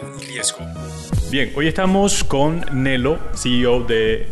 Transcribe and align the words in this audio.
tomen 0.00 0.20
riesgo. 0.20 0.60
Bien, 1.30 1.52
hoy 1.56 1.66
estamos 1.66 2.24
con 2.24 2.64
Nelo, 2.72 3.18
CEO 3.34 3.84
de 3.84 4.26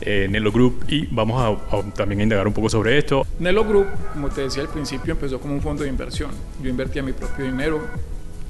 eh, 0.00 0.26
Nelo 0.30 0.52
Group 0.52 0.84
y 0.88 1.06
vamos 1.06 1.40
a, 1.40 1.76
a 1.76 1.82
también 1.94 2.20
a 2.20 2.22
indagar 2.24 2.46
un 2.46 2.52
poco 2.52 2.68
sobre 2.68 2.98
esto. 2.98 3.26
Nelo 3.38 3.64
Group, 3.64 3.86
como 4.12 4.28
te 4.30 4.42
decía 4.42 4.62
al 4.62 4.68
principio, 4.68 5.12
empezó 5.12 5.40
como 5.40 5.54
un 5.54 5.62
fondo 5.62 5.82
de 5.82 5.88
inversión. 5.88 6.30
Yo 6.62 6.70
invertía 6.70 7.02
mi 7.02 7.12
propio 7.12 7.44
dinero 7.44 7.80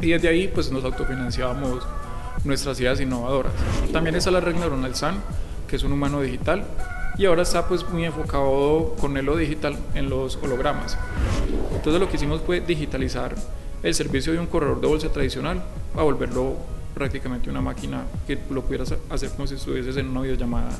y 0.00 0.10
desde 0.10 0.28
ahí 0.28 0.48
pues 0.48 0.70
nos 0.70 0.84
autofinanciábamos 0.84 1.86
nuestras 2.44 2.78
ideas 2.80 3.00
innovadoras. 3.00 3.52
También 3.92 4.16
está 4.16 4.30
la 4.30 4.40
red 4.40 4.54
neuronal 4.54 4.94
SAN, 4.94 5.22
que 5.68 5.76
es 5.76 5.82
un 5.82 5.92
humano 5.92 6.20
digital 6.20 6.64
y 7.16 7.26
ahora 7.26 7.42
está 7.42 7.68
pues 7.68 7.88
muy 7.88 8.04
enfocado 8.04 8.96
con 9.00 9.14
Nelo 9.14 9.36
Digital 9.36 9.76
en 9.94 10.10
los 10.10 10.36
hologramas. 10.36 10.98
Entonces 11.74 12.00
lo 12.00 12.08
que 12.08 12.16
hicimos 12.16 12.40
fue 12.42 12.60
digitalizar 12.60 13.34
el 13.84 13.94
servicio 13.94 14.32
de 14.32 14.38
un 14.38 14.46
corredor 14.46 14.80
de 14.80 14.86
bolsa 14.86 15.10
tradicional 15.10 15.62
a 15.94 16.02
volverlo 16.02 16.56
prácticamente 16.94 17.50
una 17.50 17.60
máquina 17.60 18.04
que 18.26 18.38
lo 18.50 18.62
pudieras 18.62 18.94
hacer 19.10 19.30
como 19.30 19.46
si 19.46 19.56
estuvieses 19.56 19.96
en 19.96 20.08
una 20.08 20.22
videollamada 20.22 20.70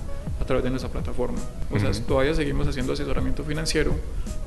a 0.41 0.45
través 0.45 0.65
de 0.65 0.71
nuestra 0.71 0.91
plataforma. 0.91 1.39
O 1.71 1.79
sea, 1.79 1.91
todavía 2.07 2.35
seguimos 2.35 2.67
haciendo 2.67 2.95
asesoramiento 2.95 3.45
financiero, 3.45 3.93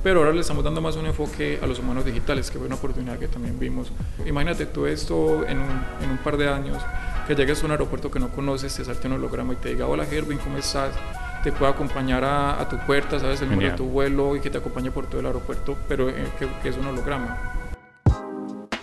pero 0.01 0.19
ahora 0.19 0.31
le 0.31 0.41
estamos 0.41 0.63
dando 0.63 0.81
más 0.81 0.95
un 0.95 1.05
enfoque 1.05 1.59
a 1.61 1.67
los 1.67 1.77
humanos 1.79 2.03
digitales, 2.03 2.49
que 2.49 2.57
fue 2.57 2.65
una 2.65 2.75
oportunidad 2.75 3.19
que 3.19 3.27
también 3.27 3.59
vimos. 3.59 3.91
Imagínate 4.25 4.65
tú 4.65 4.87
esto 4.87 5.45
en 5.45 5.59
un, 5.59 5.69
en 6.01 6.09
un 6.09 6.17
par 6.23 6.37
de 6.37 6.49
años, 6.49 6.81
que 7.27 7.35
llegues 7.35 7.61
a 7.61 7.65
un 7.65 7.71
aeropuerto 7.73 8.09
que 8.09 8.19
no 8.19 8.29
conoces, 8.29 8.73
te 8.73 8.83
salte 8.83 9.07
un 9.07 9.13
holograma 9.13 9.53
y 9.53 9.57
te 9.57 9.69
diga, 9.69 9.85
hola 9.85 10.05
Gerwin, 10.05 10.39
¿cómo 10.39 10.57
estás? 10.57 10.95
Te 11.43 11.51
pueda 11.51 11.71
acompañar 11.71 12.23
a, 12.23 12.59
a 12.59 12.67
tu 12.67 12.77
puerta, 12.79 13.19
sabes 13.19 13.41
el 13.41 13.51
número 13.51 13.71
de 13.71 13.77
tu 13.77 13.85
vuelo 13.85 14.35
y 14.35 14.39
que 14.39 14.49
te 14.49 14.57
acompañe 14.57 14.89
por 14.89 15.05
todo 15.05 15.19
el 15.19 15.27
aeropuerto, 15.27 15.77
pero 15.87 16.09
eh, 16.09 16.27
que, 16.39 16.47
que 16.63 16.69
es 16.69 16.77
un 16.77 16.87
holograma. 16.87 17.56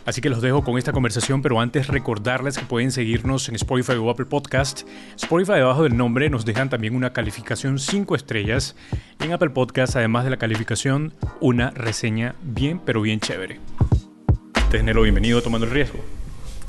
Así 0.06 0.20
que 0.20 0.28
los 0.28 0.42
dejo 0.42 0.62
con 0.62 0.76
esta 0.76 0.92
conversación, 0.92 1.40
pero 1.40 1.60
antes 1.60 1.88
recordarles 1.88 2.58
que 2.58 2.66
pueden 2.66 2.92
seguirnos 2.92 3.48
en 3.48 3.54
Spotify 3.54 3.94
o 3.94 4.10
Apple 4.10 4.26
Podcast. 4.26 4.82
Spotify 5.16 5.54
debajo 5.54 5.82
del 5.82 5.96
nombre 5.96 6.28
nos 6.28 6.44
dejan 6.44 6.68
también 6.68 6.94
una 6.94 7.14
calificación 7.14 7.78
5 7.78 8.14
estrellas. 8.14 8.76
Y 9.20 9.24
en 9.24 9.32
Apple 9.32 9.50
Podcast, 9.50 9.96
además 9.96 10.24
de 10.24 10.30
la 10.30 10.36
calificación, 10.36 11.14
una 11.40 11.70
reseña 11.70 12.34
bien, 12.42 12.80
pero 12.84 13.00
bien 13.00 13.18
chévere. 13.18 13.60
Nelo, 14.82 15.02
bienvenido 15.02 15.38
a 15.38 15.42
Tomando 15.42 15.66
el 15.66 15.72
Riesgo. 15.72 16.00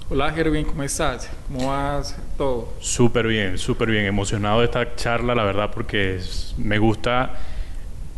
Hola 0.10 0.32
Gervin, 0.32 0.64
¿cómo 0.64 0.84
estás? 0.84 1.30
¿Cómo 1.48 1.68
vas? 1.68 2.16
Todo. 2.38 2.74
Súper 2.80 3.28
bien, 3.28 3.58
súper 3.58 3.90
bien. 3.90 4.06
Emocionado 4.06 4.60
de 4.60 4.66
esta 4.66 4.96
charla, 4.96 5.36
la 5.36 5.44
verdad, 5.44 5.72
porque 5.74 6.16
es, 6.16 6.56
me 6.58 6.78
gusta 6.78 7.34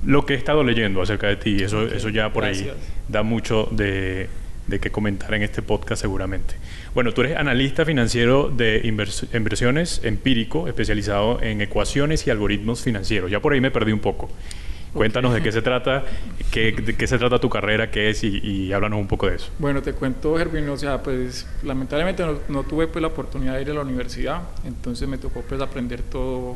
lo 0.05 0.25
que 0.27 0.33
he 0.33 0.37
estado 0.37 0.63
leyendo 0.63 1.01
acerca 1.01 1.25
de 1.27 1.37
ti. 1.37 1.63
Eso, 1.63 1.79
okay, 1.79 1.97
eso 1.97 2.09
ya 2.09 2.31
por 2.31 2.43
gracias. 2.43 2.75
ahí 2.75 2.83
da 3.07 3.23
mucho 3.23 3.67
de 3.71 4.29
de 4.67 4.79
qué 4.79 4.91
comentar 4.91 5.33
en 5.33 5.43
este 5.43 5.61
podcast 5.61 6.01
seguramente. 6.01 6.55
Bueno, 6.93 7.13
tú 7.13 7.21
eres 7.21 7.37
analista 7.37 7.85
financiero 7.85 8.49
de 8.49 8.81
inversiones 9.33 10.01
empírico, 10.03 10.67
especializado 10.67 11.41
en 11.41 11.61
ecuaciones 11.61 12.27
y 12.27 12.29
algoritmos 12.29 12.81
financieros. 12.81 13.31
Ya 13.31 13.39
por 13.39 13.53
ahí 13.53 13.61
me 13.61 13.71
perdí 13.71 13.91
un 13.91 13.99
poco. 13.99 14.29
Cuéntanos 14.93 15.31
okay. 15.31 15.41
de 15.41 15.47
qué 15.47 15.51
se 15.51 15.61
trata, 15.63 16.03
qué, 16.51 16.71
de 16.71 16.95
qué 16.95 17.07
se 17.07 17.17
trata 17.17 17.39
tu 17.39 17.49
carrera, 17.49 17.91
qué 17.91 18.09
es 18.09 18.23
y, 18.23 18.39
y, 18.43 18.73
háblanos 18.73 18.99
un 18.99 19.07
poco 19.07 19.27
de 19.27 19.35
eso. 19.35 19.51
Bueno, 19.59 19.81
te 19.81 19.93
cuento, 19.93 20.37
Gervin, 20.37 20.67
o 20.69 20.77
sea, 20.77 21.01
pues 21.01 21.47
lamentablemente 21.63 22.25
no, 22.25 22.39
no, 22.49 22.63
tuve 22.63 22.87
pues 22.87 23.01
la 23.01 23.09
oportunidad 23.09 23.55
de 23.55 23.61
ir 23.61 23.71
a 23.71 23.73
la 23.73 23.81
universidad, 23.81 24.41
entonces 24.65 25.07
me 25.07 25.17
tocó 25.17 25.41
pues 25.41 25.61
aprender 25.61 26.01
todo 26.01 26.55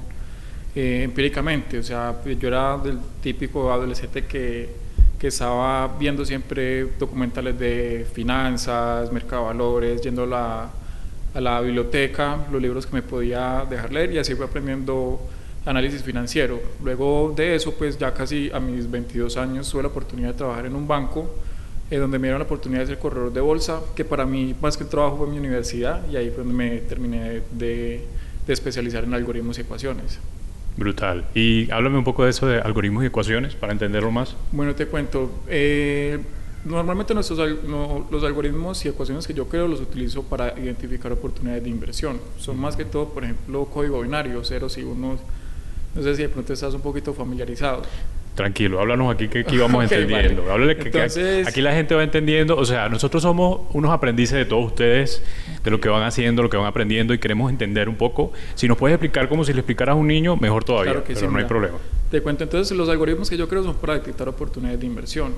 eh, 0.76 1.02
empíricamente, 1.04 1.78
o 1.78 1.84
sea, 1.84 2.16
pues, 2.24 2.40
yo 2.40 2.48
era 2.48 2.78
del 2.78 2.98
típico 3.22 3.72
adolescente 3.72 4.26
que 4.26 4.70
que 5.22 5.28
estaba 5.28 5.88
viendo 6.00 6.26
siempre 6.26 6.84
documentales 6.98 7.60
de 7.60 8.08
finanzas, 8.12 9.12
mercado 9.12 9.44
de 9.44 9.48
valores, 9.50 10.02
yendo 10.02 10.24
a 10.24 10.26
la, 10.26 10.70
a 11.36 11.40
la 11.40 11.62
biblioteca, 11.62 12.48
los 12.52 12.60
libros 12.60 12.88
que 12.88 12.94
me 12.94 13.04
podía 13.04 13.64
dejar 13.70 13.94
leer 13.94 14.14
y 14.14 14.18
así 14.18 14.34
fui 14.34 14.46
aprendiendo 14.46 15.22
análisis 15.64 16.02
financiero. 16.02 16.60
Luego 16.84 17.36
de 17.36 17.54
eso, 17.54 17.72
pues 17.76 18.00
ya 18.00 18.12
casi 18.16 18.50
a 18.52 18.60
mis 18.60 18.90
22 18.90 19.38
años 19.38 19.70
tuve 19.70 19.84
la 19.84 19.90
oportunidad 19.90 20.30
de 20.30 20.34
trabajar 20.34 20.66
en 20.66 20.76
un 20.76 20.88
banco 20.88 21.30
eh, 21.92 21.98
donde 21.98 22.18
me 22.18 22.26
dieron 22.26 22.40
la 22.40 22.46
oportunidad 22.46 22.80
de 22.82 22.88
ser 22.88 22.98
corredor 22.98 23.32
de 23.32 23.42
bolsa, 23.42 23.80
que 23.96 24.04
para 24.04 24.26
mí 24.26 24.56
más 24.60 24.76
que 24.76 24.86
el 24.86 24.90
trabajo 24.90 25.18
fue 25.18 25.28
mi 25.28 25.38
universidad 25.38 26.02
y 26.10 26.16
ahí 26.16 26.32
fue 26.32 26.40
donde 26.40 26.56
me 26.56 26.78
terminé 26.80 27.44
de, 27.52 28.04
de 28.48 28.54
especializar 28.54 29.04
en 29.04 29.14
algoritmos 29.14 29.56
y 29.60 29.62
ecuaciones. 29.62 30.18
Brutal. 30.78 31.26
Y 31.36 31.70
háblame 31.72 31.98
un 31.98 32.04
poco 32.04 32.24
de 32.24 32.32
eso 32.32 32.48
de 32.48 32.60
algoritmos 32.60 33.04
y 33.04 33.08
ecuaciones 33.08 33.56
para 33.56 33.74
entenderlo 33.74 34.12
más. 34.12 34.36
Bueno, 34.52 34.74
te 34.76 34.88
cuento. 34.88 35.32
Eh, 35.48 36.20
normalmente 36.66 37.14
nuestros, 37.14 37.40
no, 37.64 38.08
los 38.10 38.24
algoritmos 38.24 38.84
y 38.86 38.90
ecuaciones 38.90 39.28
que 39.28 39.34
yo 39.34 39.48
creo 39.48 39.68
los 39.68 39.82
utilizo 39.82 40.24
para 40.24 40.58
identificar 40.60 41.12
oportunidades 41.12 41.64
de 41.64 41.70
inversión. 41.70 42.20
Son 42.38 42.60
más 42.60 42.76
que 42.76 42.86
todo, 42.86 43.10
por 43.10 43.24
ejemplo, 43.24 43.66
código 43.66 44.02
binario, 44.02 44.44
ceros 44.44 44.78
y 44.78 44.84
unos. 44.84 45.20
No 45.94 46.02
sé 46.02 46.16
si 46.16 46.22
de 46.22 46.30
pronto 46.30 46.54
estás 46.54 46.74
un 46.74 46.82
poquito 46.82 47.14
familiarizado. 47.14 47.82
Tranquilo, 48.36 48.80
háblanos 48.80 49.14
aquí 49.14 49.28
que 49.28 49.40
aquí 49.40 49.58
vamos 49.58 49.86
okay, 49.86 50.02
entendiendo. 50.02 50.42
Vale. 50.44 50.54
Háblale 50.54 50.78
que, 50.78 50.90
Entonces, 50.90 51.44
que, 51.44 51.50
aquí 51.50 51.62
la 51.62 51.74
gente 51.74 51.96
va 51.96 52.04
entendiendo. 52.04 52.58
O 52.58 52.66
sea, 52.66 52.90
nosotros 52.90 53.24
somos 53.24 53.62
unos 53.74 53.92
aprendices 53.92 54.38
de 54.38 54.46
todos 54.46 54.66
ustedes, 54.66 55.24
de 55.64 55.72
lo 55.72 55.80
que 55.82 55.90
van 55.90 56.04
haciendo, 56.04 56.42
lo 56.42 56.50
que 56.50 56.58
van 56.58 56.66
aprendiendo 56.66 57.14
y 57.14 57.20
queremos 57.20 57.52
entender 57.52 57.90
un 57.90 57.96
poco. 57.96 58.32
Si 58.56 58.68
nos 58.68 58.78
puedes 58.78 58.96
explicar 58.96 59.28
como 59.28 59.44
si 59.44 59.54
le 59.54 59.60
explicaras 59.60 59.94
a 59.94 59.96
un 59.96 60.08
niño, 60.08 60.38
mejor 60.38 60.64
todavía, 60.64 60.94
claro 60.94 61.06
que 61.06 61.14
pero 61.14 61.28
sí, 61.28 61.34
no 61.34 61.40
hay 61.40 61.46
problema. 61.46 61.78
Te 62.10 62.22
cuento 62.22 62.44
entonces, 62.44 62.78
los 62.78 62.90
algoritmos 62.90 63.30
que 63.30 63.38
yo 63.38 63.48
creo 63.48 63.64
son 63.64 63.76
para 63.76 63.94
detectar 63.94 64.28
oportunidades 64.30 64.80
de 64.80 64.86
inversión. 64.86 65.34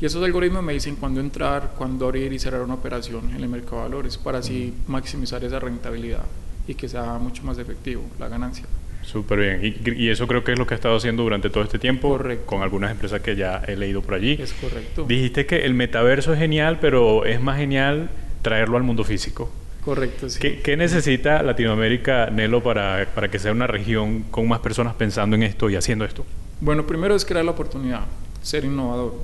Y 0.00 0.06
esos 0.06 0.22
algoritmos 0.22 0.62
me 0.62 0.72
dicen 0.72 0.94
cuándo 0.94 1.20
entrar, 1.20 1.74
cuándo 1.76 2.06
abrir 2.06 2.32
y 2.32 2.38
cerrar 2.38 2.62
una 2.62 2.74
operación 2.74 3.30
en 3.30 3.42
el 3.42 3.48
mercado 3.48 3.78
de 3.78 3.82
valores 3.88 4.16
para 4.16 4.38
así 4.38 4.72
maximizar 4.86 5.42
esa 5.42 5.58
rentabilidad 5.58 6.22
y 6.68 6.74
que 6.74 6.88
sea 6.88 7.18
mucho 7.18 7.42
más 7.42 7.58
efectivo 7.58 8.04
la 8.18 8.28
ganancia. 8.28 8.64
Súper 9.10 9.38
bien. 9.38 9.60
Y, 9.64 10.04
y, 10.04 10.10
eso 10.10 10.26
creo 10.26 10.44
que 10.44 10.52
es 10.52 10.58
lo 10.58 10.66
que 10.66 10.74
has 10.74 10.78
estado 10.78 10.96
haciendo 10.96 11.22
durante 11.22 11.48
todo 11.48 11.64
este 11.64 11.78
tiempo 11.78 12.10
correcto. 12.10 12.44
con 12.44 12.62
algunas 12.62 12.90
empresas 12.90 13.22
que 13.22 13.36
ya 13.36 13.62
he 13.66 13.74
leído 13.74 14.02
por 14.02 14.12
allí. 14.12 14.36
Es 14.38 14.52
correcto. 14.52 15.06
Dijiste 15.08 15.46
que 15.46 15.64
el 15.64 15.72
metaverso 15.72 16.34
es 16.34 16.38
genial, 16.38 16.78
pero 16.78 17.24
es 17.24 17.40
más 17.40 17.56
genial 17.56 18.10
traerlo 18.42 18.76
al 18.76 18.82
mundo 18.82 19.04
físico. 19.04 19.50
Correcto, 19.82 20.28
sí. 20.28 20.38
¿Qué, 20.38 20.60
qué 20.60 20.76
necesita 20.76 21.42
Latinoamérica, 21.42 22.28
Nelo, 22.28 22.62
para, 22.62 23.08
para 23.14 23.30
que 23.30 23.38
sea 23.38 23.50
una 23.52 23.66
región 23.66 24.24
con 24.24 24.46
más 24.46 24.60
personas 24.60 24.94
pensando 24.94 25.36
en 25.36 25.42
esto 25.42 25.70
y 25.70 25.76
haciendo 25.76 26.04
esto? 26.04 26.26
Bueno, 26.60 26.86
primero 26.86 27.14
es 27.14 27.24
crear 27.24 27.46
la 27.46 27.52
oportunidad, 27.52 28.02
ser 28.42 28.66
innovador. 28.66 29.14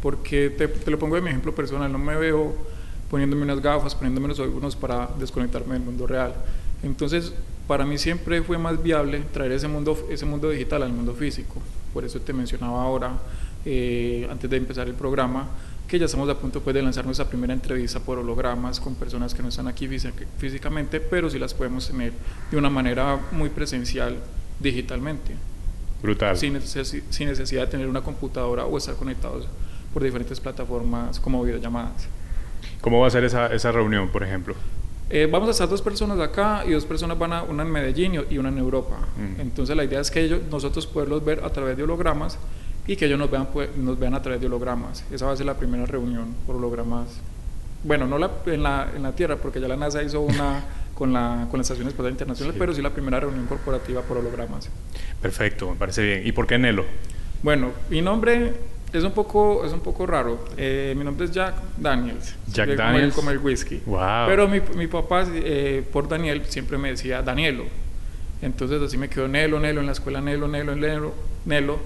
Porque 0.00 0.50
te, 0.50 0.68
te 0.68 0.90
lo 0.92 0.98
pongo 1.00 1.16
de 1.16 1.22
mi 1.22 1.30
ejemplo 1.30 1.52
personal, 1.52 1.90
no 1.90 1.98
me 1.98 2.14
veo 2.14 2.54
poniéndome 3.10 3.42
unas 3.42 3.60
gafas, 3.60 3.96
poniéndome 3.96 4.26
unos 4.26 4.38
audífonos 4.38 4.76
para 4.76 5.08
desconectarme 5.18 5.74
del 5.74 5.82
mundo 5.82 6.06
real. 6.06 6.34
Entonces, 6.84 7.34
para 7.66 7.84
mí 7.84 7.98
siempre 7.98 8.42
fue 8.42 8.58
más 8.58 8.82
viable 8.82 9.20
traer 9.32 9.52
ese 9.52 9.68
mundo, 9.68 9.96
ese 10.10 10.26
mundo 10.26 10.50
digital 10.50 10.82
al 10.82 10.92
mundo 10.92 11.14
físico. 11.14 11.60
Por 11.92 12.04
eso 12.04 12.20
te 12.20 12.32
mencionaba 12.32 12.82
ahora, 12.82 13.12
eh, 13.64 14.26
antes 14.30 14.50
de 14.50 14.56
empezar 14.56 14.88
el 14.88 14.94
programa, 14.94 15.48
que 15.86 15.98
ya 15.98 16.06
estamos 16.06 16.28
a 16.28 16.38
punto 16.38 16.60
pues, 16.60 16.74
de 16.74 16.82
lanzar 16.82 17.04
nuestra 17.04 17.26
primera 17.26 17.52
entrevista 17.52 18.00
por 18.00 18.18
hologramas 18.18 18.80
con 18.80 18.94
personas 18.94 19.34
que 19.34 19.42
no 19.42 19.48
están 19.48 19.68
aquí 19.68 19.88
físicamente, 20.38 21.00
pero 21.00 21.28
sí 21.28 21.38
las 21.38 21.52
podemos 21.52 21.86
tener 21.86 22.12
de 22.50 22.56
una 22.56 22.70
manera 22.70 23.20
muy 23.30 23.50
presencial 23.50 24.16
digitalmente. 24.58 25.34
Brutal. 26.02 26.36
Sin, 26.36 26.60
sin 26.60 27.28
necesidad 27.28 27.62
de 27.62 27.66
tener 27.68 27.88
una 27.88 28.00
computadora 28.00 28.64
o 28.64 28.76
estar 28.78 28.96
conectados 28.96 29.46
por 29.92 30.02
diferentes 30.02 30.40
plataformas 30.40 31.20
como 31.20 31.42
videollamadas. 31.42 32.08
¿Cómo 32.80 33.00
va 33.00 33.06
a 33.06 33.10
ser 33.10 33.24
esa, 33.24 33.46
esa 33.48 33.70
reunión, 33.70 34.08
por 34.08 34.24
ejemplo? 34.24 34.54
Eh, 35.14 35.28
vamos 35.30 35.46
a 35.46 35.50
estar 35.50 35.68
dos 35.68 35.82
personas 35.82 36.18
acá 36.20 36.64
y 36.66 36.70
dos 36.70 36.86
personas 36.86 37.18
van 37.18 37.34
a, 37.34 37.42
una 37.42 37.64
en 37.64 37.70
Medellín 37.70 38.24
y 38.30 38.38
una 38.38 38.48
en 38.48 38.56
Europa. 38.56 38.96
Mm. 39.18 39.42
Entonces 39.42 39.76
la 39.76 39.84
idea 39.84 40.00
es 40.00 40.10
que 40.10 40.22
ellos, 40.22 40.40
nosotros 40.50 40.86
poderlos 40.86 41.22
ver 41.22 41.44
a 41.44 41.50
través 41.50 41.76
de 41.76 41.82
hologramas 41.82 42.38
y 42.86 42.96
que 42.96 43.04
ellos 43.04 43.18
nos 43.18 43.30
vean, 43.30 43.46
nos 43.76 43.98
vean 43.98 44.14
a 44.14 44.22
través 44.22 44.40
de 44.40 44.46
hologramas. 44.46 45.04
Esa 45.12 45.26
va 45.26 45.32
a 45.32 45.36
ser 45.36 45.44
la 45.44 45.52
primera 45.52 45.84
reunión 45.84 46.34
por 46.46 46.56
hologramas. 46.56 47.20
Bueno, 47.84 48.06
no 48.06 48.16
la, 48.16 48.30
en, 48.46 48.62
la, 48.62 48.90
en 48.96 49.02
la 49.02 49.12
Tierra, 49.12 49.36
porque 49.36 49.60
ya 49.60 49.68
la 49.68 49.76
NASA 49.76 50.02
hizo 50.02 50.22
una 50.22 50.64
con 50.94 51.12
la, 51.12 51.46
con 51.50 51.58
la 51.58 51.62
Estación 51.62 51.88
Espacial 51.88 52.12
Internacional, 52.12 52.54
sí. 52.54 52.58
pero 52.58 52.72
sí 52.72 52.80
la 52.80 52.88
primera 52.88 53.20
reunión 53.20 53.44
corporativa 53.44 54.00
por 54.00 54.16
hologramas. 54.16 54.70
Perfecto, 55.20 55.72
me 55.72 55.76
parece 55.76 56.02
bien. 56.02 56.26
¿Y 56.26 56.32
por 56.32 56.46
qué 56.46 56.56
Nelo? 56.56 56.86
Bueno, 57.42 57.72
mi 57.90 58.00
nombre 58.00 58.54
es 58.92 59.04
un 59.04 59.12
poco, 59.12 59.64
es 59.64 59.72
un 59.72 59.80
poco 59.80 60.06
raro. 60.06 60.44
Eh, 60.56 60.94
mi 60.96 61.04
nombre 61.04 61.26
es 61.26 61.32
Jack 61.32 61.54
Daniels. 61.78 62.34
Jack 62.52 62.68
como 62.68 62.78
Daniels. 62.78 63.04
El, 63.04 63.12
como 63.12 63.30
el 63.30 63.38
whisky. 63.38 63.80
Wow. 63.86 64.26
Pero 64.26 64.48
mi, 64.48 64.60
mi 64.76 64.86
papá, 64.86 65.26
eh, 65.32 65.82
por 65.92 66.08
Daniel, 66.08 66.42
siempre 66.48 66.76
me 66.78 66.90
decía 66.90 67.22
Danielo. 67.22 67.64
Entonces 68.42 68.82
así 68.82 68.98
me 68.98 69.08
quedó 69.08 69.28
Nelo, 69.28 69.60
Nelo, 69.60 69.80
en 69.80 69.86
la 69.86 69.92
escuela 69.92 70.20
Nelo, 70.20 70.48
Nelo, 70.48 70.74
Nelo, 70.76 71.14
Nelo. 71.44 71.78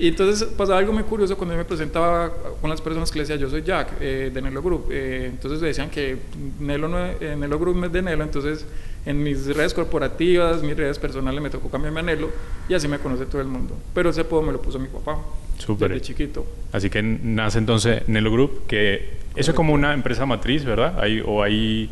Y 0.00 0.08
entonces 0.08 0.48
pasaba 0.48 0.78
algo 0.78 0.92
muy 0.92 1.02
curioso 1.02 1.36
cuando 1.36 1.54
yo 1.54 1.58
me 1.58 1.64
presentaba 1.64 2.32
con 2.60 2.70
las 2.70 2.80
personas 2.80 3.10
que 3.10 3.18
le 3.18 3.24
decía, 3.24 3.36
yo 3.36 3.50
soy 3.50 3.62
Jack, 3.62 3.94
eh, 4.00 4.30
de 4.32 4.42
Nelo 4.42 4.62
Group. 4.62 4.88
Eh, 4.90 5.26
entonces 5.30 5.60
decían 5.60 5.90
que 5.90 6.16
Nelo, 6.60 6.88
no, 6.88 6.98
Nelo 6.98 7.58
Group 7.58 7.76
no 7.76 7.86
es 7.86 7.92
de 7.92 8.02
Nelo, 8.02 8.24
entonces 8.24 8.64
en 9.08 9.22
mis 9.22 9.46
redes 9.56 9.72
corporativas, 9.72 10.62
mis 10.62 10.76
redes 10.76 10.98
personales 10.98 11.40
me 11.40 11.50
tocó 11.50 11.70
cambiarme 11.70 12.00
a 12.00 12.02
Nelo 12.02 12.30
y 12.68 12.74
así 12.74 12.88
me 12.88 12.98
conoce 12.98 13.26
todo 13.26 13.40
el 13.40 13.48
mundo. 13.48 13.74
Pero 13.94 14.10
ese 14.10 14.20
apodo 14.20 14.42
me 14.42 14.52
lo 14.52 14.60
puso 14.60 14.78
mi 14.78 14.88
papá. 14.88 15.18
Súper. 15.58 15.88
Desde 15.88 16.02
chiquito. 16.02 16.46
Así 16.72 16.90
que 16.90 17.02
nace 17.02 17.58
entonces 17.58 18.06
Nelo 18.06 18.30
Group, 18.30 18.66
que 18.66 19.18
eso 19.34 19.52
es 19.52 19.56
como 19.56 19.72
una 19.72 19.94
empresa 19.94 20.26
matriz, 20.26 20.64
¿verdad? 20.64 21.00
Hay, 21.00 21.22
o 21.24 21.42
hay 21.42 21.90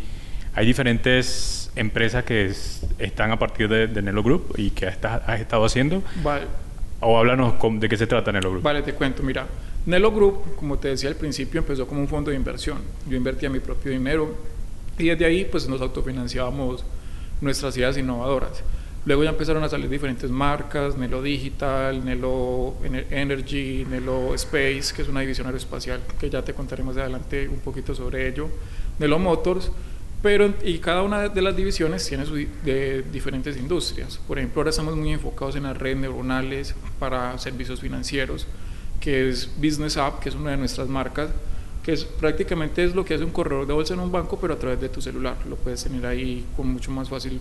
hay 0.56 0.64
diferentes 0.64 1.70
empresas 1.76 2.24
que 2.24 2.50
están 2.98 3.30
a 3.30 3.38
partir 3.38 3.68
de, 3.68 4.02
Nelo 4.02 4.22
Group 4.22 4.54
y 4.56 4.70
que 4.70 4.86
has, 4.86 4.96
estado 5.38 5.64
haciendo. 5.66 6.02
Vale. 6.22 6.46
O 7.00 7.18
háblanos 7.18 7.54
de 7.78 7.88
qué 7.90 7.96
se 7.98 8.06
trata 8.06 8.32
Nelo 8.32 8.50
Group. 8.50 8.62
Vale, 8.62 8.80
te 8.80 8.94
cuento, 8.94 9.22
mira. 9.22 9.46
Nelo 9.84 10.10
Group, 10.12 10.56
como 10.56 10.78
te 10.78 10.88
decía 10.88 11.10
al 11.10 11.16
principio, 11.16 11.60
empezó 11.60 11.86
como 11.86 12.00
un 12.00 12.08
fondo 12.08 12.30
de 12.30 12.36
inversión. 12.38 12.78
Yo 13.06 13.18
invertía 13.18 13.50
mi 13.50 13.60
propio 13.60 13.92
dinero 13.92 14.34
y 14.98 15.08
desde 15.08 15.26
ahí 15.26 15.44
pues 15.44 15.68
nos 15.68 15.82
autofinanciábamos 15.82 16.82
nuestras 17.40 17.76
ideas 17.76 17.96
innovadoras. 17.96 18.62
Luego 19.06 19.22
ya 19.22 19.30
empezaron 19.30 19.62
a 19.62 19.68
salir 19.68 19.88
diferentes 19.88 20.28
marcas, 20.30 20.96
Nelo 20.96 21.22
Digital, 21.22 22.04
Nelo 22.04 22.74
Energy, 23.10 23.86
Nelo 23.88 24.34
Space, 24.34 24.92
que 24.94 25.02
es 25.02 25.08
una 25.08 25.20
división 25.20 25.46
aeroespacial, 25.46 26.00
que 26.18 26.28
ya 26.28 26.42
te 26.42 26.52
contaremos 26.54 26.96
adelante 26.96 27.46
un 27.46 27.60
poquito 27.60 27.94
sobre 27.94 28.26
ello, 28.26 28.48
Nelo 28.98 29.20
Motors, 29.20 29.70
pero 30.22 30.52
y 30.64 30.78
cada 30.78 31.02
una 31.02 31.28
de 31.28 31.40
las 31.40 31.54
divisiones 31.54 32.04
tiene 32.04 32.24
de 32.64 33.04
diferentes 33.12 33.56
industrias. 33.56 34.18
Por 34.26 34.38
ejemplo, 34.38 34.60
ahora 34.60 34.70
estamos 34.70 34.96
muy 34.96 35.12
enfocados 35.12 35.54
en 35.54 35.62
las 35.62 35.76
redes 35.76 35.98
neuronales 35.98 36.74
para 36.98 37.38
servicios 37.38 37.80
financieros, 37.80 38.48
que 38.98 39.28
es 39.28 39.48
Business 39.56 39.96
App, 39.98 40.18
que 40.18 40.30
es 40.30 40.34
una 40.34 40.50
de 40.50 40.56
nuestras 40.56 40.88
marcas, 40.88 41.30
que 41.86 41.92
es, 41.92 42.04
prácticamente 42.04 42.82
es 42.82 42.96
lo 42.96 43.04
que 43.04 43.14
hace 43.14 43.22
un 43.22 43.30
corredor 43.30 43.64
de 43.64 43.72
bolsa 43.72 43.94
en 43.94 44.00
un 44.00 44.10
banco, 44.10 44.40
pero 44.40 44.54
a 44.54 44.58
través 44.58 44.80
de 44.80 44.88
tu 44.88 45.00
celular. 45.00 45.36
Lo 45.48 45.54
puedes 45.54 45.84
tener 45.84 46.04
ahí 46.04 46.44
con 46.56 46.66
mucho 46.66 46.90
más 46.90 47.08
fácil 47.08 47.38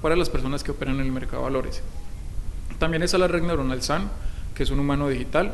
para 0.00 0.14
las 0.14 0.30
personas 0.30 0.62
que 0.62 0.70
operan 0.70 1.00
en 1.00 1.06
el 1.06 1.10
mercado 1.10 1.38
de 1.38 1.42
valores. 1.42 1.82
También 2.78 3.02
está 3.02 3.18
la 3.18 3.26
red 3.26 3.42
neuronal 3.42 3.82
SAN, 3.82 4.08
que 4.54 4.62
es 4.62 4.70
un 4.70 4.78
humano 4.78 5.08
digital, 5.08 5.52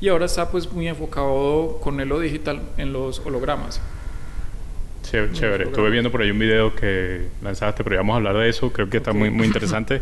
y 0.00 0.08
ahora 0.08 0.26
está 0.26 0.50
pues 0.50 0.72
muy 0.72 0.88
enfocado 0.88 1.78
con 1.80 2.00
el 2.00 2.20
digital 2.20 2.62
en 2.78 2.92
los 2.92 3.20
hologramas. 3.20 3.80
Chévere, 5.04 5.62
Estuve 5.62 5.90
viendo 5.90 6.10
por 6.10 6.22
ahí 6.22 6.32
un 6.32 6.38
video 6.40 6.74
que 6.74 7.28
lanzaste, 7.42 7.84
pero 7.84 7.94
ya 7.94 8.00
vamos 8.00 8.14
a 8.14 8.16
hablar 8.16 8.36
de 8.38 8.48
eso. 8.48 8.72
Creo 8.72 8.90
que 8.90 8.96
está 8.96 9.12
muy, 9.12 9.30
muy 9.30 9.46
interesante. 9.50 10.00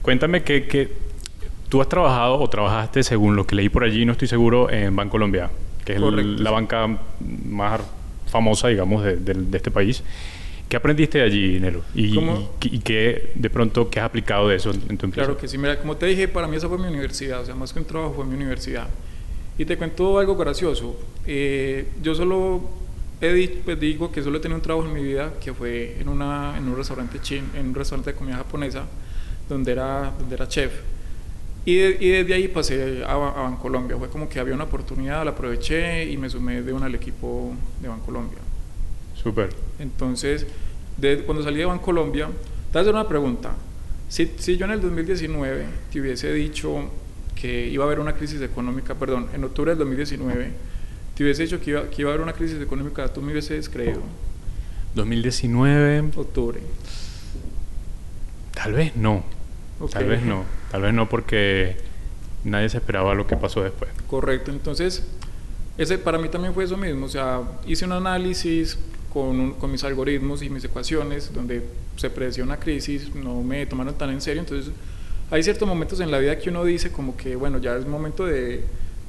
Cuéntame 0.00 0.44
que, 0.44 0.68
que, 0.68 0.92
tú 1.68 1.82
has 1.82 1.88
trabajado 1.88 2.38
o 2.38 2.48
trabajaste, 2.48 3.02
según 3.02 3.34
lo 3.34 3.48
que 3.48 3.56
leí 3.56 3.68
por 3.68 3.82
allí, 3.82 4.04
no 4.04 4.12
estoy 4.12 4.28
seguro, 4.28 4.70
en 4.70 4.94
Bancolombia, 4.94 5.50
que 5.86 5.94
es 5.94 6.00
la 6.00 6.50
banca 6.50 6.86
más 7.20 7.80
famosa, 8.26 8.68
digamos, 8.68 9.02
de, 9.04 9.16
de 9.16 9.56
este 9.56 9.70
país. 9.70 10.02
¿Qué 10.68 10.76
aprendiste 10.76 11.18
de 11.18 11.24
allí, 11.24 11.60
Nero? 11.60 11.84
¿Y, 11.94 12.18
y, 12.62 12.78
qué, 12.80 13.30
de 13.36 13.50
pronto, 13.50 13.88
qué 13.88 14.00
has 14.00 14.06
aplicado 14.06 14.48
de 14.48 14.56
eso 14.56 14.72
en 14.72 14.98
tu 14.98 15.06
empresa? 15.06 15.26
Claro 15.26 15.36
que 15.38 15.46
sí. 15.46 15.56
Mira, 15.58 15.78
como 15.78 15.96
te 15.96 16.06
dije, 16.06 16.26
para 16.26 16.48
mí 16.48 16.56
esa 16.56 16.68
fue 16.68 16.76
mi 16.76 16.88
universidad. 16.88 17.40
O 17.40 17.46
sea, 17.46 17.54
más 17.54 17.72
que 17.72 17.78
un 17.78 17.84
trabajo 17.84 18.14
fue 18.14 18.24
mi 18.24 18.34
universidad. 18.34 18.88
Y 19.56 19.64
te 19.64 19.76
cuento 19.78 20.18
algo 20.18 20.36
gracioso. 20.36 20.98
Eh, 21.24 21.86
yo 22.02 22.16
solo 22.16 22.68
he 23.20 23.48
pues 23.64 23.78
digo 23.78 24.10
que 24.10 24.22
solo 24.22 24.38
he 24.38 24.40
tenido 24.40 24.56
un 24.56 24.62
trabajo 24.62 24.86
en 24.88 24.92
mi 24.92 25.02
vida 25.02 25.34
que 25.42 25.54
fue 25.54 25.96
en, 26.00 26.08
una, 26.08 26.58
en 26.58 26.68
un 26.68 26.76
restaurante 26.76 27.20
chin, 27.20 27.44
en 27.54 27.68
un 27.68 27.74
restaurante 27.74 28.10
de 28.10 28.16
comida 28.16 28.36
japonesa 28.36 28.84
donde 29.48 29.70
era, 29.70 30.12
donde 30.18 30.34
era 30.34 30.48
chef. 30.48 30.72
Y, 31.66 31.78
y 31.78 32.08
desde 32.10 32.32
ahí 32.32 32.48
pasé 32.48 33.04
a, 33.04 33.12
a 33.12 33.42
Bancolombia. 33.42 33.98
Fue 33.98 34.08
como 34.08 34.28
que 34.28 34.38
había 34.38 34.54
una 34.54 34.64
oportunidad, 34.64 35.24
la 35.24 35.32
aproveché 35.32 36.08
y 36.10 36.16
me 36.16 36.30
sumé 36.30 36.62
de 36.62 36.72
una 36.72 36.86
al 36.86 36.94
equipo 36.94 37.52
de 37.82 37.88
Bancolombia. 37.88 38.38
Súper. 39.14 39.50
Entonces, 39.80 40.46
cuando 41.26 41.42
salí 41.42 41.58
de 41.58 41.64
Bancolombia, 41.64 42.26
te 42.26 42.32
voy 42.72 42.78
a 42.78 42.80
hacer 42.80 42.94
una 42.94 43.08
pregunta. 43.08 43.54
Si, 44.08 44.30
si, 44.38 44.56
yo 44.56 44.66
en 44.66 44.72
el 44.72 44.80
2019 44.80 45.66
te 45.92 46.00
hubiese 46.00 46.32
dicho 46.32 46.88
que 47.34 47.66
iba 47.68 47.82
a 47.84 47.86
haber 47.86 47.98
una 47.98 48.14
crisis 48.14 48.40
económica, 48.40 48.94
perdón, 48.94 49.26
en 49.34 49.42
octubre 49.42 49.72
del 49.72 49.78
2019, 49.80 50.52
te 51.16 51.24
hubiese 51.24 51.42
dicho 51.42 51.60
que 51.60 51.70
iba, 51.70 51.90
que 51.90 52.02
iba 52.02 52.10
a 52.10 52.14
haber 52.14 52.22
una 52.22 52.32
crisis 52.32 52.60
económica, 52.62 53.12
tú 53.12 53.20
me 53.20 53.32
hubieses 53.32 53.68
creído. 53.68 54.02
2019. 54.94 56.10
Octubre. 56.14 56.60
Tal 58.54 58.72
vez 58.72 58.94
no. 58.96 59.24
Tal 59.90 60.06
vez 60.06 60.22
no. 60.22 60.44
Tal 60.70 60.82
vez 60.82 60.94
no 60.94 61.08
porque 61.08 61.76
nadie 62.44 62.68
se 62.68 62.78
esperaba 62.78 63.14
lo 63.14 63.26
que 63.26 63.36
pasó 63.36 63.62
después. 63.62 63.90
Correcto. 64.08 64.50
Entonces, 64.50 65.04
ese 65.78 65.98
para 65.98 66.18
mí 66.18 66.28
también 66.28 66.54
fue 66.54 66.64
eso 66.64 66.76
mismo. 66.76 67.06
O 67.06 67.08
sea, 67.08 67.42
hice 67.66 67.84
un 67.84 67.92
análisis, 67.92 68.78
con, 69.12 69.72
mis 69.72 69.82
algoritmos 69.82 70.42
y 70.42 70.50
mis 70.50 70.62
ecuaciones, 70.64 71.32
donde 71.32 71.62
se 71.96 72.10
predecía 72.10 72.44
una 72.44 72.58
crisis, 72.58 73.14
no 73.14 73.42
me 73.42 73.64
tomaron 73.64 73.94
tan 73.94 74.10
en 74.10 74.20
serio. 74.20 74.42
Entonces, 74.42 74.72
hay 75.30 75.42
ciertos 75.42 75.66
momentos 75.66 76.00
en 76.00 76.10
la 76.10 76.18
vida 76.18 76.38
que 76.38 76.50
uno 76.50 76.64
dice 76.64 76.92
como 76.92 77.16
que, 77.16 77.34
bueno, 77.34 77.58
ya 77.58 77.76
es 77.76 77.86
momento 77.86 78.26
de, 78.26 78.62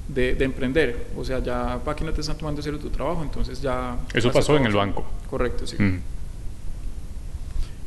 de, 0.07 0.43
emprender. 0.43 1.07
O 1.17 1.25
sea, 1.25 1.39
ya 1.39 1.79
para 1.79 1.91
aquí 1.91 2.05
no 2.05 2.13
te 2.13 2.21
están 2.21 2.37
tomando 2.37 2.59
en 2.59 2.63
serio 2.63 2.79
tu 2.79 2.89
trabajo, 2.89 3.21
entonces 3.21 3.61
ya... 3.61 3.97
Eso 4.13 4.31
pasó 4.31 4.55
en 4.55 4.65
el 4.65 4.73
banco. 4.73 5.05
Correcto, 5.29 5.67
sí. 5.67 5.75
Mm. 5.77 5.99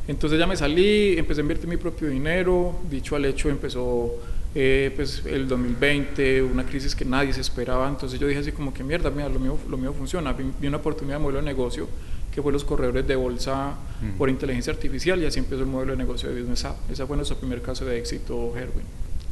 Entonces 0.07 0.39
ya 0.39 0.47
me 0.47 0.55
salí, 0.55 1.17
empecé 1.17 1.41
a 1.41 1.43
invertir 1.43 1.69
mi 1.69 1.77
propio 1.77 2.09
dinero, 2.09 2.79
dicho 2.89 3.15
al 3.15 3.25
hecho 3.25 3.49
empezó 3.49 4.11
eh, 4.53 4.91
pues 4.95 5.23
el 5.25 5.47
2020, 5.47 6.43
una 6.43 6.65
crisis 6.65 6.95
que 6.95 7.05
nadie 7.05 7.31
se 7.33 7.41
esperaba, 7.41 7.87
entonces 7.87 8.19
yo 8.19 8.27
dije 8.27 8.39
así 8.39 8.51
como 8.51 8.73
que 8.73 8.83
mierda, 8.83 9.09
mira, 9.09 9.29
lo 9.29 9.39
mío, 9.39 9.57
lo 9.69 9.77
mío 9.77 9.93
funciona, 9.93 10.33
vi, 10.33 10.67
una 10.67 10.77
oportunidad 10.77 11.17
de 11.17 11.23
modelo 11.23 11.39
de 11.39 11.45
negocio 11.45 11.87
que 12.33 12.41
fue 12.41 12.51
los 12.51 12.63
corredores 12.63 13.05
de 13.07 13.15
bolsa 13.15 13.75
mm. 14.01 14.17
por 14.17 14.29
inteligencia 14.29 14.73
artificial 14.73 15.21
y 15.21 15.25
así 15.25 15.39
empezó 15.39 15.61
el 15.61 15.67
modelo 15.67 15.91
de 15.91 15.97
negocio 15.97 16.29
de 16.29 16.39
Business 16.39 16.65
App. 16.65 16.77
Ese 16.89 17.05
fue 17.05 17.17
nuestro 17.17 17.37
primer 17.37 17.61
caso 17.61 17.83
de 17.85 17.99
éxito, 17.99 18.53
Herwin. 18.55 18.85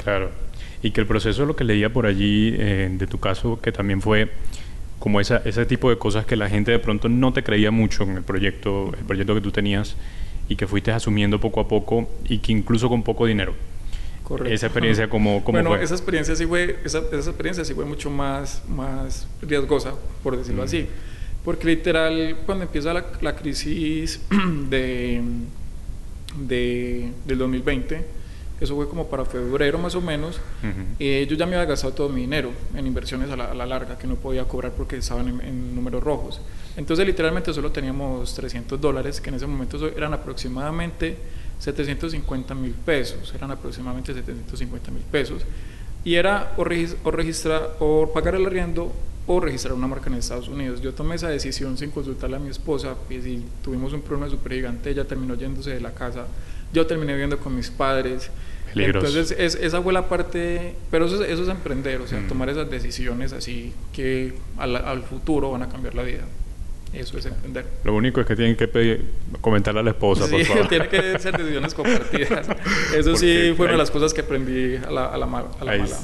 Claro, 0.04 0.32
y 0.84 0.92
que 0.92 1.02
el 1.02 1.08
proceso, 1.08 1.46
lo 1.46 1.56
que 1.56 1.64
leía 1.64 1.92
por 1.92 2.06
allí 2.06 2.56
eh, 2.58 2.90
de 2.92 3.08
tu 3.08 3.20
caso, 3.20 3.60
que 3.62 3.72
también 3.72 4.02
fue 4.02 4.30
como 5.00 5.22
esa, 5.22 5.38
ese 5.46 5.66
tipo 5.66 5.90
de 5.90 5.98
cosas 5.98 6.26
que 6.26 6.36
la 6.36 6.50
gente 6.50 6.72
de 6.72 6.80
pronto 6.80 7.10
no 7.10 7.34
te 7.34 7.44
creía 7.44 7.72
mucho 7.72 8.04
en 8.04 8.18
el 8.18 8.24
proyecto, 8.24 8.92
el 8.98 9.06
proyecto 9.06 9.34
que 9.34 9.42
tú 9.42 9.52
tenías 9.52 9.96
y 10.50 10.56
que 10.56 10.68
fuiste 10.68 10.92
asumiendo 10.92 11.40
poco 11.40 11.62
a 11.62 11.68
poco 11.68 12.10
y 12.28 12.40
que 12.40 12.52
incluso 12.52 12.90
con 12.90 13.04
poco 13.04 13.26
dinero. 13.26 13.54
Esa 14.46 14.68
experiencia 14.68 15.10
como, 15.10 15.44
como 15.44 15.58
bueno, 15.60 15.76
esa 15.76 15.96
experiencia 15.96 16.36
sí 16.36 16.46
fue, 16.46 16.80
esa, 16.84 17.00
esa, 17.12 17.30
experiencia 17.30 17.66
sí 17.66 17.74
fue 17.74 17.86
mucho 17.86 18.12
más, 18.12 18.62
más 18.68 19.28
riesgosa, 19.42 19.94
por 20.22 20.38
decirlo 20.38 20.62
mm. 20.62 20.66
así. 20.66 20.88
Porque 21.44 21.66
literal, 21.66 22.38
cuando 22.46 22.66
empieza 22.66 22.94
la, 22.94 23.06
la 23.22 23.36
crisis 23.36 24.22
de, 24.70 25.22
de, 26.38 27.12
del 27.26 27.38
2020, 27.40 28.06
eso 28.62 28.76
fue 28.76 28.90
como 28.90 29.08
para 29.08 29.26
febrero 29.26 29.78
más 29.78 29.96
o 29.96 30.02
menos, 30.02 30.40
eh, 31.00 31.26
yo 31.30 31.36
ya 31.38 31.46
me 31.46 31.56
había 31.56 31.66
gastado 31.66 31.94
todo 31.94 32.10
mi 32.10 32.22
dinero 32.22 32.52
en 32.76 32.86
inversiones 32.86 33.32
a 33.32 33.38
la, 33.38 33.46
a 33.52 33.54
la 33.56 33.66
larga, 33.66 33.98
que 33.98 34.06
no 34.06 34.16
podía 34.16 34.44
cobrar 34.44 34.74
porque 34.74 34.98
estaban 34.98 35.28
en, 35.30 35.42
en, 35.42 35.76
números 35.76 36.04
rojos. 36.04 36.42
Entonces 36.78 37.06
literalmente 37.06 37.54
solo 37.54 37.72
teníamos 37.72 38.34
300 38.36 38.80
dólares, 38.80 39.20
que 39.20 39.30
en 39.30 39.36
ese 39.36 39.48
momento 39.48 39.88
eran 39.88 40.14
aproximadamente 40.14 41.18
750 41.60 42.56
mil 42.56 42.72
pesos, 42.72 43.34
eran 43.36 43.52
aproximadamente 43.52 44.14
750 44.14 44.92
mil 44.92 45.04
pesos, 45.04 45.44
y 46.04 46.16
era 46.16 46.54
o, 46.58 46.64
registrar, 46.64 47.76
o 47.80 48.12
pagar 48.14 48.36
el 48.36 48.46
arriendo 48.46 48.94
o 49.28 49.40
registrar 49.40 49.74
una 49.74 49.88
marca 49.88 50.10
en 50.10 50.16
Estados 50.16 50.48
Unidos. 50.48 50.82
Yo 50.82 50.94
tomé 50.94 51.16
esa 51.16 51.30
decisión 51.30 51.78
sin 51.78 51.92
consultarle 51.92 52.38
a 52.38 52.40
mi 52.40 52.50
esposa, 52.50 52.96
y 53.10 53.22
si 53.22 53.46
tuvimos 53.64 53.94
un 53.94 54.02
problema 54.02 54.30
súper 54.30 54.54
gigante, 54.54 54.90
ella 54.90 55.06
terminó 55.06 55.36
yéndose 55.36 55.72
de 55.72 55.82
la 55.82 55.92
casa, 55.92 56.28
yo 56.74 56.88
terminé 56.88 57.14
viviendo 57.14 57.38
con 57.40 57.56
mis 57.56 57.70
padres. 57.70 58.32
Entonces, 58.74 59.32
esa 59.32 59.82
fue 59.82 59.92
la 59.92 60.08
parte, 60.08 60.76
pero 60.92 61.08
eso, 61.08 61.24
eso 61.24 61.44
es 61.44 61.50
emprender, 61.50 62.02
o 62.02 62.08
sea, 62.08 62.22
mm. 62.22 62.28
tomar 62.28 62.50
esas 62.50 62.70
decisiones 62.70 63.34
así 63.34 63.74
que 63.92 64.34
al, 64.58 64.76
al 64.76 65.02
futuro 65.02 65.52
van 65.52 65.64
a 65.64 65.70
cambiar 65.70 65.96
la 65.96 66.04
vida. 66.04 66.24
Eso 66.94 67.18
es 67.18 67.26
entender. 67.28 67.66
Lo 67.84 67.94
único 67.94 68.20
es 68.20 68.26
que 68.26 68.36
tienen 68.36 68.56
que 68.56 68.68
pedir, 68.68 69.06
comentarle 69.42 69.82
a 69.82 69.84
la 69.84 69.92
esposa, 69.92 70.28
sí, 70.28 70.38
tiene 70.70 70.88
que 70.88 71.20
ser 71.20 71.38
decisiones 71.38 71.74
compartidas. 71.74 72.48
Eso 72.96 73.16
sí 73.16 73.54
fue 73.56 73.66
una 73.66 73.74
de 73.74 73.78
las 73.78 73.92
cosas 73.92 74.14
que 74.14 74.22
aprendí 74.22 74.76
a 74.76 74.90
la, 74.90 75.06
a 75.06 75.18
la, 75.18 75.26
mala. 75.28 75.50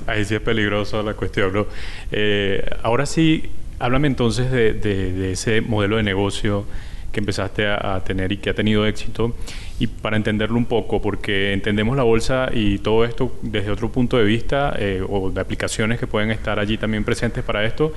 Ahí, 0.06 0.26
sí 0.26 0.36
es 0.36 0.42
peligroso 0.42 1.02
la 1.02 1.16
cuestión, 1.16 1.54
¿no? 1.54 1.66
Eh, 2.12 2.64
ahora 2.84 3.08
sí, 3.08 3.50
háblame 3.80 4.08
entonces 4.08 4.52
de, 4.52 4.74
de, 4.74 5.32
ese 5.32 5.62
modelo 5.62 5.98
de 5.98 6.04
negocio 6.04 6.66
que 7.12 7.20
empezaste 7.20 7.66
a, 7.66 8.02
tener 8.06 8.32
y 8.32 8.38
que 8.38 8.52
ha 8.52 8.54
tenido 8.54 8.86
éxito. 8.86 9.36
Y 9.80 9.88
para 9.88 10.18
entenderlo 10.18 10.58
un 10.58 10.66
poco, 10.66 11.02
porque 11.02 11.54
entendemos 11.54 11.98
la 11.98 12.04
bolsa 12.04 12.50
y 12.54 12.78
todo 12.78 13.06
esto 13.06 13.38
desde 13.42 13.72
otro 13.72 13.90
punto 13.92 14.18
de 14.18 14.24
vista 14.24 14.74
eh, 14.78 15.02
o 15.08 15.32
de 15.32 15.42
aplicaciones 15.42 16.00
que 16.00 16.08
pueden 16.08 16.32
estar 16.32 16.60
allí 16.60 16.78
también 16.78 17.04
presentes 17.04 17.44
para 17.44 17.66
esto, 17.66 17.94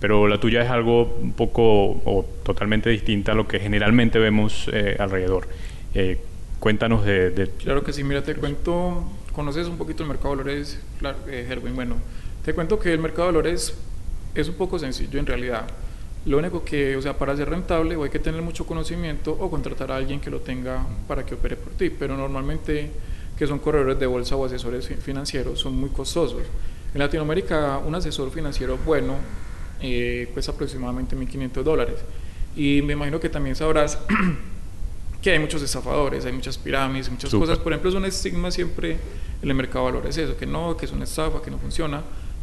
pero 0.00 0.26
la 0.26 0.40
tuya 0.40 0.62
es 0.62 0.70
algo 0.70 1.18
un 1.20 1.34
poco 1.34 1.62
o 1.62 2.24
totalmente 2.42 2.88
distinta 2.88 3.32
a 3.32 3.34
lo 3.34 3.46
que 3.46 3.60
generalmente 3.60 4.18
vemos 4.18 4.68
eh, 4.72 4.96
alrededor. 4.98 5.46
Eh, 5.94 6.18
cuéntanos 6.58 7.04
de, 7.04 7.50
Claro 7.58 7.84
que 7.84 7.92
sí, 7.92 8.02
mira, 8.02 8.22
te 8.22 8.34
cuento, 8.34 9.04
conoces 9.34 9.68
un 9.68 9.76
poquito 9.76 10.02
el 10.02 10.08
mercado 10.08 10.30
de 10.30 10.42
valores, 10.42 10.80
claro, 10.98 11.18
eh, 11.28 11.46
Herwin, 11.48 11.74
bueno, 11.74 11.96
te 12.44 12.54
cuento 12.54 12.78
que 12.78 12.92
el 12.92 12.98
mercado 12.98 13.28
de 13.28 13.32
valores 13.34 13.74
es 14.34 14.48
un 14.48 14.54
poco 14.54 14.78
sencillo 14.78 15.18
en 15.18 15.26
realidad. 15.26 15.66
Lo 16.24 16.38
único 16.38 16.64
que, 16.64 16.96
o 16.96 17.02
sea, 17.02 17.16
para 17.16 17.36
ser 17.36 17.48
rentable 17.48 17.96
hay 18.02 18.10
que 18.10 18.18
tener 18.18 18.42
mucho 18.42 18.66
conocimiento 18.66 19.32
o 19.32 19.50
contratar 19.50 19.92
a 19.92 19.96
alguien 19.96 20.20
que 20.20 20.30
lo 20.30 20.40
tenga 20.40 20.84
para 21.08 21.24
que 21.24 21.34
opere 21.34 21.56
por 21.56 21.72
ti, 21.72 21.90
pero 21.90 22.16
normalmente 22.16 22.90
que 23.38 23.46
son 23.46 23.58
corredores 23.58 23.98
de 23.98 24.06
bolsa 24.06 24.36
o 24.36 24.44
asesores 24.44 24.86
financieros 25.02 25.60
son 25.60 25.74
muy 25.74 25.90
costosos. 25.90 26.42
En 26.92 26.98
Latinoamérica 26.98 27.78
un 27.78 27.94
asesor 27.94 28.30
financiero 28.30 28.78
bueno 28.84 29.14
eh, 29.80 30.28
cuesta 30.32 30.52
aproximadamente 30.52 31.16
1.500 31.16 31.62
dólares. 31.62 31.96
Y 32.56 32.82
me 32.82 32.94
imagino 32.94 33.20
que 33.20 33.28
también 33.28 33.56
sabrás 33.56 33.98
que 35.22 35.30
hay 35.30 35.38
muchos 35.38 35.62
estafadores, 35.62 36.24
hay 36.24 36.32
muchas 36.32 36.58
pirámides, 36.58 37.10
muchas 37.10 37.30
cosas. 37.30 37.58
Por 37.58 37.72
ejemplo, 37.72 37.90
es 37.90 37.96
un 37.96 38.04
estigma 38.04 38.50
siempre 38.50 38.98
en 39.42 39.48
el 39.48 39.54
mercado 39.54 39.86
de 39.86 39.92
valores, 39.92 40.16
eso, 40.16 40.36
que 40.36 40.46
no, 40.46 40.76
que 40.76 40.86
es 40.86 40.92
una 40.92 41.04
estafa, 41.04 41.40
que 41.42 41.50
no 41.50 41.58
funciona, 41.58 42.02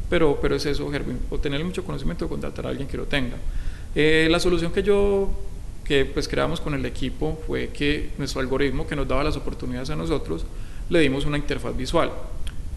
pero, 0.09 0.39
pero 0.41 0.55
es 0.55 0.65
eso, 0.65 0.89
Gerwin, 0.89 1.19
o 1.29 1.37
tener 1.39 1.63
mucho 1.63 1.83
conocimiento 1.83 2.25
o 2.25 2.29
contratar 2.29 2.65
a 2.65 2.69
alguien 2.69 2.87
que 2.87 2.97
lo 2.97 3.05
tenga. 3.05 3.37
Eh, 3.95 4.27
la 4.29 4.39
solución 4.39 4.71
que 4.71 4.83
yo 4.83 5.29
que 5.87 6.03
pues 6.03 6.27
creamos 6.27 6.59
con 6.59 6.73
el 6.73 6.85
equipo 6.85 7.39
fue 7.47 7.69
que 7.69 8.11
nuestro 8.17 8.41
algoritmo 8.41 8.85
que 8.85 8.95
nos 8.95 9.07
daba 9.07 9.23
las 9.23 9.37
oportunidades 9.37 9.89
a 9.89 9.95
nosotros 9.95 10.45
le 10.89 10.99
dimos 10.99 11.25
una 11.25 11.37
interfaz 11.37 11.75
visual. 11.75 12.11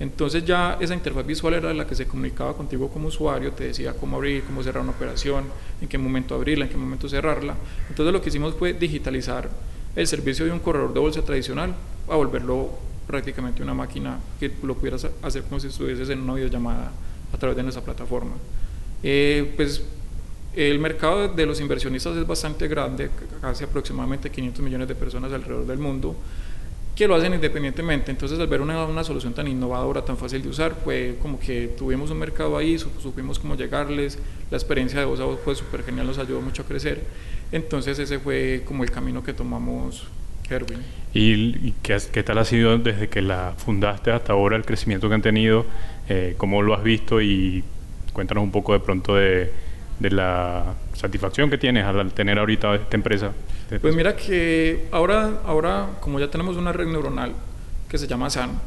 Entonces 0.00 0.47
ya 0.47 0.78
esa 0.80 0.95
interfaz 0.95 1.26
visual 1.26 1.54
era 1.54 1.75
la 1.75 1.87
que 1.87 1.95
se 1.95 2.07
comunicaba 2.07 2.57
contigo 2.57 2.88
como 2.88 3.09
usuario, 3.09 3.52
te 3.52 3.64
decía 3.64 3.92
cómo 3.92 4.16
abrir, 4.16 4.42
cómo 4.45 4.62
cerrar 4.62 4.83
una 4.83 4.92
operación, 4.92 5.45
en 5.80 5.88
qué 5.88 5.99
momento 5.99 6.35
abrirla, 6.35 6.64
en 6.64 6.71
qué 6.71 6.78
momento 6.78 7.07
cerrarla. 7.07 7.54
Entonces 7.90 8.11
lo 8.11 8.23
que 8.23 8.30
hicimos 8.30 8.54
fue 8.54 8.73
digitalizar 8.73 9.50
el 9.95 10.07
servicio 10.07 10.47
de 10.47 10.52
un 10.52 10.61
corredor 10.61 10.95
de 10.95 11.00
bolsa 11.00 11.23
tradicional 11.23 11.75
a 12.09 12.16
volverlo 12.16 12.71
prácticamente 13.07 13.62
una 13.62 13.75
máquina 13.75 14.19
que 14.38 14.50
lo 14.62 14.75
pudieras 14.75 15.07
hacer 15.21 15.42
como 15.42 15.61
si 15.61 15.66
estuvieses 15.66 16.09
en 16.09 16.21
una 16.21 16.35
videollamada 16.35 16.92
a 17.33 17.37
través 17.37 17.57
de 17.57 17.62
nuestra 17.62 17.85
plataforma. 17.85 18.33
Eh, 19.02 19.52
pues 19.54 19.83
el 20.57 20.78
mercado 20.78 21.28
de 21.28 21.45
los 21.45 21.61
inversionistas 21.61 22.16
es 22.16 22.26
bastante 22.26 22.69
grande, 22.69 23.11
casi 23.42 23.64
aproximadamente 23.64 24.30
500 24.30 24.64
millones 24.64 24.88
de 24.88 24.95
personas 24.95 25.30
alrededor 25.30 25.66
del 25.66 25.78
mundo 25.78 26.16
que 26.95 27.09
lo 27.09 27.15
hacen 27.15 27.35
independientemente. 27.35 28.11
Entonces, 28.11 28.39
al 28.39 28.47
ver 28.47 28.61
una, 28.61 28.85
una, 28.85 29.05
solución 29.05 29.33
tan 29.33 29.49
innovadora, 29.49 30.05
tan 30.05 30.17
fácil 30.17 30.43
de 30.43 30.49
usar, 30.49 30.77
fue 30.85 31.17
como 31.23 31.39
que 31.39 31.69
tuvimos 31.79 32.11
un 32.11 32.19
mercado 32.19 32.57
ahí, 32.57 32.79
supimos 32.79 33.39
cómo 33.39 33.57
llegarles, 33.57 34.19
la 34.51 34.57
experiencia 34.57 35.01
de 35.01 35.07
voz 35.07 35.21
a 35.21 35.25
voz 35.25 35.41
fue 35.45 35.55
súper 35.55 35.83
genial, 35.83 36.07
nos 36.07 36.19
ayudó 36.19 36.41
mucho 36.41 36.63
a 36.63 36.65
crecer. 36.67 37.03
Entonces, 37.53 37.99
ese 37.99 38.19
fue 38.19 38.63
como 38.65 38.85
el 38.85 38.91
camino 38.91 39.23
que 39.23 39.33
tomamos 39.33 40.07
Herwin. 40.49 40.79
¿Y, 41.13 41.73
qué, 41.83 42.23
tal 42.23 42.39
ha 42.39 42.45
sido 42.45 42.77
desde 42.79 43.09
que 43.09 43.23
la 43.23 43.55
fundaste 43.57 44.11
hasta 44.11 44.33
ahora, 44.33 44.57
el 44.57 44.65
crecimiento 44.65 45.09
que 45.09 45.15
han 45.15 45.23
tenido? 45.23 45.65
Eh, 46.09 46.35
¿Cómo 46.37 46.63
lo 46.63 46.75
has 46.75 46.83
visto? 46.83 47.21
Y 47.21 47.65
cuéntanos 48.13 48.45
un 48.45 48.53
poco 48.53 48.73
de 48.73 48.81
pronto 48.81 49.17
de, 49.17 49.53
de 50.00 50.11
la 50.11 50.75
satisfacción 50.95 51.50
que 51.50 51.59
tienes 51.59 51.85
al 51.85 52.12
tener 52.12 52.38
ahorita 52.38 52.75
esta 52.75 52.97
empresa. 52.97 53.33
Pues 53.80 53.95
mira 53.95 54.16
que 54.16 54.88
ahora, 54.90 55.40
ahora 55.47 55.87
como 56.00 56.19
ya 56.19 56.28
tenemos 56.28 56.57
una 56.57 56.73
red 56.73 56.87
neuronal 56.87 57.33
que 57.88 57.99
se 57.99 58.09
llama 58.09 58.28
SAN, 58.28 58.59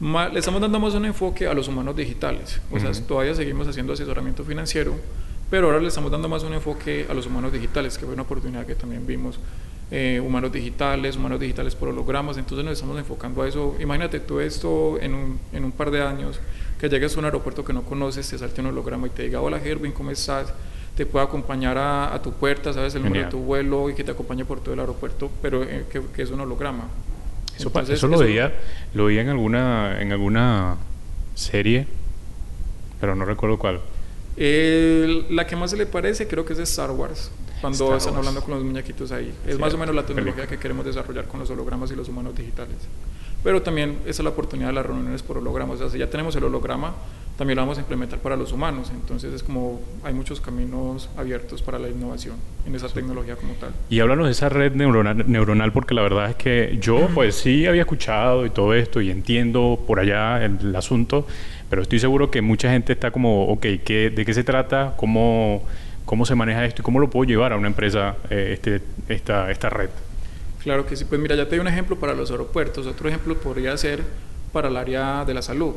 le 0.00 0.38
estamos 0.38 0.60
dando 0.60 0.78
más 0.80 0.94
un 0.94 1.06
enfoque 1.06 1.46
a 1.46 1.54
los 1.54 1.68
humanos 1.68 1.96
digitales. 1.96 2.60
O 2.70 2.78
sea, 2.78 2.90
todavía 3.06 3.34
seguimos 3.34 3.66
haciendo 3.68 3.92
asesoramiento 3.92 4.44
financiero, 4.44 4.94
pero 5.48 5.68
ahora 5.68 5.80
le 5.80 5.88
estamos 5.88 6.10
dando 6.10 6.28
más 6.28 6.42
un 6.42 6.52
enfoque 6.52 7.06
a 7.08 7.14
los 7.14 7.26
humanos 7.26 7.52
digitales, 7.52 7.96
que 7.96 8.04
fue 8.04 8.14
una 8.14 8.22
oportunidad 8.22 8.66
que 8.66 8.74
también 8.74 9.06
vimos. 9.06 9.38
Eh, 9.90 10.20
humanos 10.24 10.50
digitales, 10.50 11.16
humanos 11.16 11.38
digitales 11.38 11.74
por 11.74 11.90
hologramas, 11.90 12.38
entonces 12.38 12.64
nos 12.64 12.72
estamos 12.72 12.98
enfocando 12.98 13.42
a 13.42 13.48
eso. 13.48 13.76
Imagínate 13.78 14.18
tú 14.18 14.40
esto 14.40 14.98
en 15.00 15.14
un, 15.14 15.38
en 15.52 15.64
un 15.64 15.72
par 15.72 15.90
de 15.90 16.02
años, 16.02 16.40
que 16.88 16.96
llegues 16.96 17.16
a 17.16 17.18
un 17.18 17.24
aeropuerto 17.24 17.64
que 17.64 17.72
no 17.72 17.82
conoces, 17.82 18.28
te 18.28 18.36
salte 18.36 18.60
un 18.60 18.66
holograma 18.66 19.06
y 19.06 19.10
te 19.10 19.22
diga, 19.22 19.40
hola 19.40 19.58
Gerwin, 19.58 19.92
¿cómo 19.92 20.10
estás? 20.10 20.52
Te 20.94 21.06
puede 21.06 21.24
acompañar 21.24 21.78
a, 21.78 22.20
tu 22.22 22.32
puerta, 22.32 22.72
sabes 22.74 22.94
el 22.94 23.02
número 23.02 23.24
de 23.24 23.30
tu 23.30 23.38
vuelo 23.38 23.88
y 23.88 23.94
que 23.94 24.04
te 24.04 24.10
acompañe 24.10 24.44
por 24.44 24.60
todo 24.60 24.74
el 24.74 24.80
aeropuerto, 24.80 25.30
pero 25.40 25.62
eh, 25.62 25.86
que, 25.90 26.22
es 26.22 26.30
un 26.30 26.40
holograma. 26.40 26.84
Eso, 27.56 27.72
eso 27.88 28.06
lo, 28.06 28.18
veía, 28.18 28.52
lo 28.92 29.06
veía 29.06 29.22
en 29.22 29.30
alguna, 29.30 30.00
en 30.00 30.12
alguna 30.12 30.76
serie, 31.34 31.86
pero 33.00 33.14
no 33.14 33.24
recuerdo 33.24 33.58
cuál. 33.58 33.80
la 34.36 35.46
que 35.46 35.56
más 35.56 35.70
se 35.70 35.76
le 35.78 35.86
parece 35.86 36.28
creo 36.28 36.44
que 36.44 36.52
es 36.52 36.58
de 36.58 36.64
Star 36.64 36.90
Wars, 36.90 37.30
cuando 37.62 37.96
están 37.96 38.14
hablando 38.14 38.42
con 38.42 38.54
los 38.54 38.62
muñequitos 38.62 39.10
ahí. 39.10 39.32
Es 39.46 39.58
más 39.58 39.72
o 39.72 39.78
menos 39.78 39.94
la 39.94 40.04
tecnología 40.04 40.46
que 40.46 40.58
queremos 40.58 40.84
desarrollar 40.84 41.24
con 41.24 41.40
los 41.40 41.48
hologramas 41.48 41.90
y 41.92 41.96
los 41.96 42.08
humanos 42.08 42.36
digitales 42.36 42.76
pero 43.44 43.62
también 43.62 43.98
esa 44.06 44.22
es 44.22 44.24
la 44.24 44.30
oportunidad 44.30 44.68
de 44.68 44.74
las 44.74 44.86
reuniones 44.86 45.22
por 45.22 45.36
hologramas. 45.36 45.76
O 45.76 45.78
sea, 45.78 45.90
si 45.90 45.98
ya 45.98 46.08
tenemos 46.08 46.34
el 46.34 46.44
holograma, 46.44 46.94
también 47.36 47.56
lo 47.56 47.62
vamos 47.62 47.76
a 47.76 47.82
implementar 47.82 48.18
para 48.20 48.36
los 48.36 48.52
humanos. 48.52 48.90
Entonces 48.92 49.34
es 49.34 49.42
como 49.42 49.82
hay 50.02 50.14
muchos 50.14 50.40
caminos 50.40 51.10
abiertos 51.16 51.60
para 51.60 51.78
la 51.78 51.88
innovación 51.88 52.36
en 52.66 52.74
esa 52.74 52.88
tecnología 52.88 53.36
como 53.36 53.52
tal. 53.54 53.72
Y 53.90 54.00
háblanos 54.00 54.26
de 54.26 54.32
esa 54.32 54.48
red 54.48 54.72
neuronal, 54.72 55.30
neuronal, 55.30 55.72
porque 55.72 55.94
la 55.94 56.00
verdad 56.00 56.30
es 56.30 56.36
que 56.36 56.78
yo 56.80 57.08
pues 57.14 57.34
sí 57.34 57.66
había 57.66 57.82
escuchado 57.82 58.46
y 58.46 58.50
todo 58.50 58.72
esto 58.72 59.02
y 59.02 59.10
entiendo 59.10 59.78
por 59.86 60.00
allá 60.00 60.42
el, 60.42 60.74
asunto, 60.74 61.26
pero 61.68 61.82
estoy 61.82 61.98
seguro 61.98 62.30
que 62.30 62.40
mucha 62.40 62.70
gente 62.70 62.94
está 62.94 63.10
como, 63.10 63.48
ok, 63.48 63.66
¿qué, 63.84 64.10
¿de 64.10 64.24
qué 64.24 64.34
se 64.34 64.42
trata? 64.42 64.94
¿Cómo, 64.96 65.62
¿Cómo 66.04 66.24
se 66.24 66.34
maneja 66.34 66.64
esto 66.64 66.82
y 66.82 66.84
cómo 66.84 66.98
lo 66.98 67.10
puedo 67.10 67.28
llevar 67.28 67.52
a 67.52 67.56
una 67.56 67.68
empresa 67.68 68.16
eh, 68.30 68.50
este, 68.54 68.80
esta, 69.08 69.50
esta 69.50 69.68
red? 69.68 69.90
Claro 70.64 70.86
que 70.86 70.96
sí, 70.96 71.04
pues 71.04 71.20
mira, 71.20 71.36
ya 71.36 71.44
te 71.44 71.56
doy 71.56 71.58
un 71.58 71.68
ejemplo 71.68 71.96
para 71.96 72.14
los 72.14 72.30
aeropuertos, 72.30 72.86
otro 72.86 73.06
ejemplo 73.06 73.36
podría 73.36 73.76
ser 73.76 74.02
para 74.50 74.68
el 74.68 74.76
área 74.78 75.22
de 75.26 75.34
la 75.34 75.42
salud. 75.42 75.74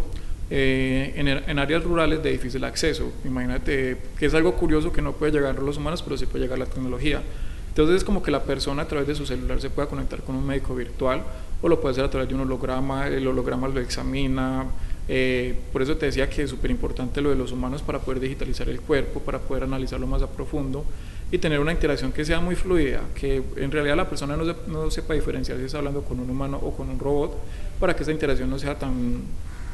Eh, 0.50 1.12
en, 1.18 1.60
áreas 1.60 1.84
rurales 1.84 2.24
de 2.24 2.32
difícil 2.32 2.64
acceso, 2.64 3.12
imagínate 3.26 3.98
que 4.18 4.26
es 4.26 4.34
algo 4.34 4.54
curioso 4.54 4.94
que 4.94 5.02
no 5.02 5.12
puede 5.12 5.34
llegar 5.34 5.62
los 5.62 5.76
humanos, 5.76 6.02
pero 6.02 6.18
sí 6.18 6.26
puede 6.26 6.46
llegar 6.46 6.58
la 6.58 6.68
tecnología. 6.68 7.22
Entonces 7.68 7.98
es 7.98 8.04
como 8.06 8.24
que 8.24 8.32
la 8.32 8.44
persona 8.44 8.84
a 8.84 8.88
través 8.88 9.10
de 9.10 9.16
su 9.16 9.26
celular 9.26 9.60
se 9.60 9.70
pueda 9.70 9.90
conectar 9.90 10.22
con 10.22 10.38
un 10.38 10.48
médico 10.48 10.74
virtual 10.74 11.22
o 11.62 11.68
lo 11.68 11.82
puede 11.82 11.92
hacer 11.92 12.06
a 12.06 12.10
través 12.10 12.30
de 12.30 12.36
un 12.36 12.42
holograma, 12.42 13.08
el 13.10 13.28
holograma 13.28 13.68
lo 13.68 13.82
examina. 13.82 14.68
Eh, 15.10 15.54
por 15.74 15.82
eso 15.82 15.98
te 15.98 16.06
decía 16.06 16.30
que 16.30 16.44
es 16.44 16.50
súper 16.50 16.72
importante 16.72 17.20
lo 17.20 17.30
de 17.30 17.36
los 17.36 17.52
humanos 17.52 17.82
para 17.82 18.00
poder 18.00 18.22
digitalizar 18.22 18.70
el 18.70 18.80
cuerpo, 18.80 19.20
para 19.20 19.40
poder 19.40 19.64
analizarlo 19.64 20.08
más 20.08 20.22
a 20.22 20.28
profundo 20.28 20.86
y 21.32 21.38
tener 21.38 21.60
una 21.60 21.72
interacción 21.72 22.12
que 22.12 22.24
sea 22.24 22.40
muy 22.40 22.56
fluida, 22.56 23.02
que 23.14 23.44
en 23.58 23.72
realidad 23.72 23.98
la 23.98 24.10
persona 24.10 24.38
no, 24.38 24.56
no 24.68 24.92
sepa 24.92 25.14
diferenciar 25.14 25.58
si 25.58 25.66
está 25.66 25.80
hablando 25.80 26.02
con 26.02 26.20
un 26.20 26.30
humano 26.30 26.58
o 26.62 26.76
con 26.76 26.90
un 26.90 27.00
robot, 27.00 27.38
para 27.80 27.96
que 27.96 28.04
esa 28.04 28.12
interacción 28.12 28.50
no 28.50 28.58
sea 28.58 28.80
tan, 28.80 29.22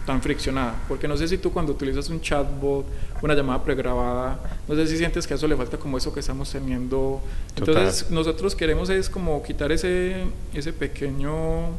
tan 0.06 0.22
friccionada. 0.22 0.76
Porque 0.88 1.08
no 1.08 1.16
sé 1.16 1.28
si 1.28 1.38
tú 1.38 1.52
cuando 1.52 1.72
utilizas 1.72 2.10
un 2.10 2.22
chatbot, 2.22 2.86
una 3.22 3.36
llamada 3.36 3.64
pregrabada, 3.64 4.40
no 4.68 4.76
sé 4.76 4.88
si 4.88 4.98
sientes 4.98 5.28
que 5.28 5.34
a 5.34 5.38
eso 5.38 5.48
le 5.48 5.56
falta 5.56 5.78
como 5.78 5.98
eso 5.98 6.14
que 6.14 6.22
estamos 6.22 6.52
teniendo. 6.52 7.22
Entonces 7.56 8.10
nosotros 8.10 8.56
queremos 8.56 8.90
es 8.90 9.10
como 9.10 9.42
quitar 9.44 9.72
ese, 9.72 10.26
ese 10.54 10.74
pequeño 10.74 11.70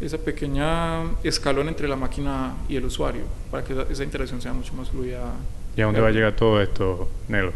esa 0.00 0.16
pequeña 0.16 1.02
escalón 1.22 1.68
entre 1.68 1.86
la 1.86 1.96
máquina 1.96 2.54
y 2.70 2.76
el 2.76 2.86
usuario 2.86 3.24
para 3.50 3.62
que 3.62 3.76
esa, 3.90 4.02
interacción 4.02 4.40
sea 4.40 4.54
mucho 4.54 4.72
más 4.72 4.88
fluida. 4.88 5.34
¿Y 5.76 5.82
a 5.82 5.84
dónde 5.84 6.00
va 6.00 6.08
a 6.08 6.10
llegar 6.10 6.34
todo 6.34 6.60
esto, 6.62 7.08
Nelo? 7.28 7.52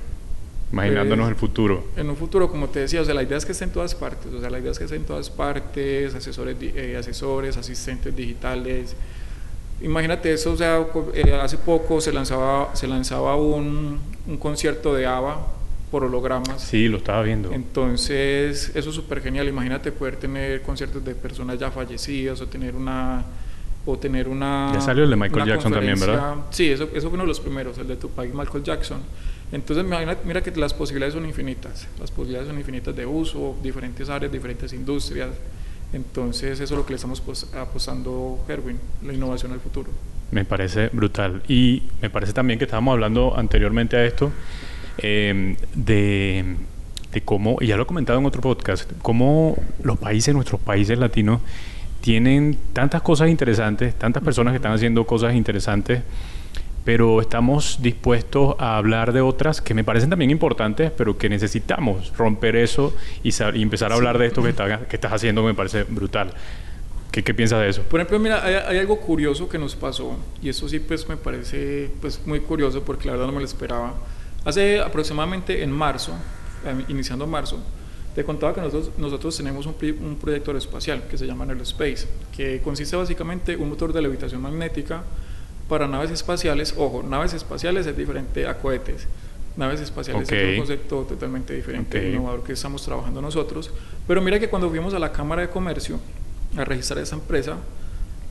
Imaginándonos 0.75 1.28
el 1.28 1.37
futuro. 1.37 1.85
En 1.97 2.11
un 2.11 2.16
futuro, 2.16 2.50
como 2.50 2.69
te 2.69 2.81
decía, 2.81 3.00
o 3.00 3.04
sea, 3.04 3.14
la 3.14 3.23
idea 3.23 3.38
es 3.38 3.47
que 3.47 3.52
esté 3.52 3.64
en 3.64 3.71
todas 3.71 3.95
partes, 3.95 4.33
o 4.33 4.40
sea, 4.40 4.50
la 4.50 4.59
idea 4.59 4.73
es 4.73 4.78
que 4.78 4.85
esté 4.85 4.97
en 4.97 5.04
todas 5.04 5.31
partes, 5.31 6.14
asesores, 6.14 6.57
eh, 6.61 6.97
asesores 6.99 7.57
asistentes 7.57 8.14
digitales. 8.14 8.97
Imagínate 9.81 10.33
eso, 10.33 10.52
o 10.52 10.57
sea, 10.57 10.85
eh, 11.14 11.33
hace 11.40 11.59
poco 11.59 12.00
se 12.00 12.12
lanzaba, 12.12 12.75
se 12.75 12.88
lanzaba 12.88 13.37
un, 13.37 14.00
un 14.26 14.37
concierto 14.37 14.95
de 14.95 15.07
ABBA 15.07 15.47
por 15.93 16.02
hologramas. 16.02 16.61
Sí, 16.61 16.88
lo 16.88 16.97
estaba 16.97 17.23
viendo. 17.23 17.52
Entonces, 17.52 18.73
eso 18.75 18.90
es 18.90 18.95
súper 18.97 19.23
genial. 19.23 19.47
Imagínate 19.47 19.93
poder 19.93 20.16
tener 20.16 20.61
conciertos 20.62 21.04
de 21.04 21.14
personas 21.14 21.57
ya 21.57 21.71
fallecidas 21.71 22.40
o 22.40 22.49
tener 22.49 22.75
una 22.75 23.25
o 23.87 23.99
tener 23.99 24.28
una 24.28 24.71
Ya 24.73 24.81
salió 24.81 25.04
el 25.04 25.11
de 25.11 25.16
Michael 25.16 25.47
Jackson 25.47 25.73
también, 25.73 26.00
¿verdad? 26.00 26.35
Sí, 26.50 26.71
eso, 26.71 26.88
eso 26.95 27.09
fue 27.09 27.14
uno 27.14 27.23
de 27.23 27.28
los 27.28 27.38
primeros, 27.38 27.78
el 27.78 27.87
de 27.87 27.97
Tupac 27.97 28.28
y 28.28 28.37
Michael 28.37 28.64
Jackson. 28.64 28.99
Entonces, 29.55 29.85
mira, 30.25 30.43
que 30.43 30.51
las 30.57 30.75
posibilidades 30.75 31.15
son 31.15 31.25
infinitas, 31.27 31.87
las 32.01 32.11
posibilidades 32.11 32.49
son 32.49 32.59
infinitas 32.59 32.95
de 32.97 33.07
uso, 33.07 33.57
diferentes 33.63 34.09
áreas, 34.09 34.33
diferentes 34.33 34.73
industrias. 34.73 35.31
Entonces, 35.93 36.59
eso 36.59 36.75
es 36.75 36.79
lo 36.79 36.85
que 36.85 36.91
le 36.91 36.97
estamos 36.97 37.23
apostando, 37.55 38.45
Herwin, 38.49 38.81
la 39.05 39.13
innovación 39.13 39.53
al 39.53 39.61
futuro. 39.61 39.91
Me 40.33 40.45
parece 40.45 40.89
brutal. 40.89 41.41
Y 41.47 41.85
me 42.03 42.11
parece 42.11 42.33
también 42.33 42.59
que 42.59 42.65
estábamos 42.65 42.95
hablando 42.95 43.39
anteriormente 43.39 43.97
a 43.97 44.05
esto 44.05 44.33
em, 44.99 45.55
de, 45.73 46.57
de 47.13 47.21
cómo, 47.21 47.59
y 47.61 47.69
ya 47.69 47.77
lo 47.77 47.85
he 47.85 47.87
comentado 47.87 48.19
en 48.19 48.27
otro 48.27 48.43
podcast, 48.43 48.91
cómo 49.03 49.57
los 49.85 49.99
países, 49.99 50.35
nuestros 50.35 50.61
países 50.61 50.99
latinos, 50.99 51.41
tienen 52.01 52.59
tantas 52.73 53.03
cosas 53.03 53.29
interesantes, 53.29 53.95
tantas 53.95 54.25
personas 54.25 54.51
que 54.51 54.57
están 54.57 54.73
haciendo 54.73 55.07
cosas 55.07 55.33
interesantes 55.37 56.03
pero 56.85 57.21
estamos 57.21 57.79
dispuestos 57.81 58.57
a 58.59 58.76
hablar 58.76 59.12
de 59.12 59.23
otras 59.23 59.61
que 59.61 59.73
me 59.73 59.85
parecen 59.85 60.11
también 60.11 60.31
importantes, 60.31 60.91
pero 60.91 61.17
que 61.17 61.29
necesitamos 61.29 62.12
romper 62.17 62.57
eso 62.57 62.95
y, 63.23 63.31
empezar 63.62 63.91
a 63.91 63.95
hablar 63.95 64.19
de 64.19 64.26
esto 64.26 64.43
que, 64.43 64.53
que 64.53 64.97
estás 64.97 65.12
haciendo, 65.12 65.41
que 65.43 65.49
me 65.49 65.55
parece 65.55 65.85
brutal. 65.85 66.31
¿Qué, 67.11 67.23
¿Qué, 67.23 67.33
piensas 67.33 67.61
de 67.61 67.69
eso? 67.69 67.83
Por 67.83 68.00
ejemplo, 68.00 68.19
mira, 68.19 68.45
hay, 68.45 68.76
algo 68.76 69.00
curioso 69.00 69.49
que 69.49 69.57
nos 69.57 69.75
pasó, 69.76 70.17
y 70.43 70.49
eso 70.49 70.69
sí 70.69 70.79
pues 70.81 71.09
me 71.09 71.17
parece 71.17 71.91
pues 72.00 72.21
muy 72.26 72.41
curioso 72.41 72.83
porque 72.85 73.07
la 73.07 73.12
verdad 73.12 73.26
no 73.26 73.33
me 73.33 73.38
lo 73.38 73.47
esperaba. 73.47 73.95
Hace 74.45 74.81
aproximadamente 74.81 75.62
en 75.62 75.73
marzo, 75.73 76.12
eh, 76.67 76.85
iniciando 76.88 77.26
marzo, 77.26 77.62
te 78.14 78.25
contaba 78.25 78.53
que 78.53 78.61
nosotros, 78.61 78.91
nosotros 78.99 79.37
tenemos 79.37 79.64
un, 79.64 79.75
un 80.00 80.17
proyecto 80.17 80.50
aeroespacial 80.50 81.05
que 81.09 81.17
se 81.17 81.26
llama 81.26 81.45
Aerospace, 81.45 82.07
que 82.37 82.61
consiste 82.62 82.95
básicamente 82.95 83.53
en 83.55 83.62
un 83.62 83.71
motor 83.71 83.93
de 83.93 84.03
levitación 84.03 84.43
magnética 84.43 85.05
para 85.68 85.88
naves 85.88 86.11
espaciales, 86.11 86.75
ojo, 86.76 87.02
naves 87.02 87.33
espaciales 87.33 87.87
es 87.87 87.97
diferente 87.97 88.47
a 88.47 88.59
cohetes. 88.59 89.06
naves 89.56 89.80
espaciales 89.80 90.30
es 90.30 90.50
un 90.50 90.56
concepto 90.59 91.02
totalmente 91.02 91.54
diferente, 91.54 92.11
innovador 92.11 92.42
que 92.42 92.52
estamos 92.52 92.83
trabajando 92.85 93.23
nosotros. 93.23 93.71
Pero 94.06 94.21
mira 94.21 94.38
que 94.38 94.49
cuando 94.49 94.68
fuimos 94.68 94.94
a 94.94 94.99
la 94.99 95.12
Cámara 95.12 95.42
de 95.42 95.49
Comercio 95.49 96.00
a 96.56 96.64
registrar 96.64 96.99
esa 96.99 97.16
empresa, 97.16 97.56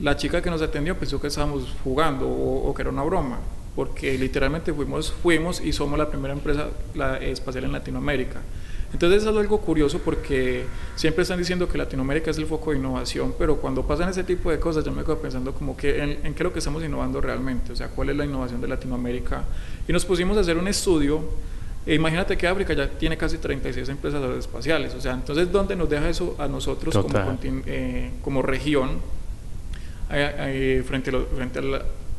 la 0.00 0.16
chica 0.16 0.42
que 0.42 0.50
nos 0.50 0.60
atendió 0.62 0.98
pensó 0.98 1.20
que 1.20 1.28
estábamos 1.28 1.74
jugando 1.82 2.28
o, 2.28 2.74
que 2.74 2.82
era 2.82 2.90
una 2.90 3.02
broma, 3.02 3.38
porque 3.76 4.16
literalmente 4.18 4.72
fuimos, 4.72 5.12
fuimos 5.12 5.60
y 5.60 5.72
somos 5.72 5.98
la 5.98 6.08
primera 6.10 6.34
empresa 6.34 6.68
espacial 7.20 7.64
en 7.64 7.72
Latinoamérica. 7.72 8.40
Entonces 8.94 9.22
es 9.22 9.28
algo 9.28 9.58
curioso 9.58 9.98
porque 9.98 10.66
siempre 10.94 11.22
están 11.22 11.38
diciendo 11.38 11.68
que 11.68 11.76
Latinoamérica 11.76 12.30
es 12.30 12.38
el 12.38 12.46
foco 12.46 12.70
de 12.70 12.78
innovación, 12.78 13.34
pero 13.36 13.56
cuando 13.56 13.84
pasan 13.84 14.08
ese 14.08 14.22
tipo 14.22 14.52
de 14.52 14.60
cosas 14.60 14.84
yo 14.84 14.92
me 14.92 15.02
quedo 15.02 15.18
pensando 15.18 15.52
como 15.52 15.76
que 15.76 16.00
en, 16.00 16.22
qué 16.22 16.28
es 16.28 16.40
lo 16.40 16.52
que 16.52 16.60
estamos 16.60 16.82
innovando 16.84 17.20
realmente, 17.20 17.72
o 17.72 17.76
sea, 17.76 17.88
cuál 17.88 18.10
es 18.10 18.16
la 18.16 18.24
innovación 18.24 18.60
de 18.60 18.68
Latinoamérica. 18.68 19.42
Y 19.88 19.92
nos 19.92 20.04
pusimos 20.04 20.36
a 20.36 20.40
hacer 20.42 20.56
un 20.56 20.68
estudio, 20.68 21.22
e 21.84 21.96
imagínate 21.96 22.36
que 22.36 22.46
África 22.46 22.72
ya 22.72 22.88
tiene 22.88 23.16
casi 23.16 23.38
36 23.38 23.88
empresas 23.88 24.22
espaciales, 24.38 24.94
o 24.94 25.00
sea, 25.00 25.14
entonces 25.14 25.50
¿dónde 25.50 25.74
nos 25.74 25.90
deja 25.90 26.08
eso 26.08 26.36
a 26.38 26.46
nosotros 26.46 26.96
como, 26.96 27.38
eh, 27.42 28.12
como 28.22 28.42
región 28.42 28.90
eh, 30.08 30.78
eh, 30.78 30.84
frente, 30.86 31.10
frente 31.10 31.58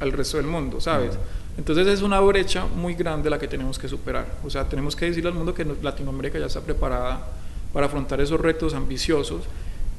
al, 0.01 0.11
resto 0.11 0.35
del 0.35 0.47
mundo, 0.47 0.81
¿sabes? 0.81 1.17
Entonces 1.57 1.87
es 1.87 2.01
una 2.01 2.19
brecha 2.19 2.65
muy 2.65 2.95
grande 2.95 3.29
la 3.29 3.39
que 3.39 3.47
tenemos 3.47 3.79
que 3.79 3.87
superar. 3.87 4.27
O 4.43 4.49
sea, 4.49 4.67
tenemos 4.67 4.95
que 4.95 5.05
decirle 5.05 5.29
al 5.29 5.35
mundo 5.35 5.53
que 5.53 5.65
Latinoamérica 5.81 6.37
ya 6.37 6.47
está 6.47 6.61
preparada 6.61 7.27
para 7.71 7.87
afrontar 7.87 8.19
esos 8.21 8.39
retos 8.39 8.73
ambiciosos 8.73 9.43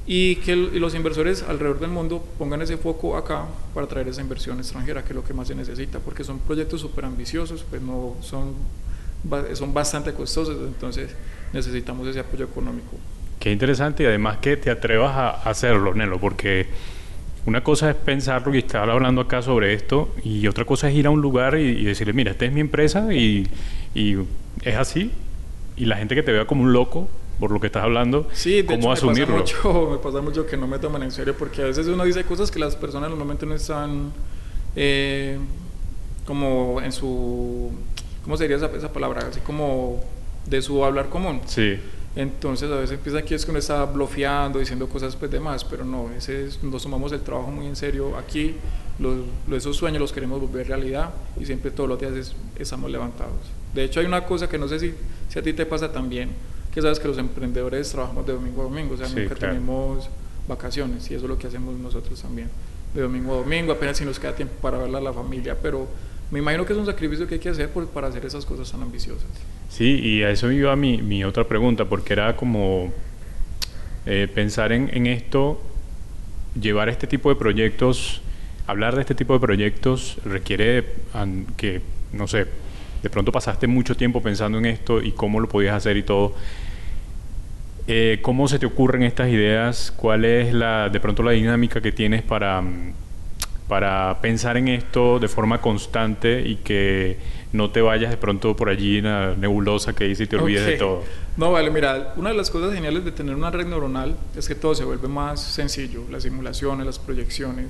y 0.06 0.36
que 0.36 0.54
los 0.54 0.94
inversores 0.94 1.42
alrededor 1.42 1.80
del 1.80 1.90
mundo 1.90 2.24
pongan 2.38 2.62
ese 2.62 2.76
foco 2.76 3.16
acá 3.16 3.46
para 3.74 3.88
traer 3.88 4.08
esa 4.08 4.20
inversión 4.20 4.58
extranjera, 4.58 5.02
que 5.02 5.08
es 5.08 5.16
lo 5.16 5.24
que 5.24 5.34
más 5.34 5.48
se 5.48 5.54
necesita, 5.54 5.98
porque 5.98 6.22
son 6.22 6.38
proyectos 6.38 6.80
súper 6.80 7.06
ambiciosos, 7.06 7.64
pues 7.68 7.82
no 7.82 8.14
son, 8.20 8.54
son 9.54 9.74
bastante 9.74 10.12
costosos, 10.12 10.56
entonces 10.64 11.10
necesitamos 11.52 12.06
ese 12.06 12.20
apoyo 12.20 12.44
económico. 12.44 12.96
Qué 13.40 13.50
interesante 13.50 14.04
y 14.04 14.06
además 14.06 14.38
que 14.38 14.56
te 14.56 14.70
atrevas 14.70 15.14
a 15.16 15.30
hacerlo, 15.50 15.92
Nelo, 15.92 16.20
porque 16.20 16.66
una 17.46 17.62
cosa 17.62 17.90
es 17.90 17.96
pensarlo 17.96 18.54
y 18.54 18.58
estar 18.58 18.90
hablando 18.90 19.20
acá 19.20 19.40
sobre 19.40 19.72
esto 19.72 20.12
y 20.24 20.48
otra 20.48 20.64
cosa 20.64 20.90
es 20.90 20.96
ir 20.96 21.06
a 21.06 21.10
un 21.10 21.20
lugar 21.20 21.56
y, 21.56 21.84
decirle, 21.84 22.12
mira, 22.12 22.32
esta 22.32 22.44
es 22.44 22.52
mi 22.52 22.60
empresa 22.60 23.14
y, 23.14 23.48
es 23.94 24.76
así. 24.76 25.12
Y 25.76 25.84
la 25.84 25.96
gente 25.96 26.14
que 26.14 26.24
te 26.24 26.32
vea 26.32 26.46
como 26.46 26.62
un 26.62 26.72
loco 26.72 27.08
por 27.38 27.52
lo 27.52 27.60
que 27.60 27.66
estás 27.66 27.84
hablando, 27.84 28.28
sí, 28.32 28.62
de 28.62 28.66
¿cómo 28.66 28.78
hecho, 28.78 28.92
asumirlo? 28.92 29.36
Me 29.36 29.42
pasa, 29.42 29.56
mucho, 29.62 29.88
me 29.92 29.98
pasa 29.98 30.20
mucho 30.22 30.46
que 30.46 30.56
no 30.56 30.66
me 30.66 30.78
toman 30.78 31.02
en 31.02 31.12
serio 31.12 31.36
porque 31.38 31.62
a 31.62 31.66
veces 31.66 31.86
uno 31.86 32.02
dice 32.04 32.24
cosas 32.24 32.50
que 32.50 32.58
las 32.58 32.74
personas 32.74 33.10
normalmente 33.10 33.46
no 33.46 33.54
están 33.54 34.12
eh, 34.74 35.38
como 36.24 36.80
en 36.82 36.90
su... 36.92 37.70
¿Cómo 38.24 38.36
sería 38.36 38.56
esa, 38.56 38.66
esa 38.74 38.92
palabra? 38.92 39.28
Así 39.28 39.40
como 39.40 40.02
de 40.46 40.62
su 40.62 40.84
hablar 40.84 41.10
común. 41.10 41.42
Sí. 41.46 41.78
Entonces 42.16 42.70
a 42.70 42.76
veces 42.76 42.92
empieza 42.92 43.18
aquí 43.18 43.34
es 43.34 43.44
que 43.44 43.50
uno 43.50 43.60
está 43.60 43.84
bloqueando, 43.84 44.58
diciendo 44.58 44.88
cosas 44.88 45.14
pues 45.14 45.30
demás, 45.30 45.64
pero 45.64 45.84
no, 45.84 46.10
ese 46.16 46.46
es, 46.46 46.62
nos 46.62 46.82
tomamos 46.82 47.12
el 47.12 47.20
trabajo 47.20 47.50
muy 47.50 47.66
en 47.66 47.76
serio 47.76 48.16
aquí, 48.16 48.54
los, 48.98 49.18
esos 49.52 49.76
sueños 49.76 50.00
los 50.00 50.14
queremos 50.14 50.40
volver 50.40 50.66
realidad 50.66 51.10
y 51.38 51.44
siempre 51.44 51.70
todos 51.70 51.90
los 51.90 52.00
días 52.00 52.34
estamos 52.58 52.90
levantados. 52.90 53.34
De 53.74 53.84
hecho 53.84 54.00
hay 54.00 54.06
una 54.06 54.24
cosa 54.24 54.48
que 54.48 54.56
no 54.56 54.66
sé 54.66 54.80
si, 54.80 54.94
si 55.28 55.38
a 55.38 55.42
ti 55.42 55.52
te 55.52 55.66
pasa 55.66 55.92
también, 55.92 56.30
que 56.72 56.80
sabes 56.80 56.98
que 56.98 57.06
los 57.06 57.18
emprendedores 57.18 57.90
trabajamos 57.90 58.26
de 58.26 58.32
domingo 58.32 58.62
a 58.62 58.64
domingo, 58.64 58.94
o 58.94 58.96
sea, 58.96 59.08
nunca 59.08 59.34
tenemos 59.34 60.08
vacaciones 60.48 61.10
y 61.10 61.14
eso 61.14 61.24
es 61.26 61.28
lo 61.28 61.36
que 61.36 61.48
hacemos 61.48 61.74
nosotros 61.78 62.18
también, 62.22 62.48
de 62.94 63.02
domingo 63.02 63.34
a 63.34 63.36
domingo, 63.38 63.72
apenas 63.72 63.98
si 63.98 64.06
nos 64.06 64.18
queda 64.18 64.34
tiempo 64.34 64.54
para 64.62 64.78
verla 64.78 64.96
a 64.98 65.02
la 65.02 65.12
familia, 65.12 65.54
pero 65.60 65.86
me 66.30 66.40
imagino 66.40 66.64
que 66.66 66.72
es 66.72 66.78
un 66.78 66.86
sacrificio 66.86 67.26
que 67.26 67.34
hay 67.34 67.40
que 67.40 67.48
hacer 67.48 67.70
para 67.70 68.08
hacer 68.08 68.24
esas 68.24 68.44
cosas 68.44 68.70
tan 68.70 68.82
ambiciosas. 68.82 69.28
Sí, 69.68 70.00
y 70.02 70.22
a 70.22 70.30
eso 70.30 70.50
iba 70.50 70.74
mi, 70.74 71.00
mi 71.02 71.24
otra 71.24 71.44
pregunta, 71.44 71.84
porque 71.84 72.14
era 72.14 72.36
como 72.36 72.92
eh, 74.06 74.28
pensar 74.32 74.72
en, 74.72 75.06
esto, 75.06 75.60
llevar 76.60 76.88
este 76.88 77.06
tipo 77.06 77.28
de 77.28 77.36
proyectos, 77.36 78.22
hablar 78.66 78.94
de 78.94 79.02
este 79.02 79.14
tipo 79.14 79.34
de 79.34 79.40
proyectos 79.40 80.18
requiere 80.24 80.84
que, 81.56 81.80
no 82.12 82.26
sé, 82.26 82.46
de 83.02 83.10
pronto 83.10 83.30
pasaste 83.30 83.66
mucho 83.66 83.96
tiempo 83.96 84.22
pensando 84.22 84.58
en 84.58 84.66
esto 84.66 85.02
y 85.02 85.12
cómo 85.12 85.38
lo 85.40 85.48
podías 85.48 85.74
hacer 85.74 85.96
y 85.96 86.02
todo. 86.02 86.34
Eh, 87.88 88.18
¿Cómo 88.22 88.48
se 88.48 88.58
te 88.58 88.66
ocurren 88.66 89.04
estas 89.04 89.28
ideas? 89.28 89.92
¿Cuál 89.96 90.24
es 90.24 90.52
la, 90.52 90.88
de 90.88 90.98
pronto 90.98 91.22
la 91.22 91.32
dinámica 91.32 91.80
que 91.80 91.92
tienes 91.92 92.22
para 92.22 92.62
para 93.68 94.20
pensar 94.20 94.56
en 94.56 94.68
esto 94.68 95.18
de 95.18 95.28
forma 95.28 95.60
constante 95.60 96.42
y 96.46 96.56
que 96.56 97.18
no 97.52 97.70
te 97.70 97.80
vayas 97.80 98.10
de 98.10 98.16
pronto 98.16 98.54
por 98.54 98.68
allí 98.68 98.98
en 98.98 99.04
la 99.04 99.34
nebulosa 99.36 99.94
que 99.94 100.04
dice 100.04 100.24
y 100.24 100.26
te 100.26 100.36
olvides 100.36 100.66
de 100.66 100.76
todo. 100.76 101.02
No, 101.36 101.52
vale, 101.52 101.70
mira, 101.70 102.14
una 102.16 102.30
de 102.30 102.36
las 102.36 102.50
cosas 102.50 102.72
geniales 102.72 103.04
de 103.04 103.12
tener 103.12 103.34
una 103.34 103.50
red 103.50 103.66
neuronal 103.66 104.16
es 104.36 104.46
que 104.46 104.54
todo 104.54 104.74
se 104.74 104.84
vuelve 104.84 105.08
más 105.08 105.40
sencillo, 105.40 106.04
las 106.10 106.22
simulaciones, 106.22 106.86
las 106.86 106.98
proyecciones. 106.98 107.66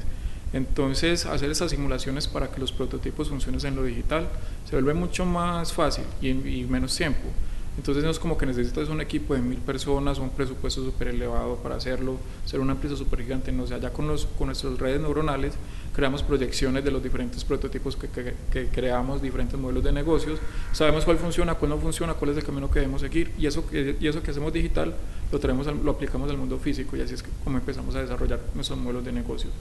Entonces, 0.53 1.27
hacer 1.27 1.51
esas 1.51 1.71
simulaciones 1.71 2.29
para 2.29 2.49
que 2.49 2.61
los 2.61 2.73
prototipos 2.73 3.29
funcionen 3.29 3.65
en 3.67 3.77
lo 3.77 3.83
digital 3.85 4.29
se 4.65 4.77
vuelve 4.77 4.95
mucho 4.95 5.25
más 5.25 5.73
fácil 5.73 6.05
y, 6.21 6.29
y 6.29 6.67
menos 6.69 6.95
tiempo. 6.97 7.29
Entonces 7.77 8.03
no 8.03 8.11
es 8.11 8.19
como 8.19 8.39
que 8.39 8.47
necesitas 8.47 8.89
un 8.89 9.01
equipo 9.01 9.35
de 9.35 9.43
mil 9.43 9.59
personas, 9.59 10.19
un 10.19 10.31
presupuesto 10.31 10.83
súper 10.83 11.09
elevado 11.09 11.57
para 11.57 11.77
hacerlo, 11.77 12.17
ser 12.47 12.61
una 12.61 12.73
empresa 12.73 12.97
súper 12.97 13.23
gigante, 13.23 13.53
no 13.53 13.65
o 13.65 13.67
sea, 13.67 13.79
ya 13.79 13.91
con, 13.93 14.07
los, 14.07 14.27
con 14.39 14.47
nuestras 14.47 14.79
redes 14.79 15.01
neuronales 15.01 15.55
creamos 15.97 16.23
proyecciones 16.23 16.85
de 16.85 16.91
los 16.91 17.03
diferentes 17.03 17.43
prototipos 17.43 17.97
que, 17.97 18.07
que, 18.53 18.67
creamos, 18.67 19.23
diferentes 19.23 19.59
modelos 19.59 19.83
de 19.83 19.93
negocios, 19.93 20.39
sabemos 20.71 21.07
cuál 21.07 21.17
funciona, 21.17 21.55
cuál 21.55 21.71
no 21.71 21.79
funciona, 21.79 22.13
cuál 22.13 22.33
es 22.33 22.37
el 22.37 22.45
camino 22.45 22.71
que 22.71 22.81
debemos 22.81 23.01
seguir 23.01 23.33
y 23.39 23.47
eso, 23.47 23.65
y 23.73 24.07
eso 24.07 24.23
que 24.23 24.31
hacemos 24.31 24.53
digital 24.53 24.95
lo, 25.33 25.39
traemos, 25.39 25.67
lo 25.67 25.91
aplicamos 25.91 26.31
al 26.31 26.37
mundo 26.37 26.59
físico 26.59 26.99
y 26.99 27.01
así 27.01 27.15
es 27.15 27.25
como 27.43 27.57
empezamos 27.57 27.97
a 27.97 28.03
desarrollar 28.03 28.41
nuestros 28.55 28.79
modelos 28.79 29.07
de 29.07 29.13
negocios. 29.13 29.55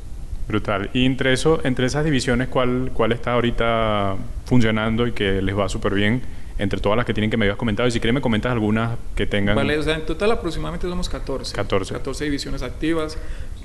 Brutal. 0.49 0.89
Y 0.93 1.05
entre, 1.05 1.31
eso, 1.31 1.61
entre 1.63 1.85
esas 1.85 2.03
divisiones, 2.03 2.49
¿cuál, 2.49 2.91
¿cuál 2.93 3.13
está 3.13 3.33
ahorita 3.33 4.17
funcionando 4.45 5.07
y 5.07 5.13
que 5.13 5.41
les 5.41 5.57
va 5.57 5.69
súper 5.69 5.95
bien? 5.95 6.21
Entre 6.57 6.79
todas 6.79 6.97
las 6.97 7.05
que 7.05 7.13
tienen 7.13 7.29
que 7.29 7.37
me 7.37 7.45
habías 7.45 7.57
comentado. 7.57 7.87
Y 7.87 7.91
si 7.91 7.99
quieres 7.99 8.13
me 8.13 8.21
comentas 8.21 8.51
algunas 8.51 8.97
que 9.15 9.25
tengan... 9.25 9.55
Vale, 9.55 9.77
o 9.77 9.83
sea, 9.83 9.95
en 9.95 10.05
total 10.05 10.31
aproximadamente 10.31 10.87
somos 10.87 11.09
14. 11.09 11.55
14. 11.55 11.93
14 11.93 12.25
divisiones 12.25 12.61
activas, 12.61 13.17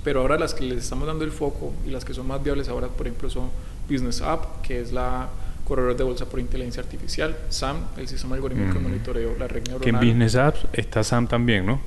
pero 0.03 0.20
ahora 0.20 0.38
las 0.38 0.55
que 0.55 0.64
les 0.64 0.85
estamos 0.85 1.07
dando 1.07 1.24
el 1.24 1.31
foco 1.31 1.72
y 1.87 1.90
las 1.90 2.05
que 2.05 2.14
son 2.14 2.26
más 2.26 2.42
viables 2.42 2.68
ahora, 2.68 2.88
por 2.88 3.07
ejemplo, 3.07 3.31
son 3.31 3.50
Business 3.88 4.20
App, 4.22 4.62
que 4.62 4.81
es 4.81 4.92
la 4.92 5.29
corredor 5.70 5.96
de 5.96 6.03
bolsa 6.03 6.26
por 6.26 6.40
inteligencia 6.40 6.83
artificial, 6.83 7.37
SAM, 7.48 7.76
el 7.96 8.09
sistema 8.09 8.35
algorítmico 8.35 8.74
de 8.74 8.81
monitoreo, 8.81 9.37
la 9.38 9.46
red 9.46 9.62
neuronal. 9.68 9.85
Que 9.85 9.90
en 9.90 9.96
Business 9.96 10.35
Apps 10.35 10.66
está 10.72 11.05
SAM 11.05 11.29
también, 11.29 11.64
¿no? 11.64 11.81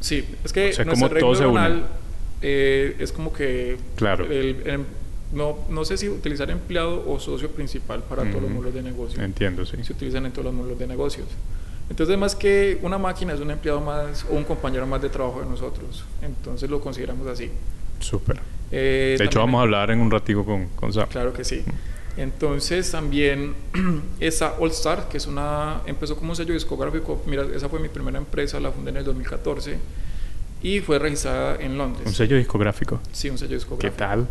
Sí, 0.00 0.24
es 0.42 0.52
que 0.54 0.72
o 0.78 0.84
nuestra 0.84 1.08
red 1.08 1.22
neuronal 1.22 1.86
eh, 2.40 2.96
es 2.98 3.12
como 3.12 3.34
que 3.34 3.76
claro. 3.96 4.24
el, 4.24 4.86
no, 5.32 5.58
no 5.68 5.84
sé 5.84 5.96
si 5.96 6.08
utilizar 6.08 6.50
empleado 6.50 7.04
o 7.08 7.18
socio 7.18 7.50
principal 7.50 8.02
para 8.02 8.24
todos 8.24 8.42
los 8.42 8.50
módulos 8.50 8.74
de 8.74 8.82
negocio. 8.82 9.22
Entiendo, 9.22 9.64
sí. 9.66 9.76
Se 9.82 9.92
utilizan 9.92 10.26
en 10.26 10.32
todos 10.32 10.44
los 10.44 10.54
módulos 10.54 10.78
de 10.78 10.86
negocios. 10.86 11.26
Entonces, 11.88 12.18
más 12.18 12.34
que 12.34 12.78
una 12.82 12.98
máquina, 12.98 13.32
es 13.32 13.40
un 13.40 13.50
empleado 13.50 13.80
más 13.80 14.24
o 14.30 14.34
un 14.34 14.44
compañero 14.44 14.86
más 14.86 15.00
de 15.02 15.08
trabajo 15.08 15.40
de 15.40 15.46
nosotros. 15.46 16.04
Entonces, 16.22 16.68
lo 16.68 16.80
consideramos 16.80 17.26
así. 17.28 17.50
Súper. 18.00 18.40
Eh, 18.70 19.16
de 19.18 19.24
hecho, 19.24 19.38
vamos 19.38 19.60
a 19.60 19.62
hablar 19.62 19.90
en 19.90 20.00
un 20.00 20.10
ratico 20.10 20.44
con, 20.44 20.68
con 20.70 20.92
Sam. 20.92 21.08
Claro 21.08 21.32
que 21.32 21.44
sí. 21.44 21.64
Entonces, 22.16 22.90
también 22.90 23.54
esa 24.20 24.54
All 24.58 24.70
Star, 24.70 25.08
que 25.08 25.18
es 25.18 25.26
una, 25.26 25.82
empezó 25.86 26.16
como 26.16 26.30
un 26.30 26.36
sello 26.36 26.54
discográfico. 26.54 27.22
Mira, 27.26 27.44
esa 27.54 27.68
fue 27.68 27.78
mi 27.78 27.88
primera 27.88 28.18
empresa, 28.18 28.58
la 28.58 28.72
fundé 28.72 28.90
en 28.90 28.96
el 28.98 29.04
2014 29.04 29.78
y 30.62 30.80
fue 30.80 30.98
registrada 30.98 31.56
en 31.60 31.76
Londres. 31.76 32.06
¿Un 32.06 32.14
sello 32.14 32.36
discográfico? 32.36 33.00
Sí, 33.12 33.28
un 33.28 33.38
sello 33.38 33.54
discográfico. 33.54 33.94
¿Qué 33.94 33.98
tal? 33.98 34.26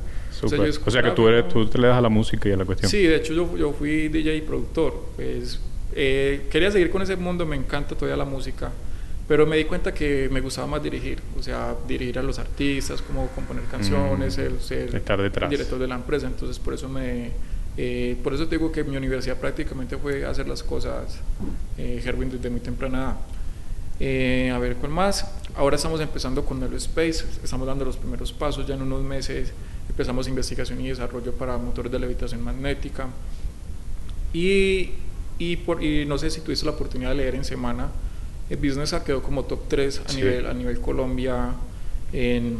O 0.45 0.91
sea 0.91 1.01
que 1.01 1.11
tú, 1.11 1.27
eres, 1.27 1.47
tú 1.49 1.65
te 1.67 1.77
le 1.77 1.87
das 1.87 1.97
a 1.97 2.01
la 2.01 2.09
música 2.09 2.49
y 2.49 2.51
a 2.51 2.57
la 2.57 2.65
cuestión. 2.65 2.89
Sí, 2.89 3.03
de 3.03 3.17
hecho 3.17 3.33
yo, 3.33 3.57
yo 3.57 3.73
fui 3.73 4.07
DJ 4.07 4.37
y 4.37 4.41
productor. 4.41 5.05
Pues 5.15 5.59
eh, 5.93 6.47
quería 6.51 6.71
seguir 6.71 6.89
con 6.89 7.01
ese 7.01 7.15
mundo, 7.15 7.45
me 7.45 7.55
encanta 7.55 7.95
todavía 7.95 8.17
la 8.17 8.25
música, 8.25 8.71
pero 9.27 9.45
me 9.45 9.57
di 9.57 9.65
cuenta 9.65 9.93
que 9.93 10.29
me 10.31 10.41
gustaba 10.41 10.67
más 10.67 10.83
dirigir, 10.83 11.19
o 11.39 11.41
sea, 11.41 11.75
dirigir 11.87 12.19
a 12.19 12.23
los 12.23 12.37
artistas, 12.37 13.01
como 13.01 13.27
componer 13.29 13.63
canciones, 13.65 14.37
mm, 14.37 14.41
el 14.41 14.59
ser 14.59 14.95
estar 14.95 15.21
detrás. 15.21 15.49
director 15.49 15.79
de 15.79 15.87
la 15.87 15.95
empresa. 15.95 16.27
Entonces 16.27 16.59
por 16.59 16.73
eso 16.73 16.89
me... 16.89 17.31
Eh, 17.77 18.15
por 18.23 18.33
eso 18.33 18.47
te 18.47 18.57
digo 18.57 18.71
que 18.71 18.85
mi 18.85 18.95
universidad 18.95 19.37
prácticamente 19.37 19.97
fue 19.97 20.23
hacer 20.23 20.47
las 20.47 20.63
cosas, 20.63 21.19
eh, 21.77 22.01
desde 22.01 22.49
muy 22.49 22.61
temprana 22.61 22.97
edad. 22.99 23.15
Eh, 23.99 24.51
a 24.53 24.59
ver, 24.59 24.75
¿cuál 24.75 24.91
más? 24.91 25.25
Ahora 25.55 25.77
estamos 25.77 26.01
empezando 26.01 26.43
con 26.45 26.61
Space, 26.75 27.25
estamos 27.43 27.65
dando 27.67 27.85
los 27.85 27.97
primeros 27.97 28.33
pasos, 28.33 28.67
ya 28.67 28.75
en 28.75 28.81
unos 28.81 29.03
meses 29.03 29.53
empezamos 29.95 30.27
investigación 30.27 30.81
y 30.81 30.89
desarrollo 30.89 31.31
para 31.31 31.57
motores 31.57 31.89
de 31.89 31.99
levitación 31.99 32.43
magnética. 32.43 33.07
Y, 34.33 34.89
y, 35.39 35.55
por, 35.55 35.81
y 35.81 36.05
no 36.05 36.17
sé 36.17 36.29
si 36.29 36.41
tuviste 36.41 36.65
la 36.65 36.73
oportunidad 36.73 37.11
de 37.11 37.15
leer 37.15 37.35
en 37.35 37.45
semana, 37.45 37.87
el 38.49 38.57
Business 38.57 38.93
quedó 39.05 39.23
como 39.23 39.45
top 39.45 39.61
3 39.69 40.01
a, 40.09 40.13
nivel, 40.13 40.47
a 40.47 40.53
nivel 40.53 40.81
Colombia 40.81 41.53
en, 42.11 42.55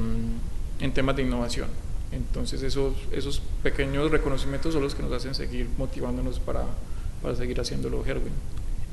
en 0.80 0.94
temas 0.94 1.18
de 1.18 1.24
innovación. 1.24 1.68
Entonces 2.14 2.64
esos, 2.64 2.94
esos 3.12 3.42
pequeños 3.62 4.10
reconocimientos 4.12 4.72
son 4.74 4.84
los 4.84 4.96
que 4.96 5.04
nos 5.04 5.12
hacen 5.12 5.36
seguir 5.36 5.68
motivándonos 5.78 6.40
para, 6.40 6.64
para 7.22 7.36
seguir 7.36 7.60
haciéndolo, 7.60 8.02
Herwin. 8.06 8.32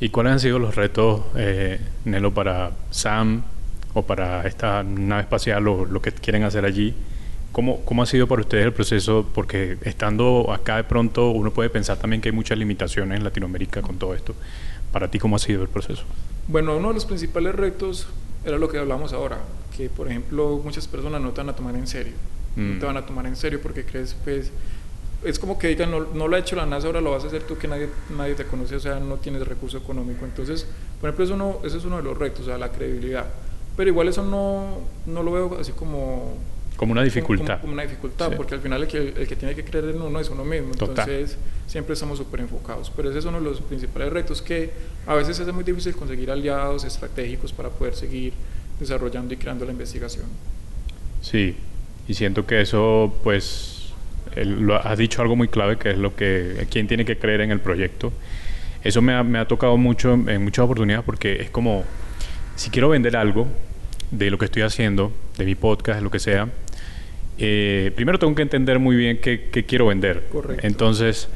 ¿Y 0.00 0.08
cuáles 0.08 0.32
han 0.32 0.40
sido 0.40 0.58
los 0.58 0.74
retos, 0.74 1.22
eh, 1.36 1.78
Nelo, 2.04 2.34
para 2.34 2.72
Sam 2.90 3.44
o 3.94 4.02
para 4.02 4.44
esta 4.48 4.82
nave 4.82 5.22
espacial 5.22 5.68
o 5.68 5.84
lo 5.84 6.02
que 6.02 6.10
quieren 6.10 6.42
hacer 6.42 6.64
allí? 6.64 6.92
¿Cómo, 7.52 7.84
¿Cómo 7.84 8.02
ha 8.02 8.06
sido 8.06 8.26
para 8.26 8.40
ustedes 8.40 8.64
el 8.64 8.72
proceso? 8.72 9.28
Porque 9.34 9.76
estando 9.82 10.50
acá 10.52 10.76
de 10.76 10.84
pronto 10.84 11.30
uno 11.30 11.52
puede 11.52 11.70
pensar 11.70 11.98
también 11.98 12.22
que 12.22 12.30
hay 12.30 12.34
muchas 12.34 12.58
limitaciones 12.58 13.18
en 13.18 13.24
Latinoamérica 13.24 13.82
con 13.82 13.98
todo 13.98 14.14
esto. 14.14 14.34
Para 14.90 15.10
ti, 15.10 15.18
¿cómo 15.18 15.36
ha 15.36 15.38
sido 15.38 15.62
el 15.62 15.68
proceso? 15.68 16.04
Bueno, 16.48 16.76
uno 16.76 16.88
de 16.88 16.94
los 16.94 17.04
principales 17.04 17.54
retos 17.54 18.08
era 18.44 18.58
lo 18.58 18.68
que 18.68 18.78
hablamos 18.78 19.12
ahora, 19.12 19.38
que 19.76 19.88
por 19.88 20.08
ejemplo 20.08 20.60
muchas 20.64 20.88
personas 20.88 21.20
no 21.20 21.30
te 21.30 21.40
van 21.40 21.50
a 21.50 21.56
tomar 21.56 21.74
en 21.76 21.86
serio. 21.86 22.14
No 22.56 22.78
te 22.78 22.84
mm. 22.84 22.86
van 22.86 22.96
a 22.96 23.06
tomar 23.06 23.26
en 23.26 23.36
serio 23.36 23.60
porque 23.62 23.84
crees, 23.84 24.16
pues, 24.24 24.50
es 25.24 25.38
como 25.38 25.58
que 25.58 25.68
digan, 25.68 25.90
no, 25.90 26.00
no, 26.12 26.28
lo 26.28 26.36
ha 26.36 26.38
hecho 26.38 26.56
la 26.56 26.66
NASA, 26.66 26.86
ahora 26.86 27.00
lo 27.00 27.12
vas 27.12 27.24
a 27.24 27.28
hacer 27.28 27.44
tú 27.44 27.56
que 27.56 27.68
nadie, 27.68 27.88
nadie 28.16 28.34
te 28.34 28.44
conoce, 28.44 28.76
o 28.76 28.80
sea, 28.80 28.98
no 28.98 29.16
tienes 29.16 29.46
recurso 29.46 29.78
económico. 29.78 30.24
Entonces, 30.24 30.66
por 31.00 31.08
ejemplo, 31.08 31.24
eso, 31.24 31.36
no, 31.36 31.60
eso 31.64 31.78
es 31.78 31.84
uno 31.84 31.98
de 31.98 32.02
los 32.02 32.18
retos, 32.18 32.42
o 32.42 32.44
sea, 32.46 32.58
la 32.58 32.72
credibilidad. 32.72 33.26
Pero 33.76 33.88
igual 33.88 34.08
eso 34.08 34.22
no, 34.22 34.78
no 35.06 35.22
lo 35.22 35.32
veo 35.32 35.58
así 35.60 35.72
como... 35.72 36.34
Como 36.82 36.90
una 36.90 37.04
dificultad. 37.04 37.60
Como, 37.60 37.74
una 37.74 37.84
dificultad, 37.84 38.32
porque 38.36 38.56
al 38.56 38.60
final 38.60 38.82
el 38.82 38.88
que, 38.88 38.98
el 38.98 39.28
que, 39.28 39.36
tiene 39.36 39.54
que 39.54 39.62
creer 39.62 39.84
en 39.90 40.02
uno 40.02 40.18
es 40.18 40.28
uno 40.30 40.44
mismo. 40.44 40.72
Entonces, 40.72 41.38
siempre 41.68 41.94
estamos 41.94 42.18
súper 42.18 42.40
enfocados. 42.40 42.90
Pero 42.96 43.08
ese 43.08 43.20
es 43.20 43.24
uno 43.24 43.38
de 43.38 43.44
los 43.44 43.60
principales 43.60 44.12
retos 44.12 44.42
que 44.42 44.72
a 45.06 45.14
veces 45.14 45.38
es 45.38 45.54
muy 45.54 45.62
difícil 45.62 45.94
conseguir 45.94 46.28
aliados 46.28 46.82
estratégicos 46.82 47.52
para 47.52 47.68
poder 47.68 47.94
seguir 47.94 48.32
desarrollando 48.80 49.32
y 49.32 49.36
creando 49.36 49.64
la 49.64 49.70
investigación. 49.70 50.24
Sí, 51.20 51.54
y 52.08 52.14
siento 52.14 52.46
que 52.46 52.60
eso, 52.60 53.14
pues, 53.22 53.92
lo, 54.34 54.74
has 54.74 54.98
dicho 54.98 55.22
algo 55.22 55.36
muy 55.36 55.46
clave, 55.46 55.78
que 55.78 55.92
es 55.92 55.98
lo 55.98 56.16
que, 56.16 56.66
quién 56.68 56.88
tiene 56.88 57.04
que 57.04 57.16
creer 57.16 57.42
en 57.42 57.52
el 57.52 57.60
proyecto. 57.60 58.12
Eso 58.82 59.02
me 59.02 59.14
ha, 59.14 59.22
me 59.22 59.38
ha 59.38 59.46
tocado 59.46 59.76
mucho 59.76 60.14
en 60.14 60.42
muchas 60.42 60.64
oportunidades 60.64 61.04
porque 61.04 61.42
es 61.42 61.50
como, 61.50 61.84
si 62.56 62.70
quiero 62.70 62.88
vender 62.88 63.16
algo 63.16 63.46
de 64.10 64.32
lo 64.32 64.38
que 64.38 64.46
estoy 64.46 64.62
haciendo, 64.62 65.12
de 65.38 65.44
mi 65.44 65.54
podcast, 65.54 66.00
de 66.00 66.02
lo 66.02 66.10
que 66.10 66.18
sea, 66.18 66.48
eh, 67.44 67.90
primero 67.96 68.18
tengo 68.20 68.34
que 68.36 68.42
entender 68.42 68.78
muy 68.78 68.94
bien 68.94 69.18
qué, 69.18 69.48
qué 69.50 69.64
quiero 69.64 69.88
vender. 69.88 70.28
Correcto. 70.30 70.64
Entonces, 70.64 71.28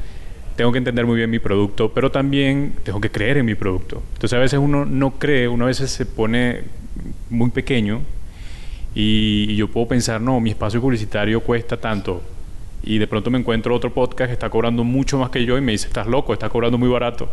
tengo 0.55 0.71
que 0.71 0.77
entender 0.77 1.05
muy 1.05 1.17
bien 1.17 1.29
mi 1.29 1.39
producto, 1.39 1.93
pero 1.93 2.09
también 2.09 2.73
tengo 2.83 3.01
que 3.01 3.11
creer 3.11 3.37
en 3.37 3.45
mi 3.45 3.55
producto. 3.55 4.01
Entonces, 4.13 4.33
a 4.37 4.39
veces 4.39 4.57
uno 4.57 4.85
no 4.85 5.19
cree, 5.19 5.49
uno 5.49 5.65
a 5.65 5.67
veces 5.67 5.91
se 5.91 6.05
pone 6.05 6.61
muy 7.29 7.49
pequeño 7.49 8.01
y 8.95 9.53
yo 9.55 9.67
puedo 9.67 9.87
pensar, 9.89 10.21
no, 10.21 10.39
mi 10.39 10.51
espacio 10.51 10.81
publicitario 10.81 11.41
cuesta 11.41 11.77
tanto, 11.77 12.23
y 12.87 12.99
de 12.99 13.07
pronto 13.07 13.29
me 13.29 13.37
encuentro 13.37 13.75
otro 13.75 13.93
podcast 13.93 14.29
que 14.29 14.33
está 14.33 14.49
cobrando 14.49 14.85
mucho 14.85 15.17
más 15.17 15.29
que 15.29 15.45
yo 15.45 15.57
y 15.57 15.61
me 15.61 15.73
dice, 15.73 15.87
estás 15.87 16.07
loco, 16.07 16.31
estás 16.31 16.49
cobrando 16.49 16.77
muy 16.77 16.87
barato. 16.87 17.29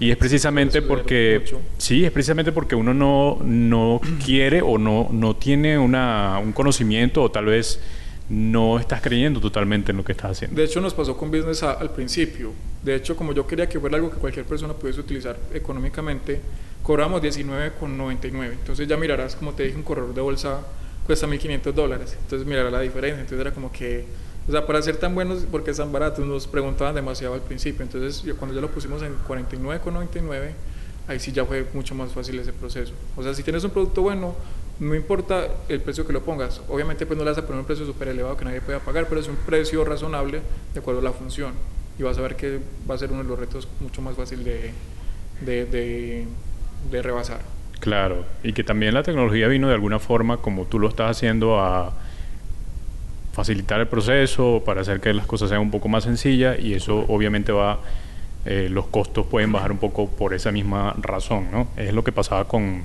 Y 0.00 0.10
es 0.10 0.16
precisamente 0.16 0.82
porque, 0.82 1.44
sí, 1.78 2.04
es 2.04 2.10
precisamente 2.10 2.50
porque 2.50 2.74
uno 2.74 2.92
no, 2.92 3.38
no 3.44 4.00
quiere 4.24 4.62
o 4.62 4.76
no, 4.76 5.08
no 5.12 5.36
tiene 5.36 5.78
una, 5.78 6.40
un 6.42 6.52
conocimiento 6.52 7.22
o 7.22 7.30
tal 7.30 7.46
vez 7.46 7.80
no 8.28 8.80
estás 8.80 9.00
creyendo 9.00 9.40
totalmente 9.40 9.92
en 9.92 9.98
lo 9.98 10.04
que 10.04 10.10
estás 10.10 10.32
haciendo. 10.32 10.56
De 10.56 10.66
hecho, 10.66 10.80
nos 10.80 10.92
pasó 10.92 11.16
con 11.16 11.30
Business 11.30 11.62
al 11.62 11.90
principio. 11.90 12.52
De 12.82 12.96
hecho, 12.96 13.14
como 13.14 13.32
yo 13.32 13.46
quería 13.46 13.68
que 13.68 13.78
fuera 13.78 13.96
algo 13.96 14.10
que 14.10 14.16
cualquier 14.16 14.44
persona 14.44 14.74
pudiese 14.74 15.00
utilizar 15.00 15.38
económicamente, 15.52 16.40
cobramos 16.82 17.22
19,99. 17.22 18.52
Entonces 18.52 18.88
ya 18.88 18.96
mirarás, 18.96 19.36
como 19.36 19.52
te 19.52 19.62
dije, 19.62 19.76
un 19.76 19.84
corredor 19.84 20.14
de 20.14 20.20
bolsa 20.20 20.62
cuesta 21.06 21.28
1.500 21.28 21.72
dólares. 21.72 22.16
Entonces 22.20 22.48
mirarás 22.48 22.72
la 22.72 22.80
diferencia. 22.80 23.20
Entonces 23.20 23.40
era 23.40 23.52
como 23.52 23.70
que 23.70 24.04
o 24.46 24.50
sea, 24.50 24.66
para 24.66 24.82
ser 24.82 24.96
tan 24.96 25.14
buenos, 25.14 25.46
porque 25.50 25.70
es 25.70 25.78
tan 25.78 25.90
baratos, 25.90 26.24
nos 26.26 26.46
preguntaban 26.46 26.94
demasiado 26.94 27.34
al 27.34 27.40
principio. 27.40 27.82
Entonces, 27.82 28.22
yo, 28.22 28.36
cuando 28.36 28.54
ya 28.54 28.60
lo 28.60 28.68
pusimos 28.68 29.02
en 29.02 29.14
49,99, 29.26 30.50
ahí 31.08 31.18
sí 31.18 31.32
ya 31.32 31.44
fue 31.44 31.66
mucho 31.72 31.94
más 31.94 32.12
fácil 32.12 32.38
ese 32.38 32.52
proceso. 32.52 32.92
O 33.16 33.22
sea, 33.22 33.32
si 33.32 33.42
tienes 33.42 33.64
un 33.64 33.70
producto 33.70 34.02
bueno, 34.02 34.34
no 34.80 34.94
importa 34.94 35.48
el 35.68 35.80
precio 35.80 36.06
que 36.06 36.12
lo 36.12 36.22
pongas. 36.22 36.60
Obviamente, 36.68 37.06
pues 37.06 37.16
no 37.16 37.24
le 37.24 37.30
vas 37.30 37.38
a 37.38 37.46
poner 37.46 37.60
un 37.60 37.66
precio 37.66 37.86
súper 37.86 38.08
elevado 38.08 38.36
que 38.36 38.44
nadie 38.44 38.60
pueda 38.60 38.80
pagar, 38.80 39.06
pero 39.08 39.20
es 39.20 39.28
un 39.28 39.36
precio 39.36 39.82
razonable 39.84 40.42
de 40.74 40.80
acuerdo 40.80 41.00
a 41.00 41.04
la 41.04 41.12
función. 41.12 41.54
Y 41.98 42.02
vas 42.02 42.18
a 42.18 42.20
ver 42.20 42.36
que 42.36 42.60
va 42.88 42.96
a 42.96 42.98
ser 42.98 43.12
uno 43.12 43.22
de 43.22 43.28
los 43.28 43.38
retos 43.38 43.66
mucho 43.80 44.02
más 44.02 44.14
fácil 44.14 44.44
de, 44.44 44.72
de, 45.40 45.64
de, 45.64 46.26
de 46.90 47.02
rebasar. 47.02 47.40
Claro, 47.80 48.24
y 48.42 48.52
que 48.52 48.64
también 48.64 48.92
la 48.94 49.02
tecnología 49.02 49.48
vino 49.48 49.68
de 49.68 49.74
alguna 49.74 49.98
forma, 49.98 50.38
como 50.38 50.66
tú 50.66 50.78
lo 50.78 50.88
estás 50.88 51.10
haciendo, 51.10 51.60
a 51.60 51.92
facilitar 53.34 53.80
el 53.80 53.88
proceso, 53.88 54.62
para 54.64 54.80
hacer 54.80 55.00
que 55.00 55.12
las 55.12 55.26
cosas 55.26 55.48
sean 55.50 55.60
un 55.60 55.70
poco 55.70 55.88
más 55.88 56.04
sencillas 56.04 56.58
y 56.58 56.72
eso 56.74 57.04
obviamente 57.08 57.52
va, 57.52 57.80
eh, 58.46 58.68
los 58.70 58.86
costos 58.86 59.26
pueden 59.26 59.50
bajar 59.52 59.72
un 59.72 59.78
poco 59.78 60.08
por 60.08 60.34
esa 60.34 60.52
misma 60.52 60.94
razón, 60.98 61.48
¿no? 61.50 61.68
Es 61.76 61.92
lo 61.92 62.04
que 62.04 62.12
pasaba 62.12 62.46
con, 62.46 62.82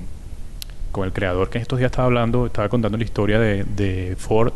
con 0.90 1.04
el 1.04 1.12
creador 1.12 1.50
que 1.50 1.58
estos 1.58 1.78
días 1.78 1.90
estaba 1.90 2.06
hablando, 2.06 2.46
estaba 2.46 2.68
contando 2.68 2.98
la 2.98 3.04
historia 3.04 3.38
de, 3.38 3.64
de 3.64 4.16
Ford 4.18 4.52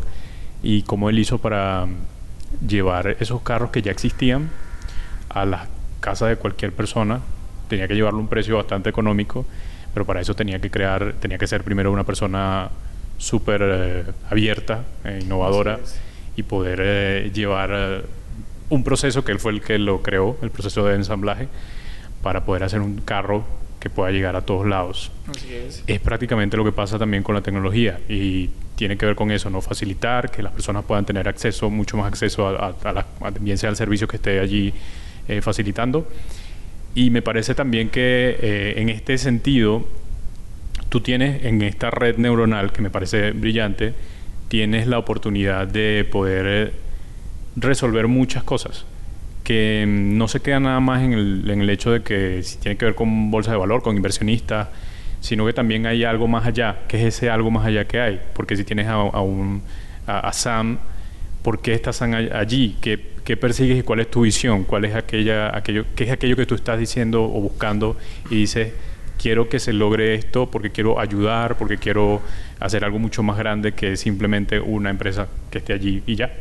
y 0.62 0.83
cómo 0.83 1.09
él 1.11 1.18
hizo 1.18 1.38
para 1.38 1.87
llevar 2.66 3.16
esos 3.20 3.40
carros 3.42 3.70
que 3.70 3.80
ya 3.80 3.92
existían 3.92 4.50
a 5.28 5.44
la 5.44 5.68
casa 6.00 6.26
de 6.26 6.37
cualquier 6.37 6.72
persona, 6.72 7.20
tenía 7.68 7.87
que 7.87 7.94
llevarle 7.94 8.18
un 8.18 8.28
precio 8.28 8.57
bastante 8.57 8.90
económico, 8.90 9.46
pero 9.92 10.04
para 10.04 10.20
eso 10.20 10.35
tenía 10.35 10.59
que 10.59 10.70
crear, 10.70 11.14
tenía 11.20 11.38
que 11.38 11.46
ser 11.46 11.62
primero 11.62 11.92
una 11.92 12.04
persona 12.04 12.70
súper 13.18 13.62
eh, 13.64 14.05
abierta, 14.31 14.85
e 15.05 15.20
innovadora 15.22 15.81
y 16.37 16.42
poder 16.42 16.81
eh, 16.83 17.31
llevar 17.33 18.05
un 18.68 18.85
proceso 18.85 19.24
que 19.24 19.33
él 19.33 19.38
fue 19.38 19.53
el 19.53 19.61
que 19.61 19.79
lo 19.79 20.03
creó, 20.03 20.37
el 20.42 20.50
proceso 20.50 20.85
de 20.85 20.96
ensamblaje, 20.96 21.48
para 22.22 22.44
poder 22.44 22.64
hacer 22.64 22.81
un 22.81 22.96
carro 22.98 23.44
que 23.79 23.90
pueda 23.90 24.11
llegar 24.11 24.35
a 24.35 24.40
todos 24.42 24.66
lados. 24.66 25.12
es. 25.87 26.00
prácticamente 26.00 26.57
lo 26.57 26.64
que 26.64 26.72
pasa 26.72 26.98
también 26.98 27.22
con 27.22 27.35
la 27.35 27.42
tecnología 27.42 28.00
y 28.09 28.50
tiene 28.77 28.96
que 28.96 29.07
ver 29.07 29.14
con 29.14 29.31
eso, 29.31 29.50
no 29.50 29.61
facilitar 29.61 30.31
que 30.31 30.42
las 30.42 30.53
personas 30.53 30.85
puedan 30.85 31.05
tener 31.05 31.29
acceso, 31.29 31.70
mucho 31.70 31.96
más 31.96 32.07
acceso 32.07 32.48
a, 32.48 32.74
la, 32.83 33.07
bien 33.40 33.59
sea 33.59 33.68
al 33.68 33.77
servicio 33.77 34.09
que 34.09 34.16
esté 34.16 34.40
allí 34.40 34.72
facilitando. 35.42 36.09
Y 36.94 37.11
me 37.11 37.22
parece 37.22 37.55
también 37.55 37.90
que 37.90 38.74
en 38.77 38.88
este 38.88 39.18
sentido 39.18 39.87
tú 40.94 41.00
tienes 41.00 41.44
en 41.44 41.61
esta 41.62 41.90
red 41.90 42.18
neuronal, 42.18 42.70
que 42.70 42.80
me 42.80 42.88
parece 42.88 43.33
brillante, 43.33 43.94
tienes 44.46 44.87
la 44.87 44.96
oportunidad 44.96 45.66
de 45.66 46.07
poder 46.09 46.46
eh, 46.46 46.72
resolver 47.57 48.07
muchas 48.07 48.44
cosas 48.44 48.87
que 49.42 49.85
mm, 49.88 50.16
no 50.16 50.28
se 50.28 50.38
queda 50.38 50.61
nada 50.61 50.78
más 50.78 51.02
en 51.02 51.12
el, 51.14 51.50
en 51.50 51.68
hecho 51.68 51.90
de 51.90 52.04
que 52.04 52.44
si 52.44 52.59
tiene 52.59 52.76
que 52.76 52.85
ver 52.85 52.94
con 52.94 53.33
bolsa 53.33 53.50
de 53.50 53.57
valor, 53.57 53.83
con 53.83 53.96
inversionistas, 53.96 54.68
sino 55.20 55.44
que 55.44 55.52
también 55.52 55.85
hay 55.87 56.04
algo 56.04 56.28
más 56.28 56.46
allá, 56.46 56.83
que 56.87 56.96
es 56.98 57.16
ese 57.16 57.28
algo 57.28 57.50
más 57.50 57.66
allá 57.66 57.87
que 57.88 57.98
hay. 57.98 58.20
Porque 58.33 58.57
si 58.57 58.62
tienes 58.62 58.87
a, 58.87 59.00
un, 59.02 59.62
a, 60.07 60.33
Sam, 60.33 60.78
¿por 61.42 61.61
qué 61.61 61.74
está 61.74 61.90
allí? 62.38 62.76
¿Qué, 62.80 63.14
¿Qué, 63.24 63.37
persigues 63.37 63.80
y 63.80 63.83
cuál 63.83 63.98
es 63.98 64.12
tu 64.12 64.20
visión? 64.20 64.62
¿Cuál 64.62 64.85
es 64.85 64.94
aquella, 64.94 65.57
aquello, 65.57 65.87
qué 65.96 66.04
es 66.04 66.12
aquello 66.12 66.37
que 66.37 66.46
tú 66.46 66.54
estás 66.54 66.78
diciendo 66.78 67.24
o 67.24 67.40
buscando 67.40 67.96
y 68.30 68.37
dices 68.37 68.72
quiero 69.18 69.48
que 69.48 69.59
se 69.59 69.72
logre 69.72 70.14
esto 70.14 70.50
porque 70.50 70.70
quiero 70.70 70.98
ayudar, 71.00 71.57
porque 71.57 71.79
quiero 71.79 72.20
hacer 72.61 72.85
algo 72.85 72.98
mucho 72.98 73.22
más 73.22 73.38
grande 73.38 73.72
que 73.72 73.96
simplemente 73.96 74.61
una 74.61 74.90
empresa 74.90 75.29
que 75.50 75.59
esté 75.59 75.72
allí 75.72 76.03
y 76.07 76.16
ya. 76.16 76.33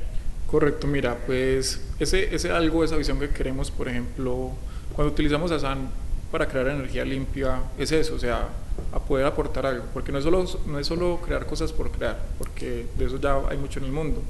Correcto, 0.48 0.86
mira, 0.86 1.18
pues 1.26 1.82
ese, 2.00 2.34
ese 2.34 2.52
algo, 2.52 2.84
esa 2.84 2.96
visión 2.96 3.20
que 3.20 3.30
queremos, 3.30 3.72
por 3.72 3.88
ejemplo, 3.88 4.52
cuando 4.96 5.12
utilizamos 5.12 5.52
a 5.52 5.60
SAN 5.60 5.90
para 6.32 6.48
crear 6.48 6.68
energía 6.68 7.06
limpia, 7.06 7.62
es 7.78 7.92
eso, 7.92 8.16
o 8.16 8.20
sea, 8.20 8.50
a 8.92 9.00
poder 9.00 9.26
aportar 9.26 9.66
algo, 9.66 9.86
porque 9.94 10.12
no 10.12 10.20
es 10.20 10.24
solo, 10.24 10.46
no 10.68 10.80
es 10.80 10.88
solo 10.88 11.20
crear 11.26 11.46
cosas 11.46 11.72
por 11.72 11.92
crear, 11.92 12.20
porque 12.38 12.86
de 12.98 13.06
eso 13.06 13.20
ya 13.20 13.40
hay 13.50 13.58
mucho 13.58 13.80
en 13.80 13.86
el 13.86 13.92
mundo. 13.92 14.22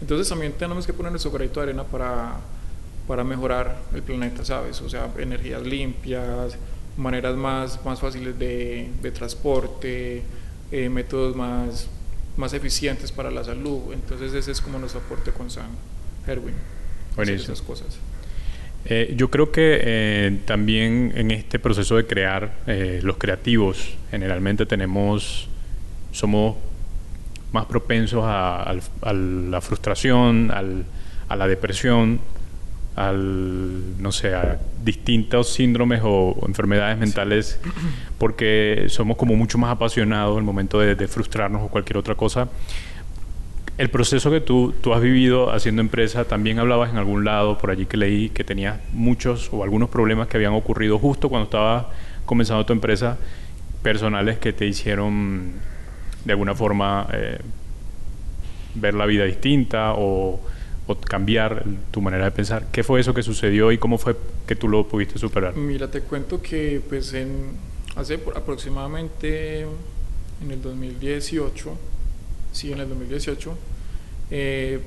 Entonces 0.00 0.28
también 0.28 0.52
tenemos 0.52 0.86
que 0.86 0.92
poner 0.92 1.10
nuestro 1.10 1.30
granito 1.30 1.60
de 1.60 1.66
arena 1.68 1.84
para, 1.84 2.36
para 3.06 3.24
mejorar 3.24 3.76
el 3.94 4.02
planeta, 4.02 4.44
¿sabes? 4.44 4.80
O 4.80 4.88
sea, 4.88 5.08
energías 5.18 5.62
limpias, 5.62 6.56
maneras 6.96 7.36
más, 7.36 7.84
más 7.84 8.00
fáciles 8.00 8.38
de, 8.38 8.88
de 9.02 9.10
transporte, 9.10 10.22
eh, 10.70 10.88
métodos 10.88 11.34
más, 11.36 11.88
más 12.36 12.52
eficientes 12.54 13.12
para 13.12 13.30
la 13.30 13.44
salud. 13.44 13.92
Entonces 13.92 14.32
ese 14.34 14.52
es 14.52 14.60
como 14.60 14.78
nuestro 14.78 15.00
aporte 15.00 15.30
con 15.32 15.50
San 15.50 15.68
Herwin. 16.26 16.54
Esas 17.16 17.62
cosas. 17.62 17.98
Eh, 18.86 19.14
yo 19.16 19.30
creo 19.30 19.50
que 19.50 19.80
eh, 19.80 20.40
también 20.44 21.12
en 21.14 21.30
este 21.30 21.58
proceso 21.58 21.96
de 21.96 22.06
crear, 22.06 22.56
los 23.02 23.16
creativos 23.16 23.94
generalmente 24.10 24.66
tenemos, 24.66 25.48
somos 26.12 26.56
más 27.52 27.66
propensos 27.66 28.22
a, 28.24 28.62
a 28.62 29.12
la 29.12 29.60
frustración, 29.60 30.50
al, 30.50 30.84
a 31.28 31.36
la 31.36 31.46
depresión, 31.46 32.20
al, 32.96 34.00
no 34.00 34.12
sé, 34.12 34.34
a 34.34 34.58
distintos 34.84 35.52
síndromes 35.52 36.00
o, 36.04 36.36
enfermedades 36.46 36.98
mentales 36.98 37.60
porque 38.18 38.86
somos 38.88 39.16
como 39.16 39.34
mucho 39.34 39.58
más 39.58 39.72
apasionados 39.72 40.34
en 40.34 40.38
el 40.38 40.44
momento 40.44 40.78
de, 40.78 41.08
frustrarnos 41.08 41.62
o 41.62 41.68
cualquier 41.68 41.96
otra 41.96 42.14
cosa. 42.14 42.48
el 43.78 43.90
proceso 43.90 44.30
que 44.30 44.40
tú, 44.40 44.72
tú 44.80 44.94
has 44.94 45.00
vivido 45.00 45.52
haciendo 45.52 45.82
empresa, 45.82 46.24
también 46.24 46.58
hablabas 46.58 46.90
en 46.90 46.98
algún 46.98 47.24
lado, 47.24 47.58
por 47.58 47.70
allí 47.70 47.86
que 47.86 47.96
leí, 47.96 48.28
que 48.28 48.44
tenías 48.44 48.78
muchos 48.92 49.50
o 49.52 49.64
algunos 49.64 49.88
problemas 49.88 50.28
que 50.28 50.36
habían 50.36 50.52
ocurrido 50.52 50.98
justo 50.98 51.28
cuando 51.28 51.44
estabas 51.44 51.86
comenzando 52.24 52.64
tu 52.64 52.72
empresa, 52.72 53.18
personales 53.82 54.38
que 54.38 54.52
te 54.52 54.66
hicieron 54.66 55.52
de 56.24 56.32
alguna 56.32 56.54
forma 56.54 57.06
eh, 57.12 57.38
ver 58.74 58.94
la 58.94 59.06
vida 59.06 59.24
distinta 59.24 59.94
o, 59.94 60.40
o, 60.86 60.94
cambiar 60.96 61.64
tu 61.90 62.00
manera 62.00 62.24
de 62.24 62.30
pensar. 62.30 62.66
¿Qué 62.70 62.82
fue 62.82 63.00
eso 63.00 63.14
que 63.14 63.22
sucedió 63.22 63.72
y 63.72 63.78
cómo 63.78 63.98
fue 63.98 64.16
que 64.46 64.56
tú 64.56 64.68
lo 64.68 64.86
pudiste 64.86 65.18
superar? 65.18 65.56
Mira, 65.56 65.90
te 65.90 66.00
cuento 66.00 66.40
que 66.42 66.82
pues 66.88 67.12
en, 67.14 67.52
hace 67.96 68.20
aproximadamente 68.34 69.62
en 69.62 70.50
el 70.50 70.60
2018, 70.60 71.72
sí, 72.52 72.72
en 72.72 72.80
el 72.80 72.88
2018, 72.88 73.56
eh, 74.30 74.80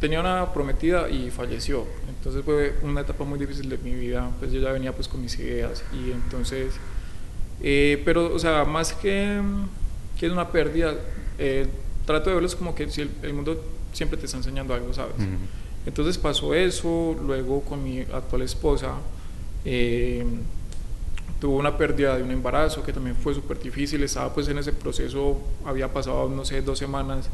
tenía 0.00 0.20
una 0.20 0.52
prometida 0.52 1.08
y 1.08 1.30
falleció. 1.30 1.84
Entonces 2.08 2.44
fue 2.44 2.74
una 2.82 3.02
etapa 3.02 3.24
muy 3.24 3.38
difícil 3.38 3.68
de 3.68 3.78
mi 3.78 3.94
vida, 3.94 4.30
pues 4.38 4.52
yo 4.52 4.60
ya 4.60 4.72
venía 4.72 4.92
pues 4.92 5.08
con 5.08 5.22
mis 5.22 5.38
ideas 5.38 5.84
y 5.92 6.12
entonces, 6.12 6.74
eh, 7.62 8.02
pero 8.04 8.32
o 8.32 8.38
sea, 8.38 8.64
más 8.64 8.92
que, 8.92 9.40
que 10.18 10.26
es 10.26 10.32
una 10.32 10.48
pérdida, 10.48 10.94
eh, 11.38 11.66
trato 12.04 12.30
de 12.30 12.36
verlo 12.36 12.48
como 12.56 12.74
que 12.74 12.88
si 12.88 13.02
el, 13.22 13.34
mundo 13.34 13.62
siempre 13.96 14.18
te 14.18 14.26
está 14.26 14.36
enseñando 14.36 14.74
algo, 14.74 14.92
¿sabes? 14.92 15.14
Entonces 15.86 16.18
pasó 16.18 16.54
eso, 16.54 17.16
luego 17.22 17.62
con 17.62 17.82
mi 17.82 18.00
actual 18.00 18.42
esposa, 18.42 18.94
tuvo 21.40 21.56
una 21.56 21.76
pérdida 21.76 22.16
de 22.16 22.22
un 22.22 22.30
embarazo 22.30 22.82
que 22.82 22.92
también 22.92 23.16
fue 23.16 23.34
súper 23.34 23.58
difícil, 23.58 24.02
estaba 24.02 24.32
pues 24.34 24.48
en 24.48 24.58
ese 24.58 24.72
proceso, 24.72 25.38
había 25.64 25.92
pasado, 25.92 26.28
no 26.28 26.44
sé, 26.44 26.60
dos 26.62 26.78
semanas 26.78 27.28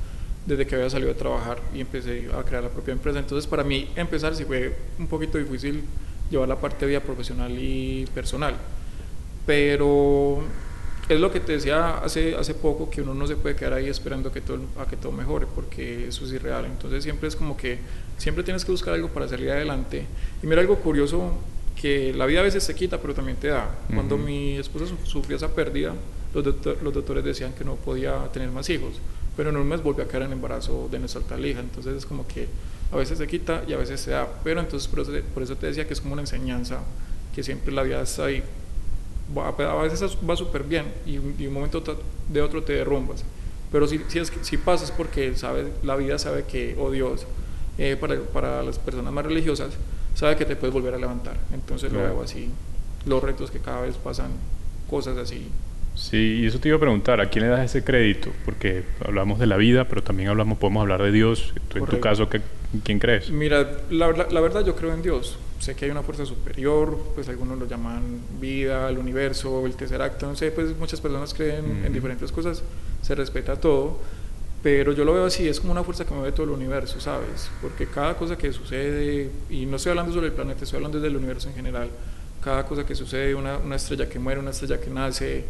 desde 0.47 0.67
que 0.67 0.75
había 0.75 0.91
salido 0.91 1.13
a 1.13 1.15
trabajar 1.15 1.59
y 1.75 1.81
empecé 1.81 2.29
a 2.37 2.43
crear 2.43 2.63
la 2.63 2.69
propia 2.69 2.93
empresa. 2.93 3.19
Entonces 3.19 3.49
para 3.49 3.65
mí 3.65 3.89
empezar 3.97 4.35
sí 4.35 4.45
fue 4.45 4.77
un 4.99 5.07
poquito 5.07 5.39
difícil 5.39 5.85
llevar 6.31 6.49
la 6.49 6.57
parte 6.57 6.85
de 6.85 6.91
vida 6.91 7.01
profesional 7.01 7.53
y 7.59 8.07
personal, 8.15 8.55
pero 9.47 10.43
es 11.15 11.21
lo 11.21 11.33
que 11.33 11.41
te 11.41 11.53
decía 11.53 11.99
hace, 11.99 12.35
hace 12.37 12.55
poco, 12.55 12.91
que 12.91 13.03
uno 13.03 13.15
no 13.15 13.27
se 13.27 13.37
puede 13.37 13.57
quedar 13.57 13.75
ahí 13.75 13.89
esperando 13.89 14.33
que 14.33 14.41
todo, 14.41 14.61
a 14.79 14.87
que 14.87 14.97
todo 14.97 15.13
mejore, 15.13 15.47
porque 15.55 16.09
eso 16.09 16.25
es 16.25 16.33
irreal. 16.33 16.65
Entonces 16.67 17.03
siempre 17.03 17.29
es 17.29 17.37
como 17.37 17.57
que 17.57 17.79
siempre 18.19 18.45
tienes 18.45 18.65
que 18.65 18.71
buscar 18.71 18.95
algo 18.95 19.09
para 19.09 19.29
salir 19.29 19.51
adelante. 19.51 20.07
Y 20.43 20.47
mira 20.47 20.61
algo 20.61 20.77
curioso 20.77 21.33
que 21.81 22.13
la 22.15 22.27
vida 22.27 22.41
a 22.41 22.43
veces 22.43 22.63
se 22.63 22.75
quita, 22.75 23.01
pero 23.01 23.15
también 23.15 23.37
te 23.37 23.49
da. 23.49 23.71
Cuando 23.93 24.17
mi 24.17 24.57
esposa 24.57 24.87
sufrió 25.05 25.37
esa 25.37 25.55
pérdida, 25.55 25.95
los, 26.35 26.45
los, 26.83 26.95
doctores 26.95 27.25
decían 27.25 27.53
que 27.53 27.65
no 27.65 27.77
podía 27.77 28.29
tener 28.33 28.51
más 28.51 28.71
hijos, 28.71 28.95
pero 29.37 29.51
en 29.51 29.57
un 29.57 29.67
mes 29.67 29.83
volvió 29.83 30.05
a 30.05 30.09
caer 30.09 30.25
en 30.25 30.33
embarazo 30.33 30.89
de 30.91 30.99
nuestra 30.99 31.21
tal 31.23 31.45
hija. 31.45 31.61
Entonces 31.61 31.97
es 31.97 32.07
como 32.07 32.27
que 32.27 32.49
a 32.93 32.97
veces 32.97 33.19
se 33.19 33.27
quita 33.27 33.65
y 33.67 33.73
a 33.73 33.77
veces 33.77 34.01
se 34.01 34.13
da. 34.13 34.29
Pero 34.45 34.61
entonces 34.61 34.89
por 34.89 35.01
eso, 35.01 35.13
por 35.35 35.43
eso 35.43 35.57
te 35.57 35.67
decía 35.67 35.87
que 35.87 35.95
es 35.95 36.01
como 36.01 36.13
una 36.13 36.23
enseñanza, 36.23 36.81
que 37.35 37.43
siempre 37.43 37.73
la 37.73 37.83
vida 37.83 38.03
está 38.03 38.27
ahí. 38.27 38.43
A 39.41 39.83
veces 39.83 40.17
va 40.29 40.37
súper 40.37 40.65
bien 40.65 40.87
y, 41.07 41.13
y, 41.43 41.47
un 41.47 41.55
momento 41.55 41.83
de 42.29 42.43
otro 42.43 42.63
te 42.63 42.75
derrumbas. 42.75 43.25
Pero 43.71 43.87
si, 43.87 44.01
si, 44.09 44.19
es, 44.19 44.33
si 44.43 44.59
pasas 44.59 44.91
porque 44.91 45.35
sabe, 45.35 45.73
la 45.83 45.97
vida 45.97 46.19
sabe 46.19 46.45
que, 46.45 46.77
oh 46.79 46.91
Dios, 46.91 47.27
eh, 47.79 47.97
para, 47.99 48.21
para 48.21 48.63
las 48.63 48.79
personas 48.79 49.13
más 49.13 49.25
religiosas, 49.25 49.75
sabe 50.15 50.37
que 50.37 50.45
te 50.45 50.57
puedes 50.57 50.75
volver 50.75 50.95
a 50.95 50.99
levantar. 50.99 51.37
Entonces 51.55 51.93
lo 51.93 52.01
veo 52.01 52.23
así, 52.23 52.51
los 53.07 53.23
retos 53.23 53.51
que 53.51 53.59
cada 53.59 53.81
vez 53.83 53.97
pasan, 53.97 54.31
cosas 54.91 55.17
así. 55.17 55.49
Sí, 55.95 56.41
y 56.43 56.47
eso 56.47 56.59
te 56.59 56.69
iba 56.69 56.77
a 56.77 56.81
preguntar, 56.81 57.21
¿a 57.21 57.29
quién 57.29 57.45
le 57.45 57.51
das 57.51 57.65
ese 57.65 57.85
crédito? 57.85 58.31
Porque 58.45 58.83
hablamos 59.05 59.39
de 59.39 59.47
la 59.47 59.57
vida, 59.57 59.89
pero 59.89 60.03
también 60.03 60.31
hablamos, 60.31 60.59
podemos 60.59 60.83
hablar 60.83 61.03
de 61.03 61.13
Dios. 61.13 61.53
¿Tú, 61.69 61.79
en 61.79 61.87
tu 61.87 62.01
caso, 62.01 62.29
¿qué, 62.31 62.41
¿quién 62.83 62.99
crees? 62.99 63.31
Mira, 63.31 63.79
la, 63.91 64.11
la, 64.13 64.41
verdad 64.41 64.65
yo 64.65 64.75
creo 64.75 64.95
en 64.95 65.03
Dios. 65.03 65.39
Sé 65.63 65.77
que 65.77 65.85
hay 65.85 65.93
una 65.93 66.03
fuerza 66.03 66.27
superior, 66.27 66.99
pues 67.15 67.29
algunos 67.29 67.57
lo 67.57 67.69
llaman 67.69 68.21
vida, 68.41 68.91
el 68.91 68.99
universo, 68.99 69.65
el 69.65 69.77
tercer 69.77 70.03
acto, 70.03 70.27
no 70.27 70.35
sé, 70.35 70.51
pues 70.51 70.77
muchas 70.77 71.01
personas 71.01 71.33
creen 71.33 71.85
en 71.87 71.93
diferentes 71.93 72.33
cosas, 72.33 72.65
se 73.01 73.15
respeta 73.15 73.55
todo, 73.55 73.97
pero 74.61 74.93
yo 74.93 75.05
lo 75.05 75.15
veo 75.15 75.25
así, 75.25 75.47
es 75.47 75.61
como 75.61 75.71
una 75.71 75.85
fuerza 75.85 76.05
que 76.05 76.15
mueve 76.15 76.33
todo 76.33 76.47
el 76.47 76.51
universo, 76.51 76.99
¿sabes? 76.99 77.49
Porque 77.61 77.87
cada 77.87 78.17
cosa 78.17 78.37
que 78.37 78.53
sucede, 78.53 79.31
y 79.51 79.65
no 79.67 79.77
estoy 79.77 79.91
hablando 79.91 80.13
sobre 80.13 80.27
el 80.27 80.33
planeta, 80.33 80.65
estoy 80.65 80.79
hablando 80.79 80.99
del 80.99 81.15
universo 81.15 81.49
en 81.51 81.55
general, 81.55 81.91
cada 82.43 82.67
cosa 82.67 82.85
que 82.85 82.97
sucede, 82.97 83.33
una, 83.33 83.57
una 83.59 83.77
estrella 83.77 84.09
que 84.09 84.19
muere, 84.19 84.41
una 84.41 84.51
estrella 84.51 84.81
que 84.81 84.91
nace, 84.91 85.45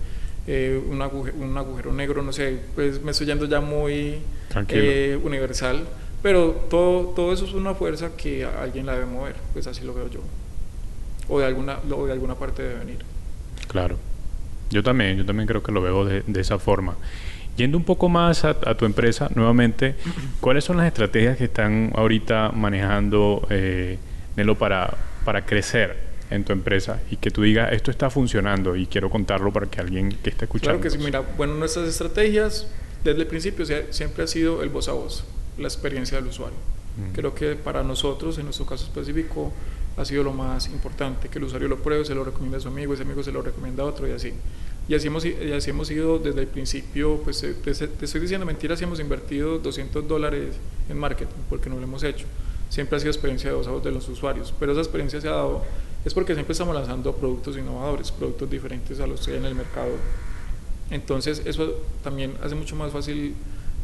eh, 0.47 0.79
un, 0.91 1.01
agujero, 1.01 1.39
un, 1.39 1.57
agujero, 1.57 1.91
negro, 1.91 2.21
no 2.21 2.35
sé, 2.35 2.59
pues 2.75 3.03
me 3.03 3.13
estoy 3.13 3.29
yendo 3.29 3.47
ya 3.47 3.63
muy 3.63 4.19
eh, 4.69 5.19
universal, 5.25 5.87
pero 6.23 6.51
todo, 6.71 7.09
todo 7.09 7.33
eso 7.33 7.45
es 7.45 7.53
una 7.53 7.75
fuerza 7.75 8.17
que 8.17 8.45
alguien 8.45 8.87
la 8.87 8.95
debe 8.95 9.07
mover, 9.07 9.37
pues 9.53 9.67
así 9.67 9.85
lo 9.85 9.95
veo 9.95 10.09
yo, 10.09 10.21
o 11.29 11.41
de 11.41 11.47
alguna, 11.47 11.79
o 11.91 12.07
de 12.07 12.13
alguna 12.13 12.35
parte 12.35 12.63
debe 12.63 12.77
venir. 12.77 12.99
Claro, 13.69 13.97
yo 14.71 14.83
también, 14.83 15.17
yo 15.17 15.27
también 15.27 15.47
creo 15.47 15.63
que 15.63 15.73
lo 15.73 15.83
veo 15.83 16.05
de, 16.05 16.23
de 16.27 16.41
esa 16.41 16.59
forma. 16.59 16.97
Yendo 17.57 17.77
un 17.77 17.85
poco 17.85 18.09
más 18.09 18.45
a, 18.45 18.55
tu 18.55 18.87
empresa, 18.87 19.29
nuevamente, 19.35 19.95
¿cuáles 20.41 20.65
son 20.65 20.79
las 20.79 20.87
estrategias 20.87 21.37
que 21.37 21.45
están 21.45 21.93
ahorita 21.95 22.51
manejando, 22.53 23.47
eh, 23.51 23.99
Nelo, 24.37 24.57
para, 24.57 24.97
para 25.25 25.45
crecer 25.45 26.13
en 26.31 26.45
tu 26.45 26.53
empresa 26.53 27.01
y 27.11 27.17
que 27.17 27.31
tú 27.31 27.43
digas, 27.43 27.73
esto 27.73 27.91
está 27.91 28.09
funcionando 28.09 28.75
y 28.75 28.87
quiero 28.87 29.11
contarlo 29.11 29.53
para 29.53 29.67
que 29.67 29.81
alguien 29.81 30.09
que 30.23 30.31
esté 30.31 30.47
escuchando. 30.47 30.81
Claro 30.81 30.83
que 30.83 30.91
sí, 30.91 31.05
mira, 31.05 31.21
bueno, 31.37 31.55
nuestras 31.55 31.87
estrategias 31.87 32.69
desde 33.05 33.21
el 33.21 33.27
principio 33.27 33.67
siempre 33.91 34.25
ha 34.25 34.27
sido 34.27 34.63
el 34.63 34.71
voz 34.71 34.89
a 34.89 34.93
voz, 34.93 35.25
la 35.59 35.69
experiencia 35.69 36.19
del 36.19 36.29
usuario. 36.29 36.57
Mm. 36.97 37.15
Creo 37.15 37.35
que 37.35 37.55
para 37.57 37.83
nosotros, 37.83 38.39
en 38.39 38.45
nuestro 38.45 38.67
caso 38.67 38.85
específico, 38.85 39.53
ha 39.97 40.05
sido 40.05 40.23
lo 40.23 40.33
más 40.33 40.69
importante, 40.69 41.29
que 41.29 41.39
el 41.39 41.45
usuario 41.45 41.69
lo 41.69 41.83
pruebe, 41.83 42.05
se 42.05 42.15
lo 42.15 42.25
recomienda 42.25 42.59
a 42.59 42.61
su 42.61 42.69
amigo, 42.69 42.95
ese 42.95 43.03
amigo 43.03 43.23
se 43.23 43.33
lo 43.33 43.43
recomienda 43.43 43.83
a 43.83 43.87
otro 43.87 44.09
y 44.09 44.13
así. 44.13 44.33
Y 44.89 44.95
así 44.95 45.07
hemos, 45.07 45.25
y 45.25 45.53
así 45.53 45.71
hemos 45.71 45.91
ido 45.91 46.19
desde 46.19 46.41
el 46.41 46.47
principio, 46.49 47.21
pues 47.23 47.41
te, 47.41 47.53
te, 47.55 48.05
estoy 48.05 48.21
diciendo 48.21 48.47
mentiras, 48.47 48.81
y 48.81 48.85
hemos 48.85 49.01
invertido 49.01 49.59
200 49.59 50.09
dólares 50.09 50.55
en 50.89 50.99
marketing, 50.99 51.43
porque 51.49 51.71
no 51.71 51.77
lo 51.77 51.83
hemos 51.83 52.03
hecho. 52.03 52.27
Siempre 52.69 52.97
ha 52.97 53.01
sido 53.01 53.11
experiencia 53.11 53.51
de 53.51 53.57
voz 53.57 53.85
de 53.85 53.91
los 53.91 54.09
usuarios, 54.09 54.53
pero 54.59 54.73
esa 54.73 54.81
experiencia 54.81 55.21
se 55.21 55.29
ha 55.29 55.33
dado 55.33 55.63
es 56.05 56.15
porque 56.15 56.35
siempre 56.35 56.53
estamos 56.53 56.75
lanzando 56.75 57.15
productos 57.15 57.57
innovadores, 57.57 58.11
productos 58.11 58.51
diferentes 58.51 58.99
a 58.99 59.07
los 59.07 59.25
que 59.25 59.33
hay 59.33 59.37
en 59.37 59.45
el 59.45 59.55
mercado. 59.55 59.93
Entonces 60.91 61.43
eso 61.45 61.75
también 62.03 62.35
hace 62.43 62.55
mucho 62.55 62.75
más 62.75 62.93
fácil 62.93 63.35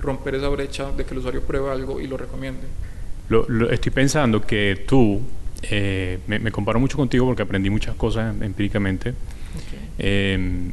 romper 0.01 0.37
esa 0.37 0.49
brecha 0.49 0.91
de 0.93 1.05
que 1.05 1.13
el 1.13 1.19
usuario 1.19 1.43
pruebe 1.43 1.71
algo 1.71 2.01
y 2.01 2.07
lo 2.07 2.17
recomiende. 2.17 2.67
Lo, 3.29 3.71
estoy 3.71 3.93
pensando 3.93 4.41
que 4.41 4.85
tú, 4.87 5.21
eh, 5.63 6.19
me, 6.27 6.51
comparo 6.51 6.81
mucho 6.81 6.97
contigo 6.97 7.27
porque 7.27 7.43
aprendí 7.43 7.69
muchas 7.71 7.95
cosas 7.95 8.35
empíricamente. 8.41 9.15
Em, 9.99 10.73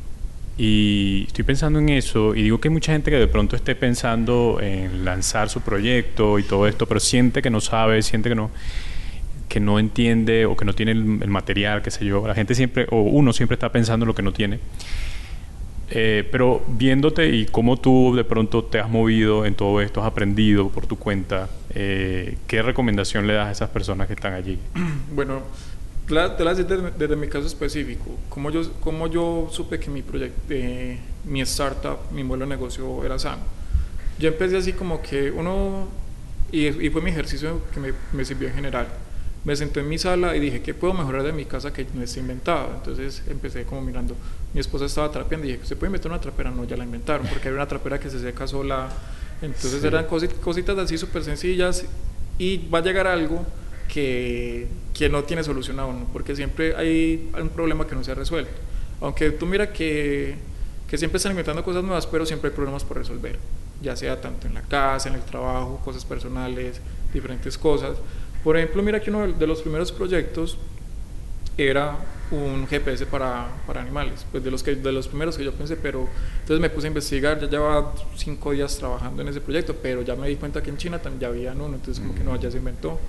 y 0.57 1.25
estoy 1.27 1.43
pensando 1.43 1.79
en 1.79 1.89
eso 1.89 2.33
y 2.33 2.43
digo 2.43 2.61
que 2.61 2.69
hay 2.69 2.73
mucha 2.73 2.93
gente 2.93 3.11
que 3.11 3.17
de 3.17 3.27
pronto 3.27 3.57
esté 3.57 3.75
pensando 3.75 4.59
en 4.61 5.03
lanzar 5.03 5.49
su 5.49 5.61
proyecto 5.61 6.39
y 6.39 6.43
todo 6.43 6.67
esto, 6.67 6.85
pero 6.85 7.01
siente 7.01 7.41
que 7.41 7.49
no 7.49 7.59
sabe, 7.59 8.01
siente 8.03 8.29
que 8.29 8.35
no 8.35 8.51
que 9.49 9.59
no 9.59 9.79
entiende 9.79 10.45
o 10.45 10.55
que 10.57 10.65
no 10.65 10.73
tiene 10.73 10.91
el, 10.91 11.27
material, 11.29 11.81
qué 11.81 11.91
sé 11.91 12.03
yo. 12.05 12.27
La 12.27 12.35
gente 12.35 12.55
siempre, 12.55 12.87
o 12.89 13.01
uno 13.01 13.31
siempre 13.31 13.53
está 13.53 13.71
pensando 13.71 14.03
en 14.03 14.07
lo 14.07 14.15
que 14.15 14.21
no 14.21 14.33
tiene. 14.33 14.59
Eh, 15.89 16.27
pero 16.31 16.63
viéndote 16.67 17.29
y 17.29 17.45
cómo 17.45 17.77
tú 17.77 18.15
de 18.15 18.23
pronto 18.23 18.63
te 18.63 18.79
has 18.79 18.89
movido 18.89 19.45
en 19.45 19.53
todo 19.53 19.81
esto, 19.81 20.01
has 20.01 20.07
aprendido 20.07 20.69
por 20.69 20.87
tu 20.87 20.97
cuenta, 20.97 21.47
eh, 21.69 22.37
¿qué 22.47 22.63
recomendación 22.63 23.27
le 23.27 23.33
das 23.33 23.47
a 23.47 23.51
esas 23.51 23.69
personas 23.69 24.07
que 24.07 24.13
están 24.13 24.33
allí? 24.33 24.59
Bueno, 25.13 25.41
te 26.07 26.13
la 26.43 26.53
desde, 26.53 26.91
desde, 26.91 27.15
mi 27.15 27.27
caso 27.27 27.47
específico. 27.47 28.05
Como 28.29 28.51
yo, 28.51 28.61
como 28.79 29.07
yo 29.07 29.47
supe 29.51 29.79
que 29.79 29.89
mi 29.89 30.01
proyecto, 30.01 30.39
eh, 30.49 30.99
mi 31.23 31.41
startup, 31.41 31.97
mi 32.11 32.23
modelo 32.23 32.45
de 32.45 32.55
negocio 32.55 33.03
era 33.03 33.17
sano. 33.17 33.41
Yo 34.19 34.29
empecé 34.29 34.57
así 34.57 34.73
como 34.73 35.01
que 35.01 35.31
uno, 35.31 35.87
y, 36.51 36.89
fue 36.89 37.01
mi 37.01 37.09
ejercicio 37.09 37.61
que 37.73 37.79
me, 37.79 37.93
me, 38.13 38.23
sirvió 38.23 38.47
en 38.49 38.55
general. 38.55 38.87
Me 39.45 39.55
senté 39.55 39.81
en 39.81 39.89
mi 39.89 39.97
sala 39.97 40.35
y 40.35 40.39
dije, 40.39 40.61
¿qué 40.61 40.73
puedo 40.73 40.93
mejorar 40.93 41.23
de 41.23 41.31
mi 41.31 41.45
casa 41.45 41.71
que 41.71 41.85
no 41.93 42.01
esté 42.01 42.19
inventado? 42.19 42.71
Entonces 42.75 43.21
empecé 43.29 43.63
como 43.63 43.81
mirando, 43.81 44.15
mi 44.53 44.59
esposa 44.59 44.85
estaba 44.85 45.11
trapeando 45.11 45.47
y 45.47 45.51
dije, 45.53 45.65
¿se 45.65 45.75
puede 45.75 45.89
inventar 45.89 46.11
una 46.11 46.19
trapera? 46.19 46.49
No, 46.49 46.63
ya 46.65 46.75
la 46.75 46.83
inventaron, 46.83 47.27
porque 47.27 47.47
hay 47.49 47.53
una 47.53 47.67
trapera 47.67 47.99
que 47.99 48.09
se 48.09 48.19
seca 48.19 48.47
sola. 48.47 48.89
Entonces 49.41 49.83
eran 49.83 50.07
cositas 50.07 50.77
así 50.77 50.97
súper 50.97 51.23
sencillas 51.23 51.85
y 52.39 52.67
va 52.69 52.79
a 52.79 52.81
llegar 52.81 53.05
algo 53.05 53.45
que, 53.87 54.67
que 54.93 55.09
no 55.09 55.23
tiene 55.23 55.43
solución 55.43 55.79
aún, 55.79 56.07
porque 56.11 56.35
siempre 56.35 56.75
hay 56.75 57.29
un 57.39 57.49
problema 57.49 57.85
que 57.85 57.95
no 57.95 58.03
se 58.03 58.11
ha 58.11 58.15
resuelto. 58.15 58.51
Aunque 58.99 59.31
tú 59.31 59.45
mira 59.45 59.71
que, 59.71 60.35
que 60.87 60.97
siempre 60.97 61.17
están 61.17 61.31
inventando 61.33 61.63
cosas 61.63 61.83
nuevas, 61.83 62.07
pero 62.07 62.25
siempre 62.25 62.49
hay 62.49 62.55
problemas 62.55 62.83
por 62.83 62.97
resolver, 62.97 63.37
ya 63.81 63.95
sea 63.95 64.19
tanto 64.19 64.47
en 64.47 64.55
la 64.55 64.61
casa, 64.61 65.09
en 65.09 65.15
el 65.15 65.21
trabajo, 65.21 65.81
cosas 65.83 66.03
personales, 66.03 66.79
diferentes 67.13 67.57
cosas. 67.57 67.97
Por 68.45 68.55
ejemplo, 68.57 68.83
mira 68.83 69.01
que 69.01 69.09
uno 69.09 69.25
de 69.25 69.47
los 69.47 69.63
primeros 69.63 69.91
proyectos 69.91 70.55
era 71.57 71.97
un 72.29 72.67
GPS 72.67 73.07
para, 73.07 73.47
para, 73.65 73.81
animales, 73.81 74.23
pues 74.31 74.43
de 74.43 74.51
los, 74.51 74.61
que, 74.61 74.75
de 74.75 74.91
los 74.91 75.07
primeros 75.07 75.35
que 75.35 75.43
yo 75.43 75.51
pensé, 75.51 75.75
pero 75.75 76.07
entonces 76.41 76.59
me 76.59 76.69
puse 76.69 76.85
a 76.85 76.89
investigar, 76.89 77.39
ya 77.39 77.47
llevaba 77.47 77.95
cinco 78.15 78.51
días 78.51 78.77
trabajando 78.77 79.23
en 79.23 79.29
ese 79.29 79.41
proyecto, 79.41 79.75
pero 79.81 80.03
ya 80.03 80.15
me 80.15 80.27
di 80.27 80.35
cuenta 80.35 80.61
que 80.61 80.69
en 80.69 80.77
China 80.77 80.99
también 80.99 81.21
ya 81.21 81.27
había 81.29 81.53
uno, 81.53 81.73
entonces 81.73 81.99
como 81.99 82.13
que 82.13 82.23
no, 82.23 82.39
ya 82.39 82.51
se 82.51 82.59
inventó, 82.59 82.99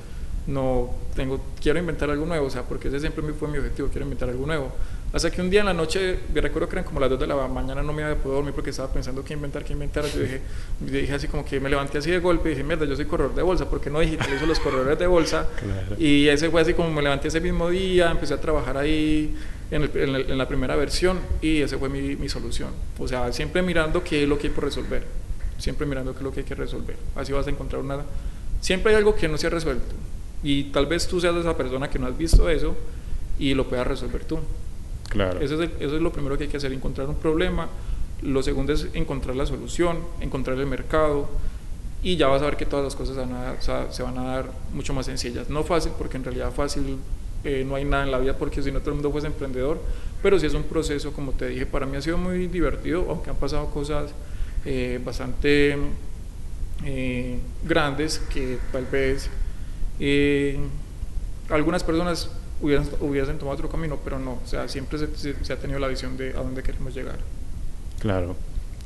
no 0.47 0.95
tengo, 1.15 1.39
quiero 1.61 1.79
inventar 1.79 2.09
algo 2.09 2.25
nuevo, 2.25 2.47
o 2.47 2.51
sea, 2.51 2.63
porque 2.63 2.89
ese 2.89 3.01
siempre 3.01 3.23
fue 3.35 3.49
mi 3.49 3.59
objetivo, 3.59 3.89
quiero 3.89 4.05
inventar 4.05 4.31
algo 4.31 4.47
nuevo. 4.47 4.73
Hasta 5.13 5.31
que 5.31 5.41
un 5.41 5.49
día 5.49 5.61
en 5.61 5.67
la 5.67 5.73
noche, 5.73 6.19
me 6.35 6.41
recuerdo 6.41 6.69
que 6.69 6.75
eran 6.75 6.85
como 6.85 7.01
las 7.01 7.09
2 7.09 7.21
de 7.21 7.27
la 7.27 7.49
mañana, 7.49 7.83
no 7.83 7.93
me 7.93 8.03
había 8.03 8.17
podido 8.17 8.35
dormir 8.35 8.53
porque 8.53 8.71
estaba 8.71 8.93
pensando 8.93 9.25
qué 9.25 9.35
inventar, 9.35 9.65
qué 9.65 9.73
inventar. 9.73 10.05
Yo 10.05 10.21
dije, 10.21 10.41
dije 10.81 11.15
así 11.15 11.29
como 11.29 11.45
que 11.45 11.59
me 11.61 11.71
levanté 11.71 11.99
así 11.99 12.11
de 12.11 12.19
golpe 12.19 12.49
y 12.49 12.51
dije, 12.51 12.65
mierda, 12.65 12.85
yo 12.85 12.97
soy 12.97 13.07
corredor 13.07 13.35
de 13.35 13.43
bolsa, 13.43 13.71
porque 13.71 13.89
no 13.89 14.01
digitalizo 14.01 14.45
los 14.47 14.61
corredores 14.61 14.99
de 14.99 15.07
bolsa? 15.07 15.47
Y 15.99 16.29
ese 16.29 16.51
fue 16.51 16.61
así 16.61 16.75
como 16.75 16.91
me 16.91 17.03
levanté 17.03 17.29
ese 17.29 17.41
mismo 17.41 17.71
día, 17.71 18.11
empecé 18.11 18.35
a 18.35 18.41
trabajar 18.41 18.77
ahí 18.77 19.35
en, 19.71 19.91
en, 19.95 20.39
la 20.39 20.49
primera 20.49 20.77
versión 20.77 21.19
y 21.41 21.63
esa 21.63 21.79
fue 21.79 21.89
mi, 21.89 22.17
mi, 22.17 22.29
solución. 22.29 22.71
O 22.99 23.09
sea, 23.09 23.33
siempre 23.33 23.63
mirando 23.63 24.05
qué 24.05 24.25
es 24.25 24.29
lo 24.29 24.39
que 24.39 24.49
hay 24.49 24.53
por 24.53 24.65
resolver, 24.65 25.05
siempre 25.57 25.87
mirando 25.87 26.13
qué 26.13 26.19
es 26.19 26.25
lo 26.25 26.33
que 26.33 26.41
hay 26.41 26.47
que 26.47 26.55
resolver. 26.55 26.97
Así 27.15 27.33
vas 27.33 27.47
a 27.47 27.51
encontrar 27.51 27.81
una... 27.81 28.01
Siempre 28.61 28.93
hay 28.93 28.99
algo 28.99 29.15
que 29.15 29.29
no 29.29 29.39
se 29.39 29.47
ha 29.47 29.51
resuelto 29.51 29.95
y 30.43 30.65
tal 30.65 30.87
vez 30.87 31.07
tú 31.07 31.21
seas 31.21 31.35
esa 31.37 31.57
persona 31.57 31.89
que 31.89 31.99
no 31.99 32.07
has 32.07 32.17
visto 32.17 32.49
eso 32.49 32.77
y 33.39 33.55
lo 33.55 33.69
puedas 33.69 33.87
resolver 33.87 34.25
tú. 34.25 34.39
Claro. 35.09 35.41
Eso 35.41 35.63
es, 35.63 35.93
lo 35.93 36.13
primero 36.13 36.37
que 36.37 36.45
hay 36.45 36.51
que 36.51 36.57
hacer, 36.57 36.73
encontrar 36.73 37.09
un 37.09 37.17
problema. 37.17 37.69
Lo 38.23 38.43
segundo 38.43 38.73
es 38.73 38.89
encontrar 38.95 39.37
la 39.37 39.47
solución, 39.47 39.99
encontrar 40.21 40.59
el 40.59 40.67
mercado 40.67 41.29
y 42.03 42.17
ya 42.17 42.29
vas 42.29 42.43
a 42.43 42.47
ver 42.47 42.57
que 42.57 42.67
todas 42.67 42.85
las 42.85 42.95
cosas 42.95 43.17
se 43.91 44.03
van 44.03 44.19
a 44.19 44.25
dar 44.25 44.51
mucho 44.73 44.93
más 44.95 45.07
sencillas. 45.07 45.49
No 45.49 45.65
fácil, 45.65 45.93
porque 45.99 46.17
en 46.17 46.25
realidad 46.25 46.53
fácil 46.53 46.99
eh, 47.45 47.65
no 47.67 47.75
hay 47.75 47.85
nada 47.85 48.05
en 48.05 48.11
la 48.11 48.19
vida, 48.19 48.37
porque 48.37 48.63
si 48.63 48.73
no 48.73 48.81
todo 48.81 48.91
el 48.91 48.97
mundo 48.97 49.11
fuese 49.13 49.27
emprendedor, 49.27 49.81
pero 50.23 50.39
sí 50.39 50.47
es 50.47 50.55
un 50.55 50.65
proceso, 50.65 51.13
como 51.13 51.33
te 51.33 51.49
dije, 51.49 51.67
para 51.67 51.87
mí 51.87 51.97
ha 51.97 52.03
sido 52.03 52.19
muy 52.19 52.47
divertido, 52.49 53.07
aunque 53.09 53.31
han 53.31 53.37
pasado 53.37 53.67
cosas 53.71 54.11
eh, 54.65 55.01
bastante 55.05 55.77
eh, 56.85 57.39
grandes 57.65 58.19
que 58.33 58.59
tal 58.73 58.87
vez 58.87 59.31
algunas 61.49 61.85
personas 61.85 62.31
hubiesen, 62.61 62.95
hubiesen 63.01 63.39
tomado 63.39 63.57
otro 63.57 63.69
camino, 63.69 63.99
pero 64.03 64.19
no, 64.19 64.33
o 64.33 64.47
sea, 64.47 64.69
siempre 64.69 64.99
se, 64.99 65.35
se, 65.45 65.53
ha 65.53 65.57
tenido 65.59 65.79
la 65.79 65.89
visión 65.89 66.17
de 66.17 66.31
a 66.31 66.39
dónde 66.39 66.63
queremos 66.63 66.95
llegar. 66.95 67.19
Claro, 68.01 68.37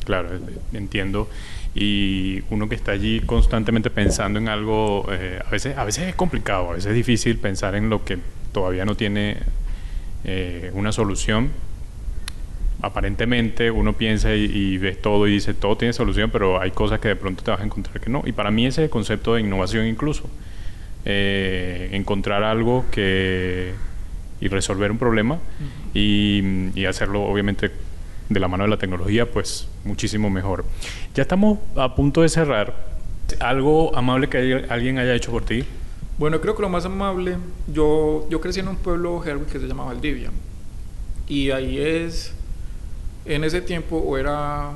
claro, 0.05 0.29
entiendo. 0.73 1.29
Y 1.75 2.43
uno 2.51 2.69
que 2.69 2.75
está 2.75 2.93
allí 2.93 3.21
constantemente 3.21 3.91
pensando 3.91 4.39
en 4.39 4.49
algo, 4.49 5.07
eh, 5.13 5.41
a, 5.45 5.51
veces, 5.51 5.77
a 5.79 5.85
veces 5.85 6.09
es 6.09 6.15
complicado, 6.15 6.71
a 6.71 6.73
veces 6.73 6.91
es 6.91 6.97
difícil 6.97 7.39
pensar 7.39 7.75
en 7.77 7.91
lo 7.91 8.05
que 8.05 8.19
todavía 8.53 8.85
no 8.85 8.97
tiene 8.97 9.39
eh, 10.25 10.71
una 10.75 10.91
solución. 10.91 11.51
Aparentemente 12.83 13.71
uno 13.71 13.93
piensa 13.93 14.35
y, 14.35 14.45
y 14.45 14.79
ves 14.79 15.01
todo 15.01 15.29
y 15.29 15.33
dice 15.33 15.55
todo 15.55 15.77
tiene 15.77 15.93
solución, 15.93 16.31
pero 16.31 16.61
hay 16.61 16.71
cosas 16.71 16.99
que 16.99 17.09
de 17.09 17.17
pronto 17.17 17.45
te 17.45 17.51
vas 17.51 17.61
a 17.61 17.65
encontrar 17.65 18.01
que 18.01 18.11
no. 18.11 18.23
Y 18.25 18.33
para 18.33 18.51
mí 18.51 18.67
ese 18.67 18.83
es 18.83 18.85
el 18.87 18.91
concepto 18.91 19.35
de 19.35 19.43
innovación 19.43 19.87
incluso 19.87 20.29
eh, 21.05 21.91
encontrar 21.93 22.43
algo 22.43 22.85
que 22.91 23.73
y 24.41 24.49
resolver 24.49 24.91
un 24.91 24.99
problema 24.99 25.39
y, 25.93 26.85
hacerlo 26.87 27.23
obviamente 27.23 27.71
de 28.29 28.41
la 28.41 28.49
mano 28.49 28.65
de 28.65 28.71
la 28.71 28.79
tecnología 28.79 29.31
pues 29.31 29.69
muchísimo 29.85 30.31
mejor. 30.31 30.65
Ya 31.15 31.23
estamos 31.23 31.59
a 31.77 31.95
punto 31.95 32.23
de 32.23 32.29
cerrar. 32.29 32.89
Algo 33.39 33.97
amable 33.97 34.29
que 34.29 34.67
alguien 34.69 34.99
haya 34.99 35.15
hecho 35.15 35.31
por 35.31 35.45
ti 35.45 35.65
bueno 36.21 36.39
creo 36.43 36.55
que 36.55 36.61
lo 36.61 36.69
más 36.69 36.85
amable 36.85 37.39
yo 37.73 38.27
yo 38.29 38.43
crecí 38.43 38.61
en 38.61 38.69
un 38.69 38.77
pueblo 38.77 39.23
que 39.23 39.59
se 39.59 39.67
llama 39.67 39.85
Valdivia. 39.85 40.31
Y 41.27 41.51
ahí 41.51 41.79
es 41.79 42.35
en 43.25 43.43
ese 43.43 43.63
tiempo 43.63 43.97
o 43.97 44.19
era 44.19 44.73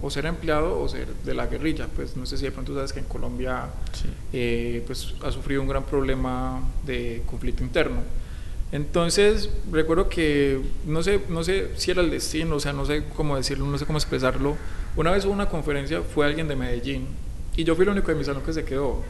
o 0.00 0.10
ser 0.10 0.26
empleado 0.26 0.80
o 0.80 0.88
ser 0.88 1.08
de 1.24 1.34
la 1.34 1.46
guerrilla. 1.46 1.88
Pues 1.94 2.16
no 2.16 2.26
sé 2.26 2.36
si 2.38 2.44
de 2.44 2.52
pronto 2.52 2.74
sabes 2.74 2.92
que 2.92 3.00
en 3.00 3.06
Colombia 3.06 3.66
eh, 4.32 4.82
pues, 4.86 5.14
ha 5.22 5.30
sufrido 5.30 5.62
un 5.62 5.68
gran 5.68 5.84
problema 5.84 6.60
de 6.84 7.22
conflicto 7.26 7.62
interno. 7.62 8.02
Entonces, 8.70 9.48
recuerdo 9.72 10.08
que 10.08 10.60
no 10.86 11.02
sé, 11.02 11.20
no 11.30 11.42
sé 11.42 11.70
si 11.76 11.90
era 11.90 12.02
el 12.02 12.10
destino, 12.10 12.56
o 12.56 12.60
sea, 12.60 12.74
no 12.74 12.84
sé 12.84 13.04
cómo 13.16 13.36
decirlo, 13.36 13.64
no 13.66 13.78
sé 13.78 13.86
cómo 13.86 13.98
expresarlo. 13.98 14.56
Una 14.94 15.10
vez 15.10 15.24
hubo 15.24 15.32
una 15.32 15.48
conferencia, 15.48 16.02
fue 16.02 16.26
alguien 16.26 16.48
de 16.48 16.56
Medellín, 16.56 17.06
y 17.56 17.64
yo 17.64 17.74
fui 17.74 17.84
el 17.84 17.90
único 17.90 18.08
de 18.08 18.14
mi 18.14 18.24
salón 18.24 18.42
que 18.42 18.52
se 18.52 18.64
quedó. 18.64 19.02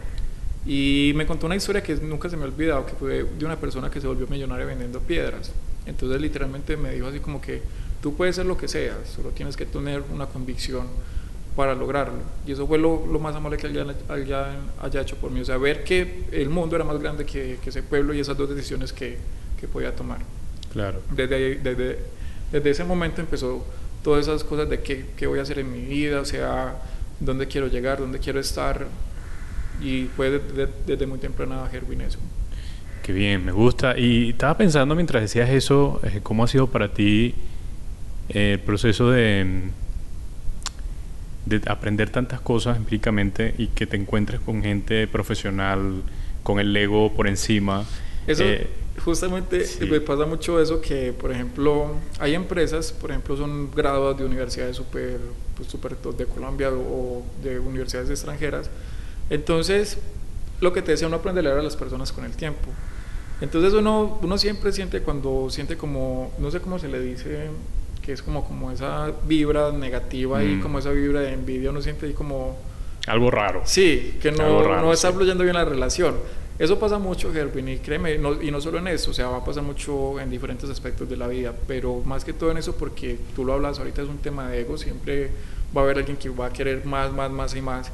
Y 0.64 1.12
me 1.16 1.26
contó 1.26 1.46
una 1.46 1.56
historia 1.56 1.82
que 1.82 1.96
nunca 1.96 2.28
se 2.28 2.36
me 2.36 2.44
ha 2.44 2.46
olvidado, 2.46 2.86
que 2.86 2.92
fue 2.92 3.24
de 3.24 3.44
una 3.44 3.56
persona 3.56 3.90
que 3.90 4.00
se 4.00 4.06
volvió 4.06 4.26
millonaria 4.28 4.64
vendiendo 4.64 5.00
piedras. 5.00 5.50
Entonces, 5.86 6.20
literalmente 6.20 6.76
me 6.76 6.92
dijo 6.92 7.08
así 7.08 7.18
como 7.18 7.40
que, 7.40 7.62
Tú 8.00 8.14
puedes 8.14 8.36
ser 8.36 8.46
lo 8.46 8.56
que 8.56 8.68
seas, 8.68 8.96
solo 9.14 9.30
tienes 9.30 9.56
que 9.56 9.66
tener 9.66 10.02
una 10.12 10.26
convicción 10.26 10.86
para 11.58 11.74
lograrlo. 11.74 12.20
Y 12.46 12.52
eso 12.52 12.68
fue 12.68 12.78
lo, 12.78 13.00
más 13.18 13.34
amable 13.34 13.56
que 13.56 13.66
alguien, 13.66 13.88
haya 14.80 15.00
hecho 15.00 15.16
por 15.16 15.32
mí. 15.32 15.40
O 15.40 15.44
sea, 15.44 15.58
ver 15.58 15.82
que 15.82 16.22
el 16.30 16.50
mundo 16.50 16.76
era 16.76 16.84
más 16.84 17.00
grande 17.00 17.26
que, 17.26 17.58
ese 17.66 17.82
pueblo 17.82 18.14
y 18.14 18.20
esas 18.20 18.36
dos 18.36 18.48
decisiones 18.48 18.92
que, 18.92 19.18
que 19.58 19.66
podía 19.66 19.92
tomar. 19.94 20.18
Claro. 20.72 21.02
Desde, 21.10 21.56
desde, 21.56 21.98
desde, 22.52 22.70
ese 22.70 22.84
momento 22.84 23.20
empezó 23.20 23.66
todas 24.04 24.28
esas 24.28 24.44
cosas 24.44 24.70
de 24.70 24.80
qué, 24.82 25.06
qué, 25.16 25.26
voy 25.26 25.40
a 25.40 25.42
hacer 25.42 25.58
en 25.58 25.72
mi 25.72 25.80
vida, 25.80 26.20
o 26.20 26.24
sea, 26.24 26.76
dónde 27.18 27.48
quiero 27.48 27.66
llegar, 27.66 27.98
dónde 27.98 28.20
quiero 28.20 28.38
estar. 28.38 28.86
Y 29.82 30.04
fue 30.14 30.40
desde, 30.86 31.06
muy 31.08 31.18
temprana 31.18 31.66
Gerwin 31.68 32.02
eso. 32.02 32.20
Qué 33.02 33.12
bien, 33.12 33.44
me 33.44 33.50
gusta. 33.50 33.98
Y 33.98 34.30
estaba 34.30 34.56
pensando 34.56 34.94
mientras 34.94 35.22
decías 35.22 35.50
eso, 35.50 36.00
eh, 36.04 36.20
¿cómo 36.22 36.44
ha 36.44 36.46
sido 36.46 36.68
para 36.68 36.92
ti 36.92 37.34
el 38.28 38.60
proceso 38.60 39.10
de, 39.10 39.70
de 41.46 41.60
aprender 41.66 42.10
tantas 42.10 42.40
cosas 42.40 42.76
empíricamente 42.76 43.54
y 43.58 43.68
que 43.68 43.86
te 43.86 43.96
encuentres 43.96 44.40
con 44.40 44.62
gente 44.62 45.06
profesional, 45.06 46.02
con 46.42 46.60
el 46.60 46.76
ego 46.76 47.12
por 47.14 47.26
encima. 47.26 47.84
Eso, 48.26 48.44
eh, 48.44 48.66
justamente 49.02 49.64
me 49.88 50.00
pasa 50.00 50.26
mucho 50.26 50.60
eso 50.60 50.80
que, 50.80 51.12
por 51.12 51.32
ejemplo, 51.32 51.94
hay 52.18 52.34
empresas, 52.34 52.92
por 52.92 53.10
ejemplo, 53.10 53.36
son 53.36 53.70
graduadas 53.70 54.18
de 54.18 54.24
universidades 54.24 54.76
super, 54.76 55.18
pues, 55.56 55.68
super 55.68 55.96
de 55.96 56.26
Colombia 56.26 56.70
o 56.70 57.22
de 57.42 57.58
universidades 57.58 58.10
extranjeras. 58.10 58.70
Entonces, 59.30 59.98
lo 60.60 60.72
que 60.72 60.82
te 60.82 60.92
decía, 60.92 61.06
uno 61.06 61.16
aprende 61.16 61.40
a 61.40 61.44
leer 61.44 61.58
a 61.58 61.62
las 61.62 61.76
personas 61.76 62.12
con 62.12 62.24
el 62.24 62.32
tiempo. 62.32 62.68
Entonces 63.40 63.72
uno, 63.72 64.18
uno 64.20 64.36
siempre 64.36 64.72
siente 64.72 65.00
cuando 65.00 65.48
siente 65.50 65.76
como, 65.76 66.32
no 66.38 66.50
sé 66.50 66.60
cómo 66.60 66.78
se 66.78 66.88
le 66.88 67.00
dice 67.00 67.48
que 68.08 68.14
es 68.14 68.22
como, 68.22 68.42
como 68.42 68.72
esa 68.72 69.12
vibra 69.26 69.70
negativa 69.70 70.42
y 70.42 70.54
mm. 70.54 70.62
como 70.62 70.78
esa 70.78 70.90
vibra 70.92 71.20
de 71.20 71.34
envidia, 71.34 71.68
uno 71.68 71.82
siente 71.82 72.06
ahí 72.06 72.14
como... 72.14 72.56
Algo 73.06 73.30
raro. 73.30 73.60
Sí, 73.66 74.16
que 74.18 74.32
no, 74.32 74.80
no 74.80 74.94
está 74.94 75.12
fluyendo 75.12 75.44
bien 75.44 75.54
la 75.54 75.66
relación. 75.66 76.14
Eso 76.58 76.78
pasa 76.78 76.98
mucho, 76.98 77.30
Gerwin, 77.30 77.68
y 77.68 77.76
créeme, 77.76 78.14
y 78.14 78.50
no 78.50 78.60
solo 78.62 78.78
en 78.78 78.88
eso, 78.88 79.10
o 79.10 79.12
sea, 79.12 79.28
va 79.28 79.36
a 79.36 79.44
pasar 79.44 79.62
mucho 79.62 80.18
en 80.20 80.30
diferentes 80.30 80.70
aspectos 80.70 81.06
de 81.06 81.18
la 81.18 81.28
vida, 81.28 81.52
pero 81.66 82.00
más 82.06 82.24
que 82.24 82.32
todo 82.32 82.50
en 82.50 82.56
eso 82.56 82.74
porque 82.76 83.18
tú 83.36 83.44
lo 83.44 83.52
hablas, 83.52 83.78
ahorita 83.78 84.00
es 84.00 84.08
un 84.08 84.16
tema 84.16 84.48
de 84.48 84.62
ego, 84.62 84.78
siempre 84.78 85.28
va 85.76 85.82
a 85.82 85.84
haber 85.84 85.98
alguien 85.98 86.16
que 86.16 86.30
va 86.30 86.46
a 86.46 86.50
querer 86.50 86.86
más, 86.86 87.12
más, 87.12 87.30
más 87.30 87.54
y 87.56 87.60
más. 87.60 87.92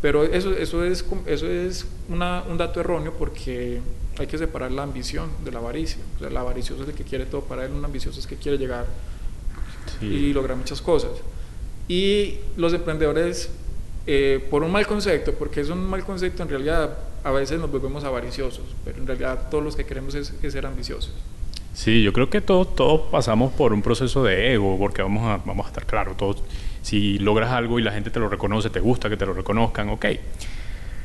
Pero 0.00 0.24
eso, 0.24 0.52
eso 0.56 0.82
es, 0.84 1.04
eso 1.26 1.46
es 1.46 1.86
una, 2.08 2.44
un 2.48 2.56
dato 2.56 2.80
erróneo 2.80 3.12
porque 3.12 3.82
hay 4.18 4.26
que 4.26 4.38
separar 4.38 4.72
la 4.72 4.84
ambición 4.84 5.28
de 5.44 5.52
la 5.52 5.58
avaricia. 5.58 6.00
O 6.16 6.18
sea, 6.20 6.28
el 6.28 6.36
avaricioso 6.38 6.84
es 6.84 6.88
el 6.88 6.94
que 6.94 7.04
quiere 7.04 7.26
todo 7.26 7.42
para 7.42 7.66
él, 7.66 7.72
un 7.72 7.84
ambicioso 7.84 8.18
es 8.18 8.26
que 8.26 8.36
quiere 8.36 8.56
llegar 8.56 8.86
y 10.00 10.32
lograr 10.32 10.56
muchas 10.56 10.80
cosas. 10.80 11.10
Y 11.88 12.36
los 12.56 12.72
emprendedores, 12.72 13.50
eh, 14.06 14.46
por 14.50 14.62
un 14.62 14.70
mal 14.70 14.86
concepto, 14.86 15.34
porque 15.34 15.60
es 15.60 15.70
un 15.70 15.84
mal 15.84 16.04
concepto, 16.04 16.42
en 16.42 16.48
realidad 16.48 16.96
a 17.24 17.30
veces 17.32 17.58
nos 17.58 17.70
volvemos 17.70 18.04
avariciosos, 18.04 18.64
pero 18.84 18.98
en 18.98 19.06
realidad 19.06 19.48
todos 19.50 19.62
los 19.62 19.76
que 19.76 19.84
queremos 19.84 20.14
es, 20.14 20.32
ser 20.48 20.66
ambiciosos. 20.66 21.12
Sí, 21.74 22.02
yo 22.02 22.12
creo 22.12 22.30
que 22.30 22.40
todos, 22.40 22.74
todos 22.74 23.02
pasamos 23.10 23.52
por 23.52 23.72
un 23.72 23.82
proceso 23.82 24.22
de 24.24 24.54
ego, 24.54 24.76
porque 24.78 25.02
vamos 25.02 25.24
a, 25.24 25.42
vamos 25.44 25.66
a 25.66 25.68
estar 25.68 25.86
claros, 25.86 26.16
todos, 26.16 26.42
si 26.82 27.18
logras 27.18 27.50
algo 27.50 27.78
y 27.78 27.82
la 27.82 27.92
gente 27.92 28.10
te 28.10 28.20
lo 28.20 28.28
reconoce, 28.28 28.70
te 28.70 28.80
gusta 28.80 29.08
que 29.08 29.16
te 29.16 29.26
lo 29.26 29.34
reconozcan, 29.34 29.88
ok. 29.90 30.06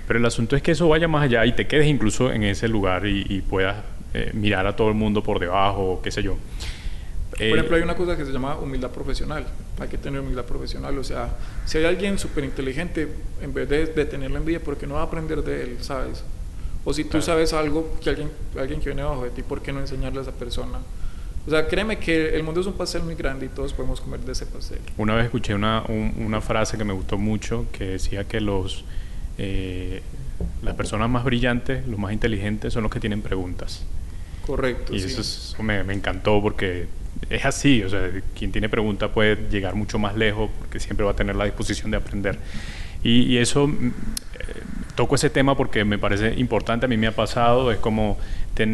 Pero 0.08 0.20
el 0.20 0.26
asunto 0.26 0.56
es 0.56 0.62
que 0.62 0.72
eso 0.72 0.88
vaya 0.88 1.08
más 1.08 1.24
allá 1.24 1.46
y 1.46 1.54
te 1.54 1.68
quedes 1.68 1.88
incluso 1.88 2.32
en 2.32 2.44
ese 2.44 2.68
lugar 2.68 3.08
y, 3.08 3.42
puedas 3.42 3.78
eh, 4.14 4.32
mirar 4.34 4.68
a 4.68 4.76
todo 4.76 4.90
el 4.90 4.94
mundo 4.94 5.24
por 5.24 5.40
debajo, 5.40 6.00
qué 6.04 6.12
sé 6.12 6.22
yo. 6.22 6.38
Por 7.36 7.44
eh, 7.44 7.52
ejemplo, 7.52 7.76
hay 7.76 7.84
una 7.84 7.96
cosa 7.96 8.16
que 8.16 8.26
se 8.26 8.32
llama 8.32 8.56
humildad 8.58 8.92
profesional. 8.92 9.46
Hay 9.80 9.90
que 9.90 9.98
tener 9.98 10.22
humildad 10.22 10.46
profesional. 10.46 10.98
O 10.98 11.04
sea, 11.04 11.36
si 11.66 11.78
hay 11.78 11.86
alguien 11.86 12.18
súper 12.18 12.46
inteligente, 12.46 13.10
en 13.42 13.54
vez 13.54 13.68
de, 13.68 13.86
de 13.88 14.06
tenerle 14.06 14.38
envidia, 14.38 14.62
porque 14.62 14.88
no 14.88 14.96
va 14.96 15.02
a 15.02 15.06
aprender 15.06 15.44
de 15.44 15.64
él, 15.64 15.78
¿sabes? 15.82 16.24
O 16.86 16.94
si 16.94 17.04
tú 17.04 17.22
sabes 17.22 17.52
algo, 17.52 17.98
que 18.02 18.12
alguien, 18.12 18.30
alguien 18.58 18.80
que 18.80 18.86
viene 18.86 19.02
abajo 19.02 19.24
de 19.24 19.32
ti, 19.32 19.42
¿por 19.42 19.62
qué 19.62 19.74
no 19.74 19.80
enseñarle 19.80 20.20
a 20.20 20.22
esa 20.22 20.32
persona? 20.32 20.80
O 21.48 21.50
sea, 21.50 21.68
créeme 21.68 21.98
que 21.98 22.36
el 22.36 22.44
mundo 22.44 22.62
es 22.62 22.68
un 22.68 22.74
pastel 22.74 23.04
muy 23.04 23.16
grande 23.16 23.48
y 23.48 23.50
todos 23.50 23.74
podemos 23.74 24.02
comer 24.02 24.20
de 24.22 24.32
ese 24.32 24.46
pastel. 24.46 24.80
Una 24.98 25.16
vez 25.16 25.26
escuché 25.26 25.54
una, 25.54 25.84
una 25.84 26.42
frase 26.42 26.78
que 26.78 26.84
me 26.84 26.94
gustó 26.94 27.18
mucho 27.18 27.68
que 27.72 27.86
decía 27.86 28.24
que 28.24 28.40
los, 28.40 28.86
eh, 29.38 30.02
las 30.64 30.76
personas 30.76 31.10
más 31.10 31.24
brillantes, 31.24 31.88
los 31.88 32.00
más 32.00 32.14
inteligentes 32.14 32.74
son 32.74 32.84
los 32.84 32.92
que 32.92 33.00
tienen 33.00 33.22
preguntas. 33.22 33.84
Correcto. 34.46 34.96
Y 34.96 34.98
eso, 34.98 35.62
me, 35.62 35.84
me, 35.84 35.94
encantó 35.94 36.42
porque 36.42 36.88
es 37.30 37.46
así, 37.46 37.84
o 37.84 37.90
sea, 37.90 38.10
quien 38.38 38.52
tiene 38.52 38.70
pregunta 38.70 39.10
puede 39.10 39.50
llegar 39.50 39.76
mucho 39.76 40.00
más 40.00 40.16
lejos 40.16 40.50
porque 40.60 40.80
siempre 40.80 41.06
va 41.06 41.12
a 41.12 41.16
tener 41.16 41.36
la 41.36 41.46
disposición 41.46 41.92
de 41.92 41.98
aprender. 41.98 42.38
Y, 43.04 43.22
y 43.24 43.38
eso, 43.38 43.68
mm, 43.68 43.88
eh, 43.88 43.94
toco 44.96 45.16
ese 45.16 45.30
tema 45.30 45.56
porque 45.56 45.84
me 45.86 45.98
parece 45.98 46.34
importante, 46.38 46.86
a 46.86 46.90
mí 46.90 46.98
me 46.98 47.08
ha 47.08 47.16
pasado, 47.16 47.72
es 47.72 47.78
como 47.80 48.18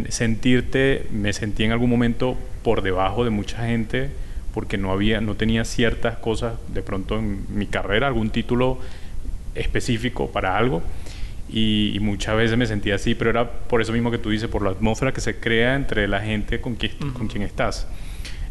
sentirte, 0.10 1.08
me 1.12 1.34
sentí 1.34 1.64
en 1.64 1.72
algún 1.72 1.90
momento 1.90 2.38
por 2.64 2.82
debajo 2.84 3.24
de 3.24 3.32
mucha 3.32 3.66
gente 3.66 4.12
porque 4.54 4.78
no 4.78 4.92
había, 4.92 5.22
no 5.22 5.36
tenía 5.36 5.66
ciertas 5.66 6.18
cosas 6.18 6.54
de 6.74 6.82
pronto 6.82 7.18
en 7.18 7.46
mi 7.50 7.68
carrera, 7.68 8.08
algún 8.08 8.30
título 8.30 8.80
específico 9.56 10.30
para 10.32 10.58
algo. 10.58 10.82
Y, 11.50 11.98
muchas 12.02 12.38
veces 12.38 12.58
me 12.58 12.66
sentía 12.66 12.96
así, 12.96 13.14
pero 13.14 13.30
era 13.30 13.50
por 13.50 13.82
eso 13.82 13.92
mismo 13.92 14.10
que 14.10 14.18
tú 14.18 14.30
dices, 14.30 14.50
por 14.50 14.62
la 14.62 14.72
atmósfera 14.72 15.12
que 15.12 15.20
se 15.20 15.36
crea 15.38 15.76
entre 15.76 16.08
la 16.08 16.22
gente 16.22 16.62
con 16.62 16.76
quien, 16.76 16.94
con 17.14 17.28
quien 17.28 17.44
estás. 17.44 17.88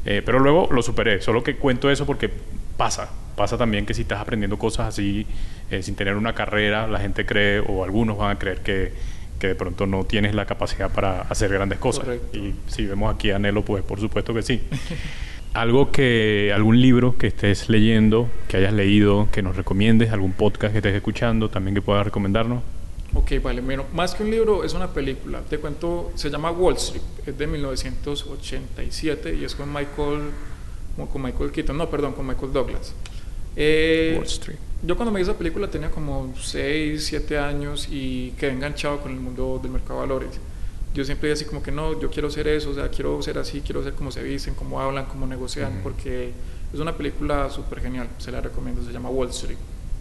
Eh, 0.04 0.22
pero 0.24 0.38
luego 0.38 0.68
lo 0.70 0.82
superé, 0.82 1.20
solo 1.20 1.42
que 1.42 1.56
cuento 1.56 1.90
eso 1.90 2.06
porque 2.06 2.30
pasa, 2.76 3.10
pasa 3.36 3.58
también 3.58 3.84
que 3.84 3.94
si 3.94 4.02
estás 4.02 4.20
aprendiendo 4.20 4.58
cosas 4.58 4.88
así 4.88 5.26
eh, 5.70 5.82
sin 5.82 5.94
tener 5.94 6.16
una 6.16 6.34
carrera, 6.34 6.86
la 6.86 7.00
gente 7.00 7.26
cree 7.26 7.60
o 7.60 7.84
algunos 7.84 8.16
van 8.16 8.36
a 8.36 8.38
creer 8.38 8.60
que, 8.60 8.92
que 9.38 9.48
de 9.48 9.54
pronto 9.54 9.86
no 9.86 10.04
tienes 10.04 10.34
la 10.34 10.46
capacidad 10.46 10.90
para 10.90 11.22
hacer 11.22 11.52
grandes 11.52 11.78
cosas. 11.78 12.06
Y 12.32 12.54
si 12.66 12.86
vemos 12.86 13.14
aquí 13.14 13.30
a 13.30 13.38
Nelo, 13.38 13.64
pues 13.64 13.82
por 13.82 14.00
supuesto 14.00 14.32
que 14.32 14.42
sí. 14.42 14.62
algo 15.52 15.90
que, 15.90 16.52
algún 16.54 16.80
libro 16.80 17.16
que 17.16 17.26
estés 17.26 17.68
leyendo, 17.68 18.28
que 18.48 18.56
hayas 18.56 18.72
leído, 18.72 19.28
que 19.32 19.42
nos 19.42 19.56
recomiendes, 19.56 20.12
algún 20.12 20.32
podcast 20.32 20.72
que 20.72 20.78
estés 20.78 20.94
escuchando, 20.94 21.48
también 21.48 21.74
que 21.74 21.82
puedas 21.82 22.04
recomendarnos. 22.04 22.62
Ok, 23.14 23.32
vale. 23.42 23.60
Bueno, 23.60 23.86
más 23.92 24.14
que 24.14 24.22
un 24.22 24.30
libro, 24.30 24.64
es 24.64 24.74
una 24.74 24.88
película. 24.88 25.40
Te 25.40 25.58
cuento, 25.58 26.12
se 26.14 26.30
llama 26.30 26.50
Wall 26.50 26.76
Street, 26.76 27.02
es 27.26 27.36
de 27.36 27.46
1987 27.46 29.34
y 29.34 29.44
es 29.44 29.54
con 29.54 29.72
Michael, 29.72 30.30
con 31.12 31.22
Michael 31.22 31.50
Keaton, 31.50 31.76
no, 31.76 31.90
perdón, 31.90 32.12
con 32.12 32.26
Michael 32.26 32.52
Douglas. 32.52 32.94
Eh, 33.56 34.14
Wall 34.16 34.26
Street. 34.26 34.58
Yo 34.82 34.96
cuando 34.96 35.12
me 35.12 35.18
vi 35.18 35.24
esa 35.24 35.36
película 35.36 35.68
tenía 35.68 35.90
como 35.90 36.32
6, 36.40 37.04
7 37.04 37.38
años 37.38 37.88
y 37.90 38.30
quedé 38.38 38.52
enganchado 38.52 39.00
con 39.00 39.12
el 39.12 39.20
mundo 39.20 39.58
del 39.62 39.72
mercado 39.72 40.00
de 40.00 40.06
valores 40.06 40.40
yo 40.94 41.04
siempre 41.04 41.30
así 41.30 41.44
como 41.44 41.62
que 41.62 41.70
no, 41.70 42.00
yo 42.00 42.10
quiero 42.10 42.30
ser 42.30 42.48
eso, 42.48 42.70
o 42.70 42.74
sea, 42.74 42.88
quiero 42.88 43.22
ser 43.22 43.38
así, 43.38 43.60
quiero 43.60 43.82
ser 43.82 43.92
como 43.94 44.10
se 44.10 44.22
dicen, 44.24 44.54
cómo 44.54 44.80
hablan, 44.80 45.06
cómo 45.06 45.26
negocian, 45.26 45.80
porque 45.82 46.32
es 46.72 46.80
una 46.80 46.96
película 46.96 47.48
súper 47.50 47.80
genial, 47.80 48.08
se 48.18 48.32
la 48.32 48.40
recomiendo, 48.40 48.82
se 48.82 48.92
llama 48.92 49.08
Wall 49.08 49.28
Street. 49.30 49.58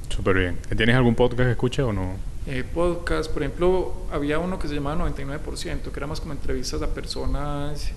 Súper 0.09 0.37
bien. 0.37 0.57
¿Tienes 0.75 0.95
algún 0.95 1.13
podcast 1.13 1.43
que 1.43 1.51
escuche 1.51 1.83
o 1.83 1.93
no? 1.93 2.15
Eh, 2.47 2.63
podcast, 2.63 3.31
por 3.31 3.43
ejemplo, 3.43 3.93
había 4.11 4.39
uno 4.39 4.57
que 4.57 4.67
se 4.67 4.75
llamaba 4.75 5.09
99%, 5.09 5.91
que 5.91 5.99
era 5.99 6.07
más 6.07 6.19
como 6.19 6.33
entrevistas 6.33 6.81
a 6.81 6.87
personas 6.87 7.91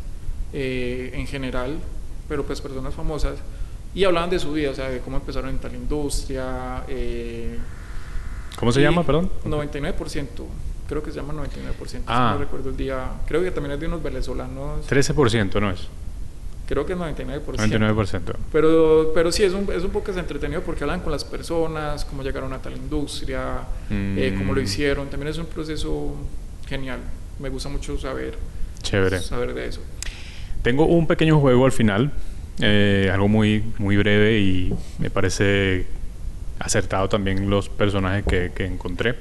eh, 0.53 1.11
en 1.15 1.27
general, 1.27 1.79
pero 2.29 2.45
pues 2.45 2.61
personas 2.61 2.95
famosas, 2.95 3.39
y 3.95 4.05
hablaban 4.05 4.31
de 4.31 4.39
su 4.39 4.53
vida, 4.53 4.71
o 4.71 4.75
sea, 4.75 4.89
de 4.89 5.01
cómo 5.01 5.17
empezaron 5.17 5.51
en 5.51 5.59
tal 5.59 5.75
industria. 5.75 6.85
Eh, 6.89 7.59
¿Cómo 8.59 8.73
se 8.73 8.81
llama, 8.81 9.05
perdón? 9.05 9.31
99% 9.45 10.27
creo 10.93 11.03
que 11.03 11.11
se 11.11 11.17
llama 11.17 11.33
99%, 11.33 12.03
ah. 12.07 12.33
no 12.35 12.39
recuerdo 12.39 12.69
el 12.69 12.77
día, 12.77 13.13
creo 13.27 13.43
que 13.43 13.51
también 13.51 13.73
es 13.73 13.81
de 13.81 13.87
unos 13.87 14.03
venezolanos. 14.03 14.87
13% 14.89 15.59
no 15.59 15.71
es. 15.71 15.89
Creo 16.73 16.87
que 16.87 16.95
es 16.95 16.99
99%. 16.99 17.43
99%. 17.45 18.35
Pero, 18.51 19.13
pero 19.15 19.31
sí, 19.31 19.43
es 19.43 19.53
un, 19.53 19.71
es 19.71 19.85
un 19.85 19.91
poco 19.91 20.11
entretenido 20.11 20.63
porque 20.63 20.85
hablan 20.85 21.01
con 21.01 21.13
las 21.13 21.23
personas, 21.23 22.07
cómo 22.07 22.23
llegaron 22.23 22.51
a 22.55 22.63
tal 22.63 22.75
industria, 22.75 23.59
eh, 23.91 24.35
cómo 24.39 24.55
lo 24.55 24.63
mm. 24.63 24.65
hicieron. 24.65 25.11
También 25.11 25.29
es 25.29 25.37
un 25.37 25.45
proceso 25.45 26.17
genial. 26.67 27.01
Me 27.39 27.51
gusta 27.51 27.69
mucho 27.69 27.99
saber, 27.99 28.39
Chévere. 28.81 29.21
saber 29.21 29.53
de 29.53 29.67
eso. 29.67 29.83
Tengo 30.63 30.87
un 30.87 31.07
pequeño 31.07 31.39
juego 31.41 31.67
al 31.67 31.73
final, 31.73 32.11
eh, 32.59 33.11
algo 33.13 33.29
muy, 33.29 33.63
muy 33.77 33.99
breve 33.99 34.41
y 34.41 34.75
me 34.99 35.11
parece 35.11 35.85
acertado 36.59 37.07
también 37.11 37.51
los 37.51 37.69
personajes 37.69 38.25
que, 38.25 38.51
que 38.55 38.65
encontré. 38.65 39.17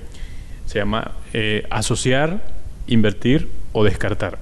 Se 0.67 0.79
llama 0.79 1.15
eh, 1.33 1.67
asociar, 1.69 2.45
invertir 2.87 3.49
o 3.73 3.83
descartar. 3.83 4.39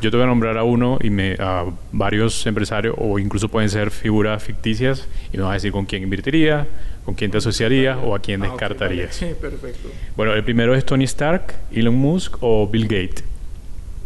Yo 0.00 0.10
te 0.10 0.16
voy 0.16 0.24
a 0.24 0.26
nombrar 0.26 0.56
a 0.58 0.64
uno 0.64 0.98
y 1.00 1.10
me, 1.10 1.34
a 1.38 1.66
varios 1.92 2.46
empresarios 2.46 2.94
o 2.98 3.18
incluso 3.18 3.48
pueden 3.48 3.68
ser 3.68 3.90
figuras 3.90 4.42
ficticias 4.42 5.06
y 5.32 5.36
me 5.36 5.42
vas 5.42 5.50
a 5.50 5.54
decir 5.54 5.72
con 5.72 5.84
quién 5.84 6.02
invertiría, 6.02 6.66
con 7.04 7.14
quién 7.14 7.30
te 7.30 7.38
asociarías 7.38 7.98
o 8.02 8.14
a 8.14 8.20
quién 8.20 8.42
ah, 8.42 8.48
descartarías. 8.48 9.14
Sí, 9.14 9.26
perfecto. 9.40 9.88
Bueno, 10.16 10.32
el 10.34 10.44
primero 10.44 10.74
es 10.74 10.84
Tony 10.84 11.04
Stark, 11.04 11.54
Elon 11.70 11.94
Musk 11.94 12.36
o 12.40 12.66
Bill 12.66 12.84
Gates. 12.84 13.24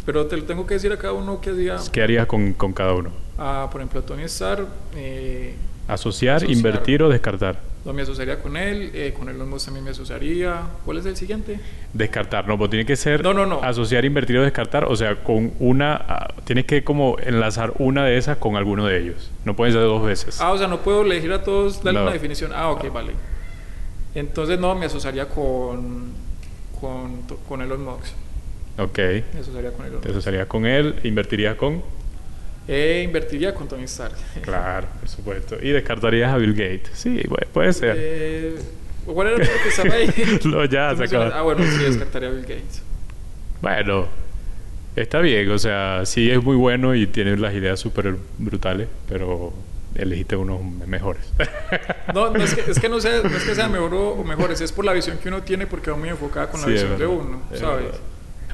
Pero 0.04 0.26
te 0.26 0.36
lo 0.36 0.44
tengo 0.44 0.66
que 0.66 0.74
decir 0.74 0.92
a 0.92 0.96
cada 0.96 1.12
uno 1.12 1.40
qué 1.40 1.50
haría. 1.50 1.76
¿Qué 1.92 2.02
harías 2.02 2.26
con, 2.26 2.52
con 2.52 2.72
cada 2.72 2.94
uno? 2.94 3.10
Ah, 3.38 3.68
por 3.70 3.80
ejemplo, 3.80 4.02
Tony 4.02 4.22
Stark. 4.24 4.66
Eh, 4.94 5.54
asociar, 5.88 6.48
invertir 6.48 7.02
o 7.02 7.08
descartar. 7.08 7.60
No 7.86 7.92
me 7.92 8.02
asociaría 8.02 8.40
con 8.40 8.56
él, 8.56 8.90
eh, 8.94 9.14
con 9.16 9.28
él 9.28 9.36
mismo 9.36 9.58
también 9.58 9.84
me 9.84 9.92
asociaría. 9.92 10.60
¿Cuál 10.84 10.98
es 10.98 11.06
el 11.06 11.16
siguiente? 11.16 11.60
Descartar, 11.92 12.48
no, 12.48 12.58
pues 12.58 12.68
tiene 12.68 12.84
que 12.84 12.96
ser 12.96 13.22
no, 13.22 13.32
no, 13.32 13.46
no. 13.46 13.62
asociar, 13.62 14.04
invertir 14.04 14.38
o 14.38 14.42
descartar, 14.42 14.86
o 14.86 14.96
sea, 14.96 15.22
con 15.22 15.52
una, 15.60 15.94
ah, 15.94 16.34
tienes 16.44 16.64
que 16.64 16.82
como 16.82 17.16
enlazar 17.20 17.74
una 17.78 18.04
de 18.04 18.18
esas 18.18 18.38
con 18.38 18.56
alguno 18.56 18.86
de 18.86 18.98
ellos. 18.98 19.30
No 19.44 19.54
pueden 19.54 19.72
ser 19.72 19.82
dos 19.82 20.04
veces. 20.04 20.40
Ah, 20.40 20.50
o 20.50 20.58
sea, 20.58 20.66
no 20.66 20.80
puedo 20.80 21.02
elegir 21.02 21.32
a 21.32 21.44
todos, 21.44 21.84
darle 21.84 22.02
una 22.02 22.12
definición. 22.12 22.50
Ah, 22.52 22.70
ok, 22.70 22.92
vale. 22.92 23.12
Entonces 24.16 24.58
no, 24.58 24.74
me 24.74 24.86
asociaría 24.86 25.28
con, 25.28 26.06
con, 26.80 27.22
con 27.48 27.62
Elon 27.62 27.84
Musk. 27.84 28.14
Ok. 28.78 28.98
Me 29.32 29.40
asociaría 29.40 29.70
con 29.70 29.86
Elon 29.86 29.98
Musk. 29.98 30.06
Te 30.06 30.10
asociaría 30.10 30.48
con 30.48 30.66
él, 30.66 30.96
invertiría 31.04 31.56
con... 31.56 31.84
Eh, 32.68 33.02
invertiría 33.04 33.54
con 33.54 33.68
Tony 33.68 33.84
Stark. 33.84 34.14
Claro, 34.42 34.88
por 35.00 35.08
supuesto. 35.08 35.56
¿Y 35.60 35.70
descartarías 35.70 36.32
a 36.32 36.36
Bill 36.36 36.52
Gates? 36.52 36.90
Sí, 36.94 37.22
puede 37.52 37.72
ser. 37.72 37.96
Eh, 37.98 38.56
¿Cuál 39.04 39.28
era 39.28 39.36
el 39.36 39.48
que 39.48 39.68
estaba 39.68 39.94
ahí? 39.94 40.40
no, 40.44 40.64
ya 40.64 40.94
se 40.96 41.04
acabó. 41.04 41.32
Ah, 41.32 41.42
bueno, 41.42 41.62
sí, 41.64 41.84
descartaría 41.84 42.28
a 42.28 42.32
Bill 42.32 42.42
Gates. 42.42 42.82
Bueno, 43.62 44.08
está 44.96 45.20
bien. 45.20 45.50
O 45.50 45.58
sea, 45.58 46.02
sí 46.04 46.30
es 46.30 46.42
muy 46.42 46.56
bueno 46.56 46.94
y 46.94 47.06
tiene 47.06 47.36
las 47.36 47.54
ideas 47.54 47.78
súper 47.78 48.16
brutales, 48.38 48.88
pero 49.08 49.52
elegiste 49.94 50.36
unos 50.36 50.62
mejores. 50.86 51.22
no, 52.14 52.30
no 52.30 52.42
es 52.42 52.54
que, 52.54 52.70
es 52.70 52.80
que 52.80 52.88
no, 52.88 53.00
sea, 53.00 53.22
no 53.22 53.36
es 53.36 53.44
que 53.44 53.54
sea 53.54 53.68
mejor 53.68 53.94
o, 53.94 54.24
mejores, 54.24 54.60
es 54.60 54.72
por 54.72 54.84
la 54.84 54.92
visión 54.92 55.18
que 55.18 55.28
uno 55.28 55.42
tiene 55.42 55.66
porque 55.66 55.90
va 55.90 55.96
muy 55.96 56.08
enfocada 56.08 56.50
con 56.50 56.60
la 56.60 56.66
visión 56.66 56.98
de 56.98 57.06
uno, 57.06 57.42
¿sabes? 57.54 57.94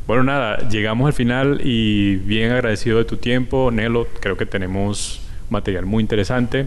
Bueno, 0.05 0.25
nada, 0.25 0.69
llegamos 0.69 1.07
al 1.07 1.13
final 1.13 1.61
y 1.63 2.17
bien 2.17 2.51
agradecido 2.51 2.99
de 2.99 3.05
tu 3.05 3.19
tiempo, 3.19 3.71
Nelo. 3.71 4.09
Creo 4.19 4.37
que 4.37 4.47
tenemos 4.47 5.21
material 5.49 5.87
muy 5.87 6.03
interesante. 6.03 6.67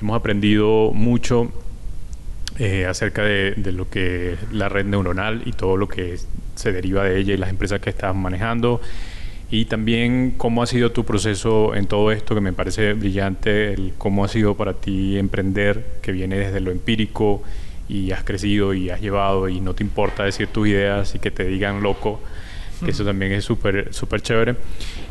Hemos 0.00 0.16
aprendido 0.16 0.90
mucho 0.92 1.52
eh, 2.58 2.86
acerca 2.86 3.22
de, 3.22 3.54
lo 3.70 3.88
que 3.88 4.36
la 4.50 4.68
red 4.68 4.84
neuronal 4.84 5.42
y 5.46 5.52
todo 5.52 5.76
lo 5.76 5.86
que 5.86 6.18
se 6.56 6.72
deriva 6.72 7.04
de 7.04 7.20
ella 7.20 7.34
y 7.34 7.36
las 7.36 7.50
empresas 7.50 7.80
que 7.80 7.90
estás 7.90 8.16
manejando. 8.16 8.80
Y 9.48 9.66
también 9.66 10.34
cómo 10.36 10.64
ha 10.64 10.66
sido 10.66 10.90
tu 10.90 11.04
proceso 11.04 11.72
en 11.76 11.86
todo 11.86 12.10
esto, 12.10 12.34
que 12.34 12.40
me 12.40 12.52
parece 12.52 12.94
brillante, 12.94 13.74
el 13.74 13.92
cómo 13.96 14.24
ha 14.24 14.28
sido 14.28 14.56
para 14.56 14.74
ti 14.74 15.16
emprender, 15.18 16.00
que 16.02 16.10
viene 16.10 16.36
desde 16.36 16.58
lo 16.58 16.72
empírico 16.72 17.44
y 17.88 18.10
has 18.10 18.24
crecido 18.24 18.74
y 18.74 18.90
has 18.90 19.00
llevado 19.00 19.48
y 19.48 19.60
no 19.60 19.74
te 19.74 19.84
importa 19.84 20.24
decir 20.24 20.48
tus 20.48 20.66
ideas 20.66 21.14
y 21.14 21.20
que 21.20 21.30
te 21.30 21.44
digan 21.44 21.80
loco 21.80 22.20
que 22.84 22.90
eso 22.90 23.04
también 23.04 23.32
es 23.32 23.44
súper 23.44 23.92
súper 23.92 24.20
chévere. 24.20 24.56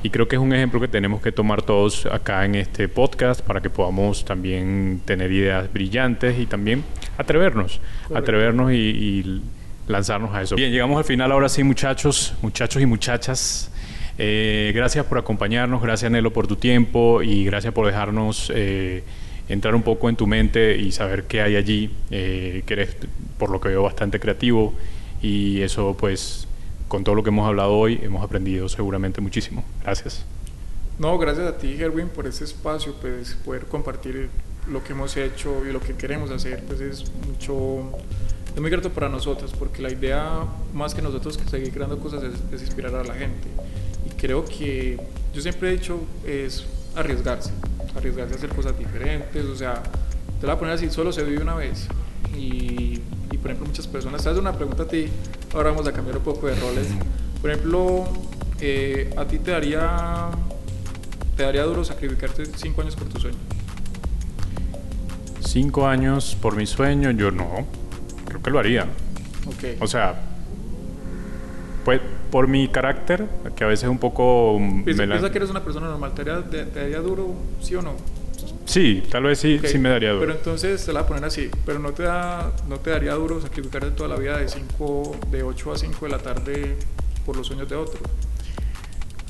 Y 0.04 0.10
creo 0.10 0.28
que 0.28 0.36
es 0.36 0.42
un 0.42 0.54
ejemplo 0.54 0.80
que 0.80 0.88
tenemos 0.88 1.22
que 1.22 1.32
tomar 1.32 1.62
todos 1.62 2.06
acá 2.06 2.46
en 2.46 2.56
este 2.56 2.88
podcast 2.88 3.42
para 3.42 3.62
que 3.62 3.70
podamos 3.70 4.26
también 4.26 5.02
tener 5.06 5.32
ideas 5.32 5.72
brillantes 5.72 6.40
y 6.40 6.46
también 6.46 6.84
atrevernos, 7.18 7.80
atrevernos 8.14 8.72
y, 8.72 9.42
lanzarnos 9.88 10.34
a 10.34 10.42
eso. 10.42 10.56
Bien, 10.56 10.72
llegamos 10.72 10.98
al 10.98 11.04
final 11.04 11.32
ahora 11.32 11.48
sí, 11.48 11.64
muchachos, 11.64 12.34
muchachos 12.42 12.82
y 12.82 12.86
muchachas. 12.88 13.72
Eh, 14.18 14.72
gracias 14.74 15.06
por 15.06 15.18
acompañarnos, 15.18 15.82
gracias 15.82 16.10
Nelo 16.12 16.32
por 16.32 16.48
tu 16.48 16.56
tiempo 16.56 17.22
y 17.22 17.46
gracias 17.46 17.74
por 17.74 17.86
dejarnos 17.86 18.52
eh, 18.56 19.04
entrar 19.50 19.76
un 19.76 19.84
poco 19.84 20.10
en 20.10 20.16
tu 20.16 20.26
mente 20.26 20.78
y 20.78 20.92
saber 20.92 21.26
qué 21.26 21.42
hay 21.42 21.56
allí, 21.56 21.92
eh, 22.12 22.64
que 22.66 22.74
eres 22.74 22.98
por 23.38 23.50
lo 23.50 23.60
que 23.60 23.70
veo 23.70 23.84
bastante 23.84 24.20
creativo 24.20 24.74
y 25.22 25.62
eso 25.62 25.96
pues 26.00 26.45
con 26.88 27.04
todo 27.04 27.16
lo 27.16 27.24
que 27.24 27.30
hemos 27.30 27.48
hablado 27.48 27.74
hoy 27.74 28.00
hemos 28.02 28.24
aprendido 28.24 28.70
seguramente 28.70 29.22
muchísimo. 29.22 29.64
Gracias. 29.84 30.26
No, 30.98 31.18
gracias 31.18 31.48
a 31.48 31.58
ti, 31.58 31.76
Gerwin, 31.76 32.08
por 32.08 32.26
este 32.26 32.46
espacio, 32.46 32.94
pues 33.02 33.36
poder 33.44 33.66
compartir 33.66 34.30
lo 34.70 34.84
que 34.84 34.94
hemos 34.94 35.16
hecho 35.18 35.66
y 35.66 35.72
lo 35.72 35.82
que 35.82 35.94
queremos 35.94 36.32
hacer, 36.32 36.64
pues 36.66 36.80
es 36.80 37.12
mucho, 37.28 37.92
es 38.54 38.62
muy 38.62 38.70
grato 38.70 38.90
para 38.90 39.10
nosotros, 39.10 39.54
porque 39.60 39.82
la 39.82 39.92
idea, 39.92 40.46
más 40.74 40.96
que 40.96 41.02
nosotros 41.02 41.38
que 41.38 41.48
seguir 41.50 41.74
creando 41.74 42.00
cosas, 42.00 42.24
es, 42.24 42.62
inspirar 42.62 42.96
a 42.96 43.04
la 43.04 43.14
gente. 43.14 43.48
Y 44.10 44.16
creo 44.16 44.46
que 44.46 44.98
yo 45.34 45.42
siempre 45.42 45.70
he 45.70 45.72
dicho, 45.74 46.00
es 46.26 46.66
arriesgarse, 46.96 47.52
arriesgarse 47.96 48.34
a 48.34 48.38
hacer 48.38 48.50
cosas 48.50 48.78
diferentes, 48.80 49.46
o 49.46 49.56
sea, 49.56 49.84
te 50.40 50.48
la 50.48 50.54
voy 50.54 50.58
a 50.58 50.60
poner 50.60 50.76
así, 50.76 50.90
solo 50.90 51.12
se 51.12 51.24
vive 51.24 51.42
una 51.42 51.56
vez. 51.56 51.88
Y, 52.38 53.02
y 53.32 53.38
por 53.38 53.52
ejemplo, 53.52 53.68
muchas 53.68 53.88
personas, 53.88 54.24
te 54.24 54.30
hacen 54.30 54.42
una 54.42 54.54
pregunta 54.54 54.84
a 54.84 54.88
ti, 54.88 55.10
ahora 55.56 55.72
vamos 55.72 55.88
a 55.88 55.92
cambiar 55.94 56.18
un 56.18 56.24
poco 56.24 56.48
de 56.48 56.56
roles. 56.56 56.88
Por 57.42 57.50
ejemplo, 57.52 58.06
eh, 58.60 59.14
¿a 59.18 59.26
ti 59.26 59.40
te 59.40 59.52
daría, 59.52 60.30
te 61.38 61.44
daría 61.44 61.64
duro 61.64 61.84
sacrificarte 61.84 62.46
cinco 62.58 62.82
años 62.82 62.96
por 62.96 63.08
tu 63.08 63.20
sueño? 63.20 63.38
Cinco 65.42 65.88
años 65.88 66.36
por 66.42 66.56
mi 66.56 66.66
sueño, 66.66 67.12
yo 67.12 67.32
no. 67.32 67.66
Creo 68.26 68.42
que 68.42 68.50
lo 68.50 68.60
haría. 68.60 68.84
Ok. 69.48 69.80
O 69.82 69.88
sea, 69.88 70.16
pues 71.86 72.02
por 72.32 72.48
mi 72.48 72.68
carácter, 72.68 73.28
que 73.56 73.64
a 73.64 73.68
veces 73.68 73.84
es 73.84 73.90
un 73.90 74.00
poco... 74.00 74.58
Piensa, 74.84 75.06
piensa 75.06 75.32
que 75.32 75.38
eres 75.38 75.50
una 75.50 75.64
persona 75.64 75.88
normal, 75.88 76.14
¿te 76.14 76.24
daría, 76.24 76.50
te- 76.50 76.66
te 76.66 76.80
daría 76.80 77.00
duro, 77.00 77.34
sí 77.62 77.76
o 77.76 77.82
no? 77.82 77.94
Sí, 78.66 79.04
tal 79.10 79.24
vez 79.24 79.40
sí, 79.40 79.58
Ok, 79.60 79.68
sí 79.68 79.78
me 79.78 79.90
daría 79.90 80.12
duro. 80.12 80.22
Pero 80.22 80.38
entonces 80.38 80.84
te 80.84 80.92
la 80.92 81.02
voy 81.02 81.06
a 81.06 81.08
poner 81.08 81.26
así, 81.26 81.50
pero 81.66 81.80
no 81.80 81.94
te, 81.94 82.04
da, 82.04 82.52
no 82.68 82.80
te 82.80 82.90
daría 82.90 83.14
duro 83.14 83.40
sacrificarte 83.42 83.92
toda 83.92 84.10
la 84.10 84.18
vida 84.18 84.38
de, 84.38 84.50
cinco, 84.50 85.16
de 85.32 85.44
8 85.44 85.72
a 85.72 85.78
5 85.78 86.06
de 86.06 86.12
la 86.12 86.18
tarde 86.18 86.76
por 87.26 87.38
los 87.38 87.48
sueños 87.48 87.70
de 87.70 87.76
otros. 87.76 88.02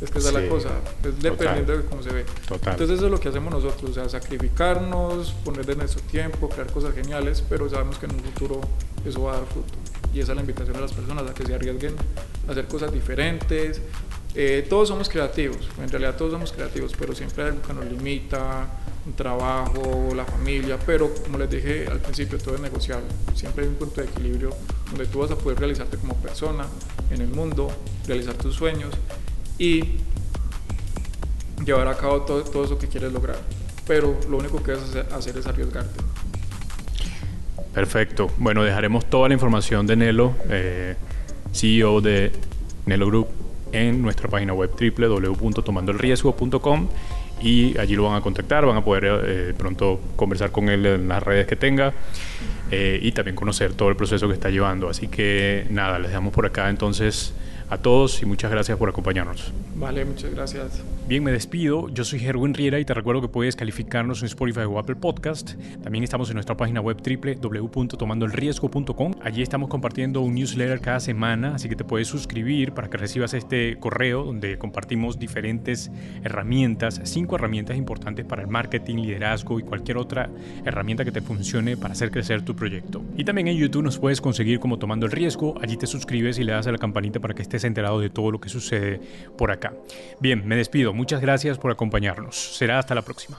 Es 0.01 0.09
que 0.11 0.19
esa 0.19 0.29
es 0.29 0.35
Sí, 0.35 0.41
la 0.41 0.49
cosa, 0.49 0.69
es 1.03 1.21
dependiendo 1.21 1.77
de 1.77 1.85
cómo 1.85 2.03
se 2.03 2.09
ve. 2.09 2.25
Total. 2.47 2.73
Entonces 2.73 2.97
eso 2.97 3.05
es 3.05 3.11
lo 3.11 3.19
que 3.19 3.29
hacemos 3.29 3.53
nosotros, 3.53 3.91
o 3.91 3.93
sea, 3.93 4.09
sacrificarnos, 4.09 5.31
poner 5.43 5.65
de 5.65 5.75
nuestro 5.75 6.01
tiempo, 6.01 6.49
crear 6.49 6.69
cosas 6.71 6.93
geniales, 6.93 7.43
pero 7.47 7.69
sabemos 7.69 7.97
que 7.97 8.05
en 8.05 8.13
un 8.13 8.19
futuro 8.19 8.61
eso 9.05 9.23
va 9.23 9.33
a 9.33 9.37
dar 9.37 9.45
fruto. 9.45 9.73
Y 10.13 10.19
esa 10.19 10.33
es 10.33 10.35
la 10.35 10.41
invitación 10.41 10.75
a 10.77 10.81
las 10.81 10.91
personas 10.93 11.29
a 11.29 11.33
que 11.33 11.45
se 11.45 11.55
arriesguen 11.55 11.95
a 12.47 12.51
hacer 12.51 12.67
cosas 12.67 12.91
diferentes. 12.91 13.81
Eh, 14.33 14.65
todos 14.69 14.89
somos 14.89 15.07
creativos, 15.07 15.69
en 15.81 15.89
realidad 15.89 16.17
todos 16.17 16.33
somos 16.33 16.51
creativos, 16.51 16.93
pero 16.99 17.15
siempre 17.15 17.43
hay 17.45 17.49
algo 17.51 17.61
que 17.61 17.73
nos 17.73 17.85
limita, 17.85 18.67
un 19.05 19.13
trabajo, 19.13 20.09
la 20.15 20.25
familia, 20.25 20.77
pero 20.85 21.13
como 21.23 21.37
les 21.37 21.49
dije 21.49 21.87
al 21.89 21.99
principio, 21.99 22.37
todo 22.37 22.55
es 22.55 22.61
negociable. 22.61 23.07
Siempre 23.35 23.63
hay 23.63 23.69
un 23.69 23.75
punto 23.75 24.01
de 24.01 24.07
equilibrio 24.07 24.49
donde 24.89 25.05
tú 25.05 25.19
vas 25.19 25.31
a 25.31 25.37
poder 25.37 25.59
realizarte 25.59 25.97
como 25.97 26.15
persona 26.15 26.65
en 27.11 27.21
el 27.21 27.29
mundo, 27.29 27.71
realizar 28.07 28.33
tus 28.35 28.55
sueños 28.55 28.93
y 29.57 29.83
llevar 31.63 31.87
a 31.87 31.95
cabo 31.95 32.21
todo, 32.21 32.43
todo 32.43 32.65
eso 32.65 32.77
que 32.77 32.87
quieres 32.87 33.13
lograr. 33.13 33.37
Pero 33.87 34.17
lo 34.29 34.37
único 34.37 34.61
que 34.63 34.71
debes 34.71 34.89
hacer, 34.89 35.07
hacer 35.13 35.37
es 35.37 35.45
arriesgarte. 35.45 36.01
Perfecto. 37.73 38.31
Bueno, 38.37 38.63
dejaremos 38.63 39.05
toda 39.05 39.27
la 39.27 39.33
información 39.33 39.85
de 39.85 39.97
Nelo, 39.97 40.33
eh, 40.49 40.95
CEO 41.53 42.01
de 42.01 42.31
Nelo 42.85 43.07
Group, 43.07 43.27
en 43.71 44.01
nuestra 44.01 44.27
página 44.29 44.53
web 44.53 44.71
www.tomandolriesgo.com 44.71 46.87
y 47.41 47.77
allí 47.77 47.95
lo 47.95 48.03
van 48.03 48.15
a 48.15 48.21
contactar, 48.21 48.65
van 48.65 48.77
a 48.77 48.83
poder 48.83 49.05
eh, 49.25 49.53
pronto 49.57 49.99
conversar 50.15 50.51
con 50.51 50.69
él 50.69 50.85
en 50.85 51.07
las 51.07 51.21
redes 51.21 51.47
que 51.47 51.55
tenga 51.55 51.93
eh, 52.71 52.99
y 53.01 53.11
también 53.11 53.35
conocer 53.35 53.73
todo 53.73 53.89
el 53.89 53.95
proceso 53.95 54.27
que 54.27 54.33
está 54.33 54.49
llevando. 54.49 54.89
Así 54.89 55.07
que 55.07 55.67
nada, 55.69 55.99
les 55.99 56.09
dejamos 56.09 56.33
por 56.33 56.45
acá 56.45 56.69
entonces 56.69 57.33
a 57.69 57.77
todos 57.77 58.21
y 58.21 58.25
muchas 58.25 58.51
gracias 58.51 58.77
por 58.77 58.89
acompañarnos. 58.89 59.51
Vale, 59.75 60.05
muchas 60.05 60.31
gracias. 60.31 60.83
Bien, 61.07 61.23
me 61.23 61.31
despido. 61.31 61.87
Yo 61.89 62.03
soy 62.03 62.17
Gerwin 62.17 62.55
Riera 62.55 62.79
y 62.79 62.85
te 62.85 62.95
recuerdo 62.95 63.21
que 63.21 63.27
puedes 63.27 63.55
calificarnos 63.55 64.23
en 64.23 64.25
Spotify 64.25 64.61
o 64.61 64.79
Apple 64.79 64.95
Podcast. 64.95 65.51
También 65.83 66.03
estamos 66.03 66.31
en 66.31 66.33
nuestra 66.33 66.57
página 66.57 66.81
web 66.81 66.97
www.tomandolriesgo.com. 66.97 69.13
Allí 69.21 69.43
estamos 69.43 69.69
compartiendo 69.69 70.21
un 70.21 70.33
newsletter 70.33 70.81
cada 70.81 70.99
semana, 70.99 71.53
así 71.53 71.69
que 71.69 71.75
te 71.75 71.83
puedes 71.83 72.07
suscribir 72.07 72.71
para 72.71 72.89
que 72.89 72.97
recibas 72.97 73.35
este 73.35 73.77
correo 73.77 74.23
donde 74.23 74.57
compartimos 74.57 75.19
diferentes 75.19 75.91
herramientas, 76.23 76.99
cinco 77.03 77.35
herramientas 77.35 77.77
importantes 77.77 78.25
para 78.25 78.41
el 78.41 78.47
marketing, 78.47 78.95
liderazgo 78.95 79.59
y 79.59 79.63
cualquier 79.63 79.97
otra 79.97 80.31
herramienta 80.65 81.05
que 81.05 81.11
te 81.11 81.21
funcione 81.21 81.77
para 81.77 81.91
hacer 81.91 82.09
crecer 82.09 82.41
tu 82.41 82.55
proyecto. 82.55 83.03
Y 83.15 83.25
también 83.25 83.47
en 83.47 83.57
YouTube 83.57 83.83
nos 83.83 83.99
puedes 83.99 84.21
conseguir 84.21 84.59
como 84.59 84.79
Tomando 84.79 85.05
el 85.05 85.11
Riesgo. 85.11 85.53
Allí 85.61 85.77
te 85.77 85.85
suscribes 85.85 86.39
y 86.39 86.43
le 86.43 86.53
das 86.53 86.65
a 86.65 86.71
la 86.71 86.79
campanita 86.79 87.19
para 87.19 87.35
que 87.35 87.43
estés 87.43 87.63
enterado 87.63 87.99
de 87.99 88.09
todo 88.09 88.31
lo 88.31 88.41
que 88.41 88.49
sucede 88.49 88.99
por 89.37 89.51
acá. 89.51 89.71
Bien, 90.19 90.47
me 90.47 90.55
despido. 90.55 90.94
Muchas 90.95 91.21
gracias 91.21 91.57
por 91.57 91.71
acompañarnos. 91.71 92.35
Será 92.35 92.79
hasta 92.79 92.95
la 92.95 93.01
próxima. 93.01 93.37